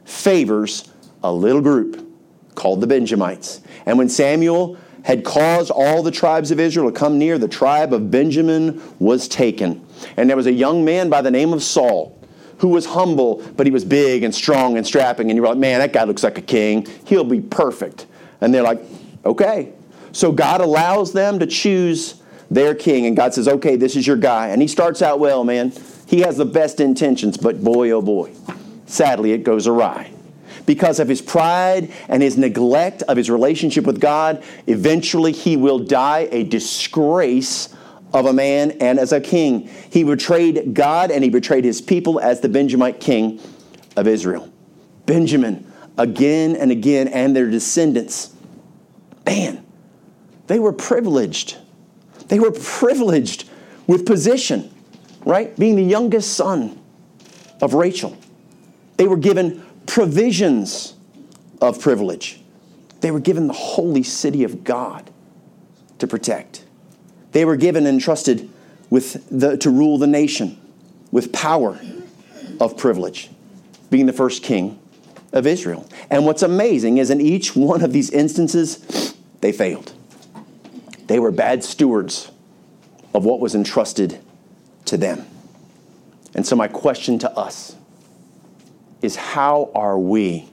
favors 0.05 0.89
a 1.23 1.31
little 1.31 1.61
group 1.61 2.07
called 2.55 2.81
the 2.81 2.87
Benjamites. 2.87 3.61
And 3.85 3.97
when 3.97 4.09
Samuel 4.09 4.77
had 5.03 5.23
caused 5.23 5.71
all 5.71 6.03
the 6.03 6.11
tribes 6.11 6.51
of 6.51 6.59
Israel 6.59 6.91
to 6.91 6.97
come 6.97 7.17
near, 7.17 7.37
the 7.37 7.47
tribe 7.47 7.93
of 7.93 8.11
Benjamin 8.11 8.81
was 8.99 9.27
taken. 9.27 9.85
And 10.17 10.29
there 10.29 10.37
was 10.37 10.47
a 10.47 10.51
young 10.51 10.85
man 10.85 11.09
by 11.09 11.21
the 11.21 11.31
name 11.31 11.53
of 11.53 11.63
Saul 11.63 12.17
who 12.59 12.67
was 12.67 12.85
humble, 12.85 13.43
but 13.57 13.65
he 13.65 13.71
was 13.71 13.83
big 13.83 14.23
and 14.23 14.33
strong 14.33 14.77
and 14.77 14.85
strapping. 14.85 15.31
And 15.31 15.35
you 15.35 15.41
were 15.41 15.47
like, 15.47 15.57
man, 15.57 15.79
that 15.79 15.93
guy 15.93 16.03
looks 16.03 16.23
like 16.23 16.37
a 16.37 16.43
king. 16.43 16.87
He'll 17.05 17.23
be 17.23 17.41
perfect. 17.41 18.05
And 18.39 18.53
they're 18.53 18.61
like, 18.61 18.81
okay. 19.25 19.73
So 20.11 20.31
God 20.31 20.61
allows 20.61 21.11
them 21.11 21.39
to 21.39 21.47
choose 21.47 22.21
their 22.51 22.75
king. 22.75 23.07
And 23.07 23.15
God 23.15 23.33
says, 23.33 23.47
okay, 23.47 23.77
this 23.77 23.95
is 23.95 24.05
your 24.05 24.17
guy. 24.17 24.49
And 24.49 24.61
he 24.61 24.67
starts 24.67 25.01
out 25.01 25.19
well, 25.19 25.43
man. 25.43 25.73
He 26.05 26.19
has 26.21 26.37
the 26.37 26.45
best 26.45 26.79
intentions, 26.79 27.37
but 27.37 27.63
boy, 27.63 27.91
oh 27.91 28.01
boy, 28.01 28.33
sadly, 28.85 29.31
it 29.31 29.43
goes 29.43 29.65
awry. 29.65 30.11
Because 30.65 30.99
of 30.99 31.07
his 31.07 31.21
pride 31.21 31.91
and 32.07 32.21
his 32.21 32.37
neglect 32.37 33.01
of 33.03 33.17
his 33.17 33.29
relationship 33.29 33.85
with 33.85 33.99
God, 33.99 34.43
eventually 34.67 35.31
he 35.31 35.57
will 35.57 35.79
die 35.79 36.27
a 36.31 36.43
disgrace 36.43 37.73
of 38.13 38.25
a 38.25 38.33
man 38.33 38.71
and 38.81 38.99
as 38.99 39.11
a 39.11 39.21
king. 39.21 39.69
He 39.89 40.03
betrayed 40.03 40.73
God 40.73 41.11
and 41.11 41.23
he 41.23 41.29
betrayed 41.29 41.63
his 41.63 41.81
people 41.81 42.19
as 42.19 42.41
the 42.41 42.49
Benjamite 42.49 42.99
king 42.99 43.39
of 43.95 44.07
Israel. 44.07 44.51
Benjamin, 45.05 45.71
again 45.97 46.55
and 46.55 46.71
again, 46.71 47.07
and 47.07 47.35
their 47.35 47.49
descendants, 47.49 48.33
man, 49.25 49.65
they 50.47 50.59
were 50.59 50.73
privileged. 50.73 51.57
They 52.27 52.39
were 52.39 52.51
privileged 52.51 53.49
with 53.87 54.05
position, 54.05 54.73
right? 55.25 55.55
Being 55.57 55.75
the 55.75 55.83
youngest 55.83 56.33
son 56.33 56.79
of 57.61 57.73
Rachel. 57.73 58.17
They 58.97 59.07
were 59.07 59.17
given 59.17 59.65
provisions 59.85 60.93
of 61.61 61.79
privilege. 61.79 62.41
They 63.01 63.11
were 63.11 63.19
given 63.19 63.47
the 63.47 63.53
holy 63.53 64.03
city 64.03 64.43
of 64.43 64.63
God 64.63 65.09
to 65.99 66.07
protect. 66.07 66.65
They 67.31 67.45
were 67.45 67.55
given 67.55 67.85
and 67.85 67.95
entrusted 67.95 68.49
with 68.89 69.27
the, 69.29 69.57
to 69.57 69.69
rule 69.69 69.97
the 69.97 70.07
nation 70.07 70.59
with 71.11 71.31
power 71.31 71.79
of 72.59 72.77
privilege, 72.77 73.29
being 73.89 74.05
the 74.05 74.13
first 74.13 74.43
king 74.43 74.79
of 75.33 75.47
Israel. 75.47 75.87
And 76.09 76.25
what's 76.25 76.43
amazing 76.43 76.97
is 76.97 77.09
in 77.09 77.21
each 77.21 77.55
one 77.55 77.81
of 77.81 77.93
these 77.93 78.09
instances, 78.09 79.15
they 79.41 79.51
failed. 79.51 79.93
They 81.07 81.19
were 81.19 81.31
bad 81.31 81.63
stewards 81.63 82.31
of 83.13 83.25
what 83.25 83.39
was 83.39 83.55
entrusted 83.55 84.19
to 84.85 84.97
them. 84.97 85.25
And 86.33 86.45
so, 86.45 86.55
my 86.55 86.67
question 86.67 87.19
to 87.19 87.31
us 87.31 87.75
is 89.01 89.15
how 89.15 89.71
are 89.73 89.97
we 89.97 90.49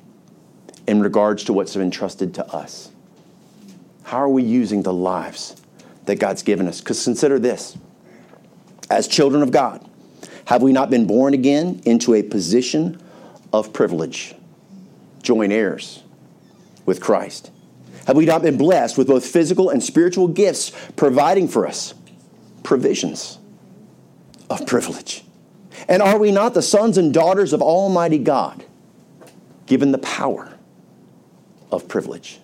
in 0.87 1.01
regards 1.01 1.45
to 1.45 1.53
what's 1.53 1.77
entrusted 1.77 2.35
to 2.35 2.47
us? 2.47 2.91
How 4.05 4.19
are 4.19 4.29
we 4.29 4.43
using 4.43 4.83
the 4.83 4.93
lives 4.93 5.59
that 6.09 6.19
God's 6.19 6.43
given 6.43 6.67
us. 6.67 6.81
Because 6.81 7.05
consider 7.05 7.39
this 7.39 7.79
as 8.91 9.07
children 9.07 9.43
of 9.43 9.53
God, 9.53 9.89
have 10.47 10.63
we 10.63 10.73
not 10.73 10.91
been 10.91 11.07
born 11.07 11.35
again 11.35 11.81
into 11.85 12.15
a 12.15 12.23
position 12.23 13.01
of 13.53 13.73
privilege, 13.73 14.35
joint 15.23 15.53
heirs 15.53 16.03
with 16.87 17.01
Christ? 17.01 17.51
Have 18.07 18.17
we 18.17 18.25
not 18.25 18.41
been 18.41 18.57
blessed 18.57 18.97
with 18.97 19.07
both 19.07 19.25
physical 19.25 19.69
and 19.69 19.85
spiritual 19.85 20.29
gifts 20.29 20.73
providing 20.97 21.47
for 21.47 21.67
us 21.67 21.93
provisions 22.63 23.39
of 24.49 24.67
privilege? 24.67 25.23
And 25.87 26.03
are 26.03 26.19
we 26.19 26.33
not 26.33 26.55
the 26.55 26.63
sons 26.63 26.99
and 26.99 27.13
daughters 27.13 27.53
of 27.53 27.63
Almighty 27.63 28.19
God, 28.19 28.65
given 29.67 29.93
the 29.93 29.99
power 29.99 30.53
of 31.71 31.87
privilege? 31.89 32.41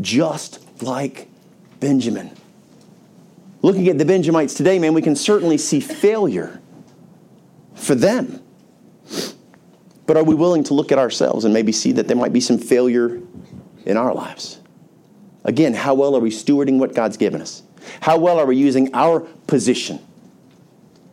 Just 0.00 0.82
like 0.82 1.28
Benjamin 1.78 2.36
looking 3.62 3.88
at 3.88 3.96
the 3.96 4.04
Benjamites 4.04 4.54
today, 4.54 4.78
man, 4.78 4.92
we 4.92 5.02
can 5.02 5.16
certainly 5.16 5.56
see 5.56 5.80
failure 5.80 6.60
for 7.74 7.94
them. 7.94 8.42
But 10.06 10.16
are 10.16 10.24
we 10.24 10.34
willing 10.34 10.64
to 10.64 10.74
look 10.74 10.92
at 10.92 10.98
ourselves 10.98 11.44
and 11.44 11.54
maybe 11.54 11.72
see 11.72 11.92
that 11.92 12.08
there 12.08 12.16
might 12.16 12.32
be 12.32 12.40
some 12.40 12.58
failure 12.58 13.20
in 13.86 13.96
our 13.96 14.12
lives? 14.12 14.60
Again, 15.44 15.74
how 15.74 15.94
well 15.94 16.14
are 16.16 16.20
we 16.20 16.30
stewarding 16.30 16.78
what 16.78 16.94
God's 16.94 17.16
given 17.16 17.40
us? 17.40 17.62
How 18.00 18.18
well 18.18 18.38
are 18.38 18.46
we 18.46 18.56
using 18.56 18.94
our 18.94 19.20
position? 19.20 20.00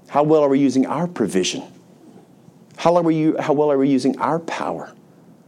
How 0.10 0.24
well 0.24 0.44
are 0.44 0.50
we 0.50 0.60
using 0.60 0.86
our 0.86 1.08
provision? 1.08 1.64
How, 2.78 2.96
are 2.96 3.04
we, 3.04 3.34
how 3.40 3.54
well 3.54 3.72
are 3.72 3.78
we 3.78 3.90
using 3.90 4.18
our 4.20 4.40
power? 4.40 4.94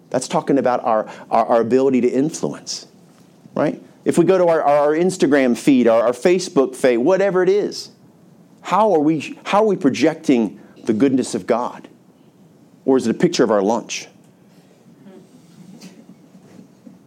That's 0.09 0.27
talking 0.27 0.57
about 0.57 0.83
our, 0.83 1.09
our, 1.31 1.45
our 1.45 1.61
ability 1.61 2.01
to 2.01 2.09
influence, 2.09 2.87
right? 3.55 3.81
If 4.03 4.17
we 4.17 4.25
go 4.25 4.37
to 4.37 4.47
our, 4.47 4.61
our 4.61 4.91
Instagram 4.91 5.57
feed, 5.57 5.87
our, 5.87 6.07
our 6.07 6.11
Facebook 6.11 6.75
feed, 6.75 6.97
whatever 6.97 7.41
it 7.41 7.49
is, 7.49 7.91
how 8.61 8.93
are, 8.93 8.99
we, 8.99 9.39
how 9.45 9.63
are 9.63 9.67
we 9.67 9.77
projecting 9.77 10.59
the 10.83 10.93
goodness 10.93 11.33
of 11.33 11.47
God? 11.47 11.87
Or 12.85 12.97
is 12.97 13.07
it 13.07 13.11
a 13.15 13.17
picture 13.17 13.43
of 13.43 13.51
our 13.51 13.61
lunch? 13.61 14.07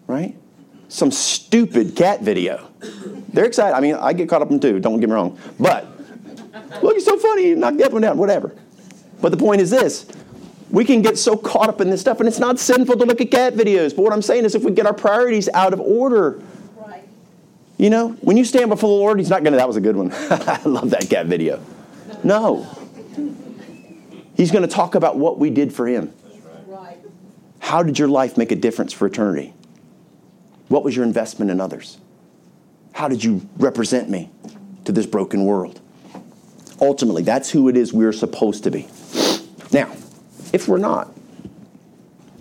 Right? 0.07 0.37
Some 0.89 1.11
stupid 1.11 1.95
cat 1.95 2.23
video. 2.23 2.69
They're 3.33 3.47
excited. 3.47 3.77
I 3.77 3.81
mean, 3.81 3.95
I 3.95 4.13
get 4.13 4.29
caught 4.29 4.43
up 4.43 4.51
in 4.51 4.61
too, 4.61 4.81
don't 4.81 5.01
get 5.01 5.09
me 5.09 5.15
wrong. 5.15 5.39
But, 5.59 5.87
look, 6.83 6.97
it's 6.97 7.05
so 7.05 7.19
funny, 7.19 7.55
knock 7.55 7.77
the 7.77 7.85
other 7.85 7.95
one 7.95 8.03
down, 8.03 8.19
whatever. 8.19 8.55
But 9.21 9.31
the 9.31 9.39
point 9.39 9.61
is 9.61 9.71
this 9.71 10.07
we 10.71 10.85
can 10.85 11.03
get 11.03 11.17
so 11.17 11.37
caught 11.37 11.69
up 11.69 11.81
in 11.81 11.89
this 11.89 12.01
stuff, 12.01 12.19
and 12.19 12.29
it's 12.29 12.39
not 12.39 12.59
sinful 12.59 12.97
to 12.97 13.05
look 13.05 13.21
at 13.21 13.31
cat 13.31 13.55
videos. 13.55 13.95
But 13.95 14.03
what 14.03 14.13
I'm 14.13 14.23
saying 14.23 14.45
is, 14.45 14.55
if 14.55 14.65
we 14.65 14.73
get 14.73 14.87
our 14.87 14.95
priorities 14.95 15.49
out 15.55 15.73
of 15.73 15.81
order, 15.81 16.43
you 17.79 17.91
know, 17.91 18.11
when 18.21 18.37
you 18.37 18.45
stand 18.45 18.71
before 18.71 18.89
the 18.89 18.95
Lord, 18.95 19.19
He's 19.19 19.31
not 19.31 19.43
going 19.43 19.53
to, 19.53 19.59
that 19.59 19.69
was 19.69 19.77
a 19.77 19.81
good 19.81 19.97
one. 19.97 20.13
I 20.13 20.61
love 20.65 20.91
that 20.91 21.09
cat 21.09 21.27
video. 21.27 21.63
No. 22.23 22.67
He's 24.37 24.51
going 24.51 24.63
to 24.63 24.69
talk 24.69 24.95
about 24.95 25.17
what 25.17 25.39
we 25.39 25.51
did 25.51 25.73
for 25.73 25.87
Him. 25.87 26.13
How 27.61 27.83
did 27.83 27.99
your 27.99 28.09
life 28.09 28.37
make 28.37 28.53
a 28.53 28.57
difference 28.57 28.93
for 28.93 29.07
eternity? 29.07 29.55
What 30.69 30.85
was 30.85 30.95
your 30.95 31.05
investment 31.05 31.51
in 31.51 31.61
others? 31.61 31.99
How 32.93 33.09
did 33.09 33.23
you 33.23 33.49
represent 33.59 34.11
me 34.11 34.31
to 34.85 34.93
this 34.93 35.07
broken 35.07 35.45
world? 35.45 35.81
Ultimately, 36.81 37.23
that's 37.23 37.51
who 37.51 37.69
it 37.69 37.77
is 37.77 37.93
we're 37.93 38.13
supposed 38.13 38.65
to 38.65 38.71
be. 38.71 38.89
Now, 39.73 39.95
if 40.53 40.69
we're 40.69 40.79
not, 40.79 41.09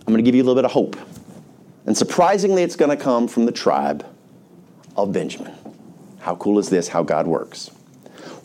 I'm 0.06 0.14
going 0.14 0.18
to 0.18 0.24
give 0.24 0.36
you 0.36 0.44
a 0.44 0.46
little 0.46 0.56
bit 0.56 0.66
of 0.66 0.72
hope. 0.72 0.98
And 1.86 1.98
surprisingly, 1.98 2.64
it's 2.64 2.76
going 2.76 2.96
to 2.96 3.02
come 3.02 3.28
from 3.28 3.46
the 3.46 3.52
tribe 3.52 4.06
of 4.96 5.12
Benjamin. 5.12 5.54
How 6.20 6.36
cool 6.36 6.60
is 6.60 6.70
this, 6.70 6.88
how 6.88 7.04
God 7.04 7.28
works? 7.28 7.70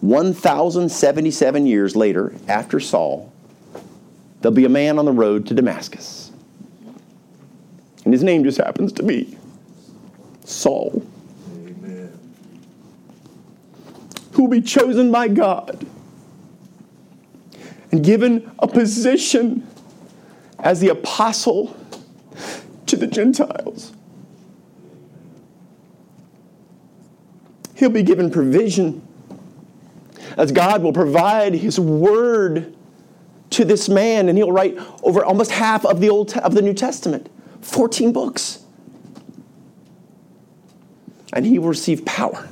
1,077 0.01 1.67
years 1.67 1.97
later, 1.97 2.35
after 2.47 2.79
Saul, 2.81 3.33
there'll 4.41 4.55
be 4.55 4.65
a 4.65 4.69
man 4.69 4.99
on 4.99 5.05
the 5.05 5.13
road 5.13 5.47
to 5.49 5.55
Damascus. 5.55 6.31
And 8.05 8.13
his 8.13 8.23
name 8.23 8.45
just 8.45 8.59
happens 8.59 8.93
to 8.95 9.03
be 9.03 9.37
Saul. 10.45 11.05
Amen. 11.53 12.19
Who 14.39 14.45
will 14.45 14.51
be 14.51 14.61
chosen 14.61 15.11
by 15.11 15.27
God 15.27 15.85
and 17.91 18.05
given 18.05 18.53
a 18.61 18.69
position 18.69 19.67
as 20.61 20.79
the 20.79 20.91
apostle 20.91 21.77
to 22.87 22.95
the 22.95 23.09
Gentiles. 23.09 23.93
He'll 27.75 27.91
be 27.91 28.05
given 28.05 28.31
provision 28.31 29.05
as 30.37 30.53
God 30.53 30.85
will 30.85 30.93
provide 30.93 31.55
his 31.55 31.81
word 31.81 32.77
to 33.51 33.65
this 33.65 33.89
man 33.89 34.29
and 34.29 34.39
he'll 34.39 34.53
write 34.53 34.79
over 35.03 35.25
almost 35.25 35.51
half 35.51 35.85
of 35.85 35.99
the 35.99 36.11
old 36.11 36.33
of 36.37 36.55
the 36.55 36.63
New 36.63 36.75
Testament 36.75 37.29
14 37.63 38.13
books 38.13 38.63
and 41.33 41.45
he 41.45 41.59
will 41.59 41.71
receive 41.71 42.05
power 42.05 42.49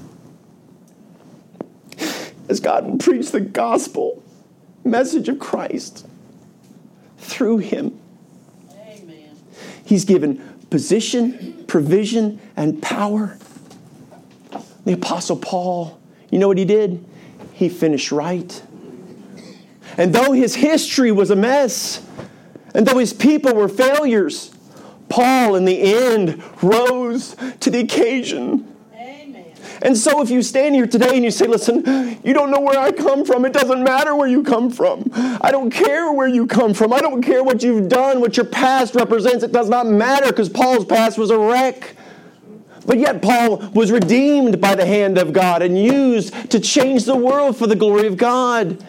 as 2.49 2.61
God 2.61 3.01
preached 3.01 3.33
the 3.33 3.41
gospel 3.41 4.23
message 4.85 5.29
of 5.29 5.39
Christ 5.39 6.07
through 7.19 7.59
him. 7.59 7.99
Amen. 8.71 9.37
He's 9.85 10.05
given 10.05 10.39
position, 10.71 11.65
provision, 11.67 12.41
and 12.57 12.83
power. 12.83 13.39
The 14.85 14.93
Apostle 14.93 15.37
Paul, 15.37 15.99
you 16.31 16.39
know 16.39 16.49
what 16.49 16.59
he 16.59 16.65
did? 16.65 17.05
He 17.53 17.69
finished 17.69 18.13
right. 18.13 18.63
And 19.97 20.15
though 20.15 20.33
his 20.33 20.55
history 20.55 21.11
was 21.11 21.31
a 21.31 21.37
mess, 21.37 22.07
and 22.75 22.87
though 22.87 22.99
his 22.99 23.13
people 23.13 23.55
were 23.55 23.69
failures, 23.69 24.55
Paul, 25.09 25.55
in 25.55 25.65
the 25.65 25.95
end, 25.95 26.43
rose 26.63 27.35
to 27.61 27.71
the 27.71 27.81
occasion 27.81 28.76
and 29.83 29.97
so 29.97 30.23
if 30.23 30.31
you 30.31 30.43
stand 30.43 30.75
here 30.75 30.87
today 30.87 31.15
and 31.15 31.25
you 31.25 31.31
say, 31.31 31.47
listen, 31.47 32.19
you 32.25 32.33
don't 32.33 32.51
know 32.51 32.61
where 32.61 32.79
I 32.79 32.93
come 32.93 33.25
from, 33.25 33.45
it 33.45 33.53
doesn't 33.53 33.83
matter 33.83 34.15
where 34.15 34.29
you 34.29 34.43
come 34.43 34.71
from. 34.71 35.11
I 35.15 35.51
don't 35.51 35.71
care 35.71 36.13
where 36.13 36.29
you 36.29 36.47
come 36.47 36.75
from. 36.75 36.93
I 36.93 37.01
don't 37.01 37.23
care 37.23 37.43
what 37.45 37.63
you've 37.63 37.89
done, 37.89 38.21
what 38.21 38.37
your 38.37 38.47
past 38.47 38.95
represents. 38.95 39.45
It 39.45 39.53
does 39.53 39.69
not 39.69 39.87
matter 39.87 40.27
because 40.29 40.49
Paul's 40.49 40.85
past 40.85 41.19
was 41.19 41.31
a 41.31 41.39
wreck. 41.39 41.97
But 42.87 42.99
yet, 42.99 43.21
Paul 43.21 43.57
was 43.75 43.91
redeemed 43.91 44.61
by 44.61 44.77
the 44.77 44.87
hand 44.87 45.19
of 45.19 45.33
God 45.33 45.61
and 45.61 45.77
used 45.77 46.51
to 46.53 46.61
change 46.61 47.05
the 47.05 47.17
world 47.17 47.57
for 47.57 47.67
the 47.67 47.75
glory 47.75 48.07
of 48.07 48.17
God. 48.17 48.83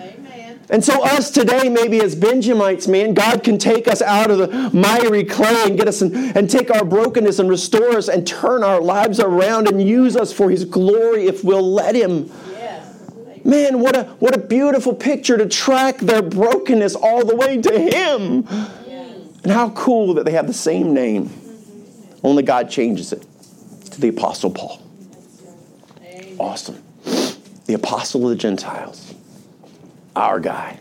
And 0.70 0.84
so, 0.84 1.02
us 1.02 1.32
today, 1.32 1.70
maybe 1.70 2.02
as 2.02 2.14
Benjamites, 2.14 2.90
man, 2.90 3.14
God 3.14 3.42
can 3.42 3.58
take 3.58 3.88
us 3.88 4.02
out 4.02 4.30
of 4.30 4.38
the 4.38 4.70
miry 4.74 5.24
clay 5.24 5.64
and 5.66 5.78
get 5.78 5.88
us 5.88 6.02
in, 6.02 6.14
and 6.38 6.50
take 6.50 6.70
our 6.70 6.84
brokenness 6.84 7.40
and 7.40 7.50
restore 7.50 7.98
us 7.98 8.10
and 8.10 8.28
turn 8.28 8.66
our 8.66 8.82
lives 8.82 9.22
around 9.22 9.70
and 9.70 9.82
use 9.82 10.18
us 10.18 10.34
for 10.34 10.50
His 10.50 10.66
glory 10.66 11.26
if 11.26 11.42
we'll 11.44 11.72
let 11.74 11.96
Him. 11.96 12.30
Man, 13.46 13.80
what 13.80 13.96
a, 13.96 14.04
what 14.20 14.36
a 14.36 14.40
beautiful 14.40 14.94
picture 14.94 15.38
to 15.38 15.46
track 15.46 16.00
their 16.00 16.22
brokenness 16.22 16.96
all 16.96 17.26
the 17.26 17.34
way 17.36 17.62
to 17.62 17.80
Him. 17.80 18.44
Yes. 18.86 19.16
And 19.44 19.52
how 19.54 19.70
cool 19.70 20.16
that 20.16 20.26
they 20.26 20.34
have 20.34 20.48
the 20.48 20.54
same 20.54 20.94
name. 20.94 21.30
Only 22.24 22.44
God 22.44 22.70
changes 22.70 23.14
it 23.14 23.26
to 23.92 24.02
the 24.02 24.10
Apostle 24.10 24.52
Paul. 24.52 24.82
Awesome. 26.38 26.84
The 27.68 27.74
Apostle 27.74 28.26
of 28.26 28.32
the 28.32 28.36
Gentiles 28.36 29.07
our 30.18 30.40
guy, 30.40 30.80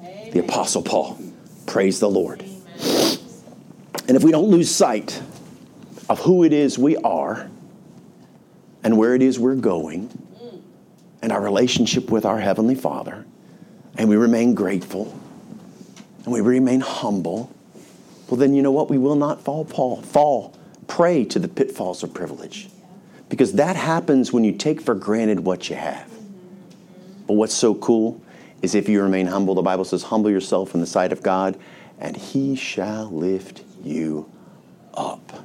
Amen. 0.00 0.30
the 0.30 0.38
Apostle 0.40 0.82
Paul. 0.82 1.18
Praise 1.66 2.00
the 2.00 2.08
Lord. 2.08 2.42
Amen. 2.42 3.18
And 4.08 4.16
if 4.16 4.22
we 4.22 4.30
don't 4.30 4.48
lose 4.48 4.70
sight 4.70 5.20
of 6.08 6.20
who 6.20 6.44
it 6.44 6.52
is 6.52 6.78
we 6.78 6.96
are 6.98 7.50
and 8.84 8.96
where 8.96 9.14
it 9.14 9.22
is 9.22 9.38
we're 9.38 9.56
going 9.56 10.10
and 11.20 11.32
our 11.32 11.40
relationship 11.40 12.10
with 12.10 12.24
our 12.24 12.38
Heavenly 12.38 12.76
Father, 12.76 13.26
and 13.98 14.08
we 14.08 14.16
remain 14.16 14.54
grateful 14.54 15.18
and 16.24 16.32
we 16.32 16.40
remain 16.40 16.80
humble, 16.80 17.50
well, 18.28 18.38
then 18.38 18.54
you 18.54 18.62
know 18.62 18.70
what? 18.70 18.88
We 18.88 18.98
will 18.98 19.16
not 19.16 19.42
fall, 19.42 19.64
Paul, 19.64 20.02
fall 20.02 20.56
prey 20.86 21.24
to 21.24 21.38
the 21.38 21.48
pitfalls 21.48 22.02
of 22.02 22.14
privilege. 22.14 22.68
Because 23.28 23.54
that 23.54 23.74
happens 23.74 24.32
when 24.32 24.44
you 24.44 24.52
take 24.52 24.80
for 24.80 24.94
granted 24.94 25.40
what 25.40 25.68
you 25.68 25.74
have. 25.74 26.08
But 27.26 27.34
what's 27.34 27.54
so 27.54 27.74
cool 27.74 28.22
is 28.66 28.74
if 28.74 28.88
you 28.88 29.00
remain 29.00 29.28
humble. 29.28 29.54
The 29.54 29.62
Bible 29.62 29.84
says, 29.84 30.02
humble 30.02 30.30
yourself 30.30 30.74
in 30.74 30.80
the 30.80 30.86
sight 30.86 31.12
of 31.12 31.22
God, 31.22 31.58
and 31.98 32.16
he 32.16 32.56
shall 32.56 33.06
lift 33.06 33.62
you 33.82 34.30
up. 34.92 35.44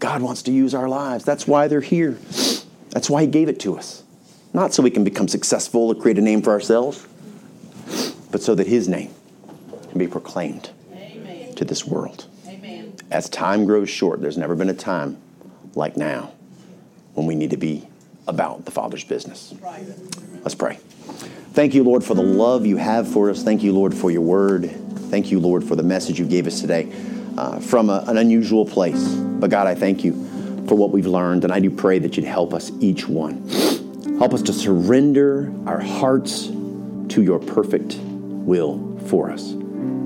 God 0.00 0.20
wants 0.20 0.42
to 0.42 0.52
use 0.52 0.74
our 0.74 0.88
lives. 0.88 1.24
That's 1.24 1.46
why 1.46 1.68
they're 1.68 1.80
here. 1.80 2.18
That's 2.90 3.08
why 3.08 3.22
he 3.22 3.26
gave 3.28 3.48
it 3.48 3.60
to 3.60 3.78
us. 3.78 4.02
Not 4.52 4.74
so 4.74 4.82
we 4.82 4.90
can 4.90 5.04
become 5.04 5.28
successful 5.28 5.88
or 5.88 5.94
create 5.94 6.18
a 6.18 6.20
name 6.20 6.42
for 6.42 6.50
ourselves, 6.50 7.06
but 8.30 8.42
so 8.42 8.54
that 8.54 8.66
his 8.66 8.88
name 8.88 9.14
can 9.88 9.98
be 9.98 10.06
proclaimed 10.06 10.70
Amen. 10.92 11.54
to 11.54 11.64
this 11.64 11.86
world. 11.86 12.26
Amen. 12.46 12.94
As 13.10 13.28
time 13.28 13.64
grows 13.64 13.88
short, 13.88 14.20
there's 14.20 14.36
never 14.36 14.54
been 14.54 14.68
a 14.68 14.74
time 14.74 15.16
like 15.74 15.96
now 15.96 16.32
when 17.14 17.26
we 17.26 17.34
need 17.34 17.50
to 17.50 17.56
be 17.56 17.86
about 18.26 18.64
the 18.64 18.70
Father's 18.70 19.04
business. 19.04 19.54
Let's 20.42 20.54
pray. 20.54 20.78
Thank 21.54 21.72
you, 21.72 21.84
Lord, 21.84 22.02
for 22.02 22.14
the 22.14 22.22
love 22.22 22.66
you 22.66 22.78
have 22.78 23.06
for 23.06 23.30
us. 23.30 23.44
Thank 23.44 23.62
you, 23.62 23.72
Lord, 23.72 23.94
for 23.94 24.10
your 24.10 24.22
word. 24.22 24.68
Thank 25.08 25.30
you, 25.30 25.38
Lord, 25.38 25.62
for 25.62 25.76
the 25.76 25.84
message 25.84 26.18
you 26.18 26.26
gave 26.26 26.48
us 26.48 26.60
today 26.60 26.92
uh, 27.38 27.60
from 27.60 27.90
a, 27.90 28.02
an 28.08 28.18
unusual 28.18 28.66
place. 28.66 29.14
But 29.14 29.50
God, 29.50 29.68
I 29.68 29.76
thank 29.76 30.02
you 30.02 30.14
for 30.66 30.74
what 30.74 30.90
we've 30.90 31.06
learned, 31.06 31.44
and 31.44 31.52
I 31.52 31.60
do 31.60 31.70
pray 31.70 32.00
that 32.00 32.16
you'd 32.16 32.26
help 32.26 32.54
us, 32.54 32.72
each 32.80 33.06
one. 33.06 33.48
Help 34.18 34.34
us 34.34 34.42
to 34.42 34.52
surrender 34.52 35.54
our 35.64 35.78
hearts 35.78 36.46
to 36.46 37.22
your 37.22 37.38
perfect 37.38 37.98
will 38.00 38.98
for 39.06 39.30
us. 39.30 39.52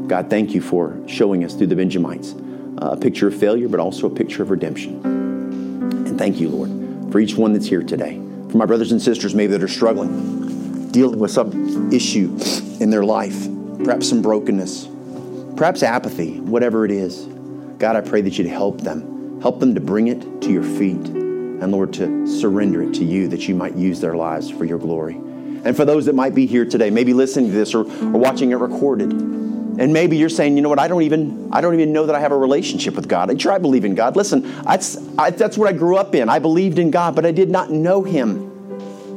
God, 0.07 0.29
thank 0.29 0.55
you 0.55 0.61
for 0.61 1.01
showing 1.07 1.45
us 1.45 1.55
through 1.55 1.69
the 1.69 1.77
Benjamites 1.77 2.35
uh, 2.83 2.91
a 2.91 2.97
picture 2.99 3.29
of 3.29 3.35
failure, 3.35 3.69
but 3.69 3.81
also 3.81 4.07
a 4.07 4.15
picture 4.15 4.43
of 4.43 4.51
redemption. 4.51 5.01
And 5.03 6.19
thank 6.19 6.41
you, 6.41 6.51
Lord, 6.51 7.11
for 7.11 7.21
each 7.21 7.37
one 7.37 7.55
that's 7.55 7.67
here 7.67 7.83
today. 7.83 8.21
For 8.51 8.59
my 8.59 8.67
brothers 8.67 8.93
and 8.93 9.01
sisters, 9.01 9.35
maybe 9.35 9.53
that 9.53 9.63
are 9.63 9.69
struggling 9.69 10.48
dealing 10.99 11.21
with 11.21 11.31
some 11.31 11.93
issue 11.93 12.37
in 12.81 12.91
their 12.91 13.05
life, 13.05 13.47
perhaps 13.85 14.09
some 14.09 14.21
brokenness, 14.21 14.89
perhaps 15.57 15.85
apathy, 15.85 16.41
whatever 16.41 16.85
it 16.85 16.91
is. 16.91 17.25
God, 17.79 17.95
I 17.95 18.01
pray 18.01 18.21
that 18.21 18.37
you'd 18.37 18.49
help 18.49 18.81
them. 18.81 19.41
Help 19.41 19.61
them 19.61 19.77
to 19.77 19.81
bring 19.81 20.09
it 20.09 20.43
to 20.43 20.51
your 20.51 20.65
feet. 20.65 20.97
And 21.07 21.71
Lord, 21.71 21.93
to 21.95 22.27
surrender 22.27 22.83
it 22.83 22.95
to 22.95 23.05
you 23.05 23.29
that 23.29 23.47
you 23.47 23.55
might 23.55 23.77
use 23.77 24.01
their 24.01 24.17
lives 24.17 24.51
for 24.51 24.65
your 24.65 24.79
glory. 24.79 25.15
And 25.15 25.77
for 25.77 25.85
those 25.85 26.07
that 26.07 26.17
might 26.17 26.35
be 26.35 26.47
here 26.47 26.65
today, 26.65 26.91
maybe 26.91 27.15
listening 27.15 27.53
to 27.53 27.57
this 27.57 27.77
or, 27.77 27.83
or 27.83 28.19
watching 28.19 28.51
it 28.51 28.57
recorded, 28.57 29.13
and 29.13 29.93
maybe 29.93 30.17
you're 30.17 30.29
saying, 30.29 30.57
you 30.57 30.63
know 30.63 30.69
what, 30.69 30.81
I 30.81 30.89
don't 30.89 31.03
even, 31.03 31.49
I 31.53 31.61
don't 31.61 31.75
even 31.75 31.93
know 31.93 32.07
that 32.07 32.17
I 32.17 32.21
have 32.21 32.33
a 32.33 32.37
relationship 32.37 32.97
with 32.97 33.07
God. 33.07 33.31
I 33.31 33.37
try 33.37 33.55
to 33.55 33.61
believe 33.61 33.85
in 33.85 33.95
God. 33.95 34.17
Listen, 34.17 34.43
that's, 34.65 34.99
I, 35.17 35.31
that's 35.31 35.57
what 35.57 35.69
I 35.69 35.73
grew 35.75 35.97
up 35.97 36.17
in. 36.17 36.29
I 36.29 36.41
believed 36.41 36.81
in 36.81 36.91
God, 36.91 37.15
but 37.15 37.25
I 37.25 37.31
did 37.31 37.51
not 37.51 37.71
know 37.71 38.03
Him. 38.03 38.48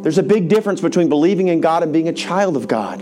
There's 0.02 0.18
a 0.18 0.24
big 0.24 0.50
difference 0.50 0.82
between 0.82 1.10
believing 1.10 1.50
in 1.50 1.62
God 1.62 1.84
and 1.84 1.94
being 1.94 2.08
a 2.08 2.14
child 2.14 2.58
of 2.58 2.68
God. 2.68 3.00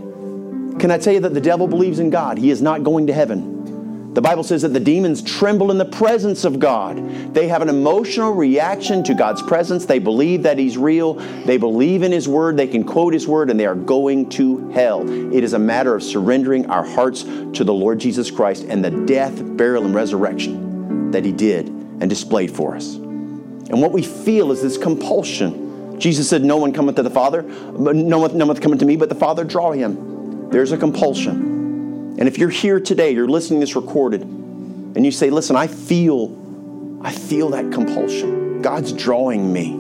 Can 0.80 0.92
I 0.92 0.98
tell 0.98 1.14
you 1.14 1.22
that 1.22 1.34
the 1.34 1.42
devil 1.42 1.68
believes 1.68 2.00
in 2.00 2.10
God? 2.10 2.38
He 2.38 2.52
is 2.52 2.62
not 2.62 2.84
going 2.84 3.08
to 3.08 3.14
heaven. 3.14 4.14
The 4.14 4.22
Bible 4.22 4.44
says 4.44 4.64
that 4.64 4.74
the 4.74 4.80
demons 4.80 5.22
tremble 5.22 5.72
in 5.72 5.78
the 5.78 5.86
presence 5.86 6.44
of 6.44 6.60
God. 6.60 7.34
They 7.34 7.48
have 7.48 7.62
an 7.62 7.70
emotional 7.70 8.34
reaction 8.34 9.04
to 9.04 9.14
God's 9.14 9.42
presence. 9.42 9.86
They 9.86 10.00
believe 10.00 10.44
that 10.44 10.58
He's 10.58 10.78
real. 10.78 11.14
They 11.14 11.58
believe 11.58 12.02
in 12.02 12.12
His 12.12 12.28
Word. 12.28 12.58
They 12.58 12.68
can 12.68 12.84
quote 12.84 13.14
His 13.14 13.28
Word, 13.28 13.50
and 13.50 13.60
they 13.60 13.66
are 13.66 13.76
going 13.76 14.30
to 14.32 14.70
hell. 14.72 15.08
It 15.08 15.44
is 15.44 15.54
a 15.54 15.60
matter 15.60 15.96
of 15.96 16.04
surrendering 16.04 16.70
our 16.70 16.84
hearts 16.84 17.24
to 17.24 17.64
the 17.64 17.74
Lord 17.74 18.00
Jesus 18.00 18.32
Christ 18.32 18.66
and 18.68 18.84
the 18.84 18.92
death, 18.92 19.42
burial, 19.56 19.86
and 19.86 19.94
resurrection 19.94 21.12
that 21.12 21.24
He 21.24 21.32
did 21.32 21.68
and 21.68 22.10
displayed 22.10 22.52
for 22.52 22.76
us. 22.76 22.96
And 22.96 23.82
what 23.82 23.92
we 23.92 24.02
feel 24.02 24.52
is 24.52 24.62
this 24.62 24.78
compulsion 24.78 25.69
Jesus 26.00 26.30
said, 26.30 26.44
No 26.44 26.58
one 26.58 26.74
cometh 26.74 26.96
to 26.96 27.04
the 27.04 27.10
Father, 27.10 27.44
no 27.44 28.20
one, 28.20 28.38
no 28.38 28.46
one 28.46 28.58
cometh 28.58 28.80
to 28.80 28.86
me, 28.86 28.96
but 28.96 29.10
the 29.10 29.16
Father 29.16 29.44
draw 29.44 29.72
him. 29.72 30.50
There's 30.50 30.72
a 30.72 30.78
compulsion. 30.78 32.16
And 32.18 32.28
if 32.28 32.38
you're 32.38 32.50
here 32.50 32.80
today, 32.80 33.12
you're 33.12 33.28
listening 33.28 33.60
to 33.60 33.66
this 33.66 33.76
recorded, 33.76 34.22
and 34.22 35.06
you 35.06 35.12
say, 35.12 35.30
Listen, 35.30 35.56
I 35.56 35.68
feel, 35.68 37.00
I 37.04 37.12
feel 37.12 37.50
that 37.50 37.72
compulsion. 37.72 38.62
God's 38.62 38.92
drawing 38.92 39.54
me. 39.54 39.78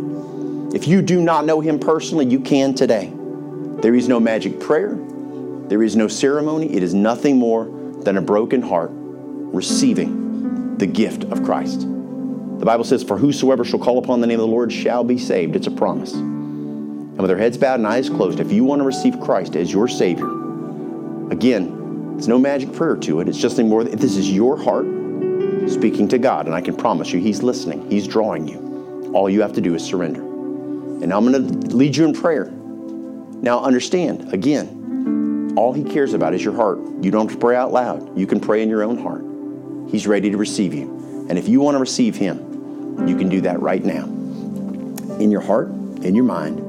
If 0.75 0.87
you 0.87 1.01
do 1.01 1.21
not 1.21 1.45
know 1.45 1.61
him 1.61 1.79
personally, 1.79 2.25
you 2.25 2.39
can 2.39 2.75
today. 2.75 3.11
There 3.81 3.95
is 3.95 4.07
no 4.07 4.19
magic 4.19 4.59
prayer. 4.59 4.95
There 5.67 5.83
is 5.83 5.95
no 5.95 6.07
ceremony. 6.07 6.73
It 6.73 6.83
is 6.83 6.93
nothing 6.93 7.37
more 7.37 7.65
than 8.03 8.17
a 8.17 8.21
broken 8.21 8.61
heart 8.61 8.91
receiving 8.93 10.77
the 10.77 10.87
gift 10.87 11.23
of 11.25 11.43
Christ. 11.43 11.87
The 12.59 12.65
Bible 12.65 12.83
says, 12.83 13.03
For 13.03 13.17
whosoever 13.17 13.63
shall 13.63 13.79
call 13.79 13.97
upon 13.97 14.19
the 14.19 14.27
name 14.27 14.39
of 14.39 14.45
the 14.45 14.51
Lord 14.51 14.71
shall 14.71 15.05
be 15.05 15.17
saved. 15.17 15.55
It's 15.55 15.67
a 15.67 15.71
promise. 15.71 16.13
And 16.13 17.17
with 17.17 17.29
their 17.29 17.37
heads 17.37 17.57
bowed 17.57 17.79
and 17.79 17.87
eyes 17.87 18.09
closed, 18.09 18.41
if 18.41 18.51
you 18.51 18.65
want 18.65 18.81
to 18.81 18.85
receive 18.85 19.19
Christ 19.21 19.55
as 19.55 19.71
your 19.71 19.87
Savior, 19.87 20.27
again, 21.31 22.15
It's 22.17 22.27
no 22.27 22.37
magic 22.37 22.73
prayer 22.73 22.97
to 22.97 23.21
it. 23.21 23.29
It's 23.29 23.37
just 23.37 23.57
more. 23.59 23.85
This 23.85 24.17
is 24.17 24.29
your 24.29 24.61
heart 24.61 24.85
speaking 25.69 26.09
to 26.09 26.17
God, 26.17 26.47
and 26.47 26.53
I 26.53 26.59
can 26.59 26.75
promise 26.75 27.13
you, 27.13 27.21
He's 27.21 27.41
listening. 27.41 27.89
He's 27.89 28.05
drawing 28.05 28.45
you. 28.45 29.11
All 29.13 29.29
you 29.29 29.41
have 29.41 29.53
to 29.53 29.61
do 29.61 29.73
is 29.73 29.81
surrender. 29.81 30.19
And 30.21 31.13
I'm 31.13 31.31
going 31.31 31.47
to 31.47 31.75
lead 31.75 31.95
you 31.95 32.03
in 32.03 32.13
prayer. 32.13 32.51
Now, 33.41 33.61
understand 33.61 34.33
again, 34.33 35.53
all 35.55 35.71
He 35.71 35.85
cares 35.85 36.13
about 36.13 36.33
is 36.33 36.43
your 36.43 36.55
heart. 36.55 36.79
You 37.01 37.09
don't 37.09 37.29
have 37.29 37.39
to 37.39 37.39
pray 37.39 37.55
out 37.55 37.71
loud. 37.71 38.17
You 38.19 38.27
can 38.27 38.41
pray 38.41 38.61
in 38.63 38.69
your 38.69 38.83
own 38.83 38.97
heart. 38.97 39.23
He's 39.89 40.05
ready 40.05 40.29
to 40.29 40.35
receive 40.35 40.73
you. 40.73 41.25
And 41.29 41.37
if 41.37 41.47
you 41.47 41.61
want 41.61 41.75
to 41.75 41.79
receive 41.79 42.17
Him, 42.17 42.48
you 43.07 43.15
can 43.17 43.29
do 43.29 43.41
that 43.41 43.61
right 43.61 43.83
now. 43.83 44.05
In 45.19 45.31
your 45.31 45.41
heart, 45.41 45.69
in 46.03 46.15
your 46.15 46.23
mind, 46.23 46.61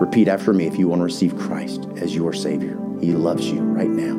repeat 0.00 0.28
after 0.28 0.52
me 0.52 0.66
if 0.66 0.78
you 0.78 0.88
want 0.88 1.00
to 1.00 1.04
receive 1.04 1.36
Christ 1.38 1.86
as 1.96 2.14
your 2.14 2.32
Savior. 2.32 2.78
He 3.00 3.12
loves 3.12 3.50
you 3.50 3.60
right 3.60 3.88
now. 3.88 4.14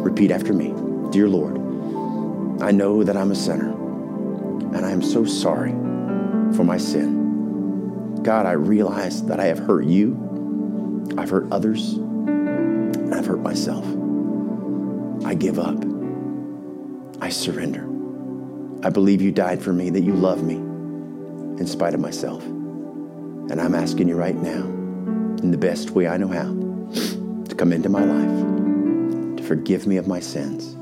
Repeat 0.00 0.30
after 0.30 0.52
me 0.52 0.74
Dear 1.10 1.28
Lord, 1.28 1.56
I 2.62 2.70
know 2.72 3.04
that 3.04 3.16
I'm 3.16 3.30
a 3.30 3.36
sinner, 3.36 3.70
and 4.74 4.84
I 4.84 4.90
am 4.90 5.00
so 5.00 5.24
sorry 5.24 5.70
for 6.56 6.64
my 6.64 6.76
sin. 6.76 8.22
God, 8.22 8.46
I 8.46 8.52
realize 8.52 9.22
that 9.26 9.38
I 9.38 9.44
have 9.44 9.58
hurt 9.58 9.84
you, 9.84 11.14
I've 11.16 11.30
hurt 11.30 11.46
others, 11.52 11.92
and 11.94 13.14
I've 13.14 13.26
hurt 13.26 13.40
myself. 13.40 13.84
I 15.24 15.34
give 15.34 15.58
up. 15.58 15.84
I 17.20 17.28
surrender. 17.28 17.93
I 18.84 18.90
believe 18.90 19.22
you 19.22 19.32
died 19.32 19.62
for 19.62 19.72
me, 19.72 19.88
that 19.90 20.02
you 20.02 20.12
love 20.14 20.42
me 20.42 20.56
in 20.56 21.66
spite 21.66 21.94
of 21.94 22.00
myself. 22.00 22.44
And 22.44 23.58
I'm 23.58 23.74
asking 23.74 24.08
you 24.08 24.14
right 24.14 24.36
now, 24.36 24.62
in 25.42 25.50
the 25.50 25.58
best 25.58 25.90
way 25.92 26.06
I 26.06 26.18
know 26.18 26.28
how, 26.28 26.52
to 27.44 27.54
come 27.54 27.72
into 27.72 27.88
my 27.88 28.04
life, 28.04 29.36
to 29.38 29.42
forgive 29.42 29.86
me 29.86 29.96
of 29.96 30.06
my 30.06 30.20
sins, 30.20 30.74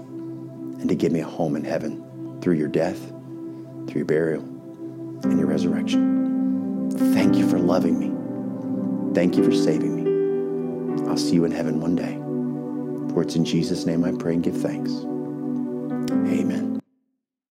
and 0.80 0.88
to 0.88 0.96
give 0.96 1.12
me 1.12 1.20
a 1.20 1.26
home 1.26 1.54
in 1.54 1.64
heaven 1.64 2.40
through 2.40 2.54
your 2.54 2.68
death, 2.68 2.98
through 3.86 4.00
your 4.00 4.04
burial, 4.04 4.42
and 5.22 5.38
your 5.38 5.46
resurrection. 5.46 6.90
Thank 7.14 7.36
you 7.36 7.48
for 7.48 7.60
loving 7.60 7.98
me. 8.00 8.10
Thank 9.14 9.36
you 9.36 9.44
for 9.44 9.52
saving 9.52 9.94
me. 9.94 11.08
I'll 11.08 11.16
see 11.16 11.34
you 11.34 11.44
in 11.44 11.52
heaven 11.52 11.80
one 11.80 11.94
day. 11.94 12.18
For 13.14 13.22
it's 13.22 13.36
in 13.36 13.44
Jesus' 13.44 13.86
name 13.86 14.04
I 14.04 14.10
pray 14.10 14.34
and 14.34 14.42
give 14.42 14.56
thanks. 14.56 14.90
Amen. 16.10 16.71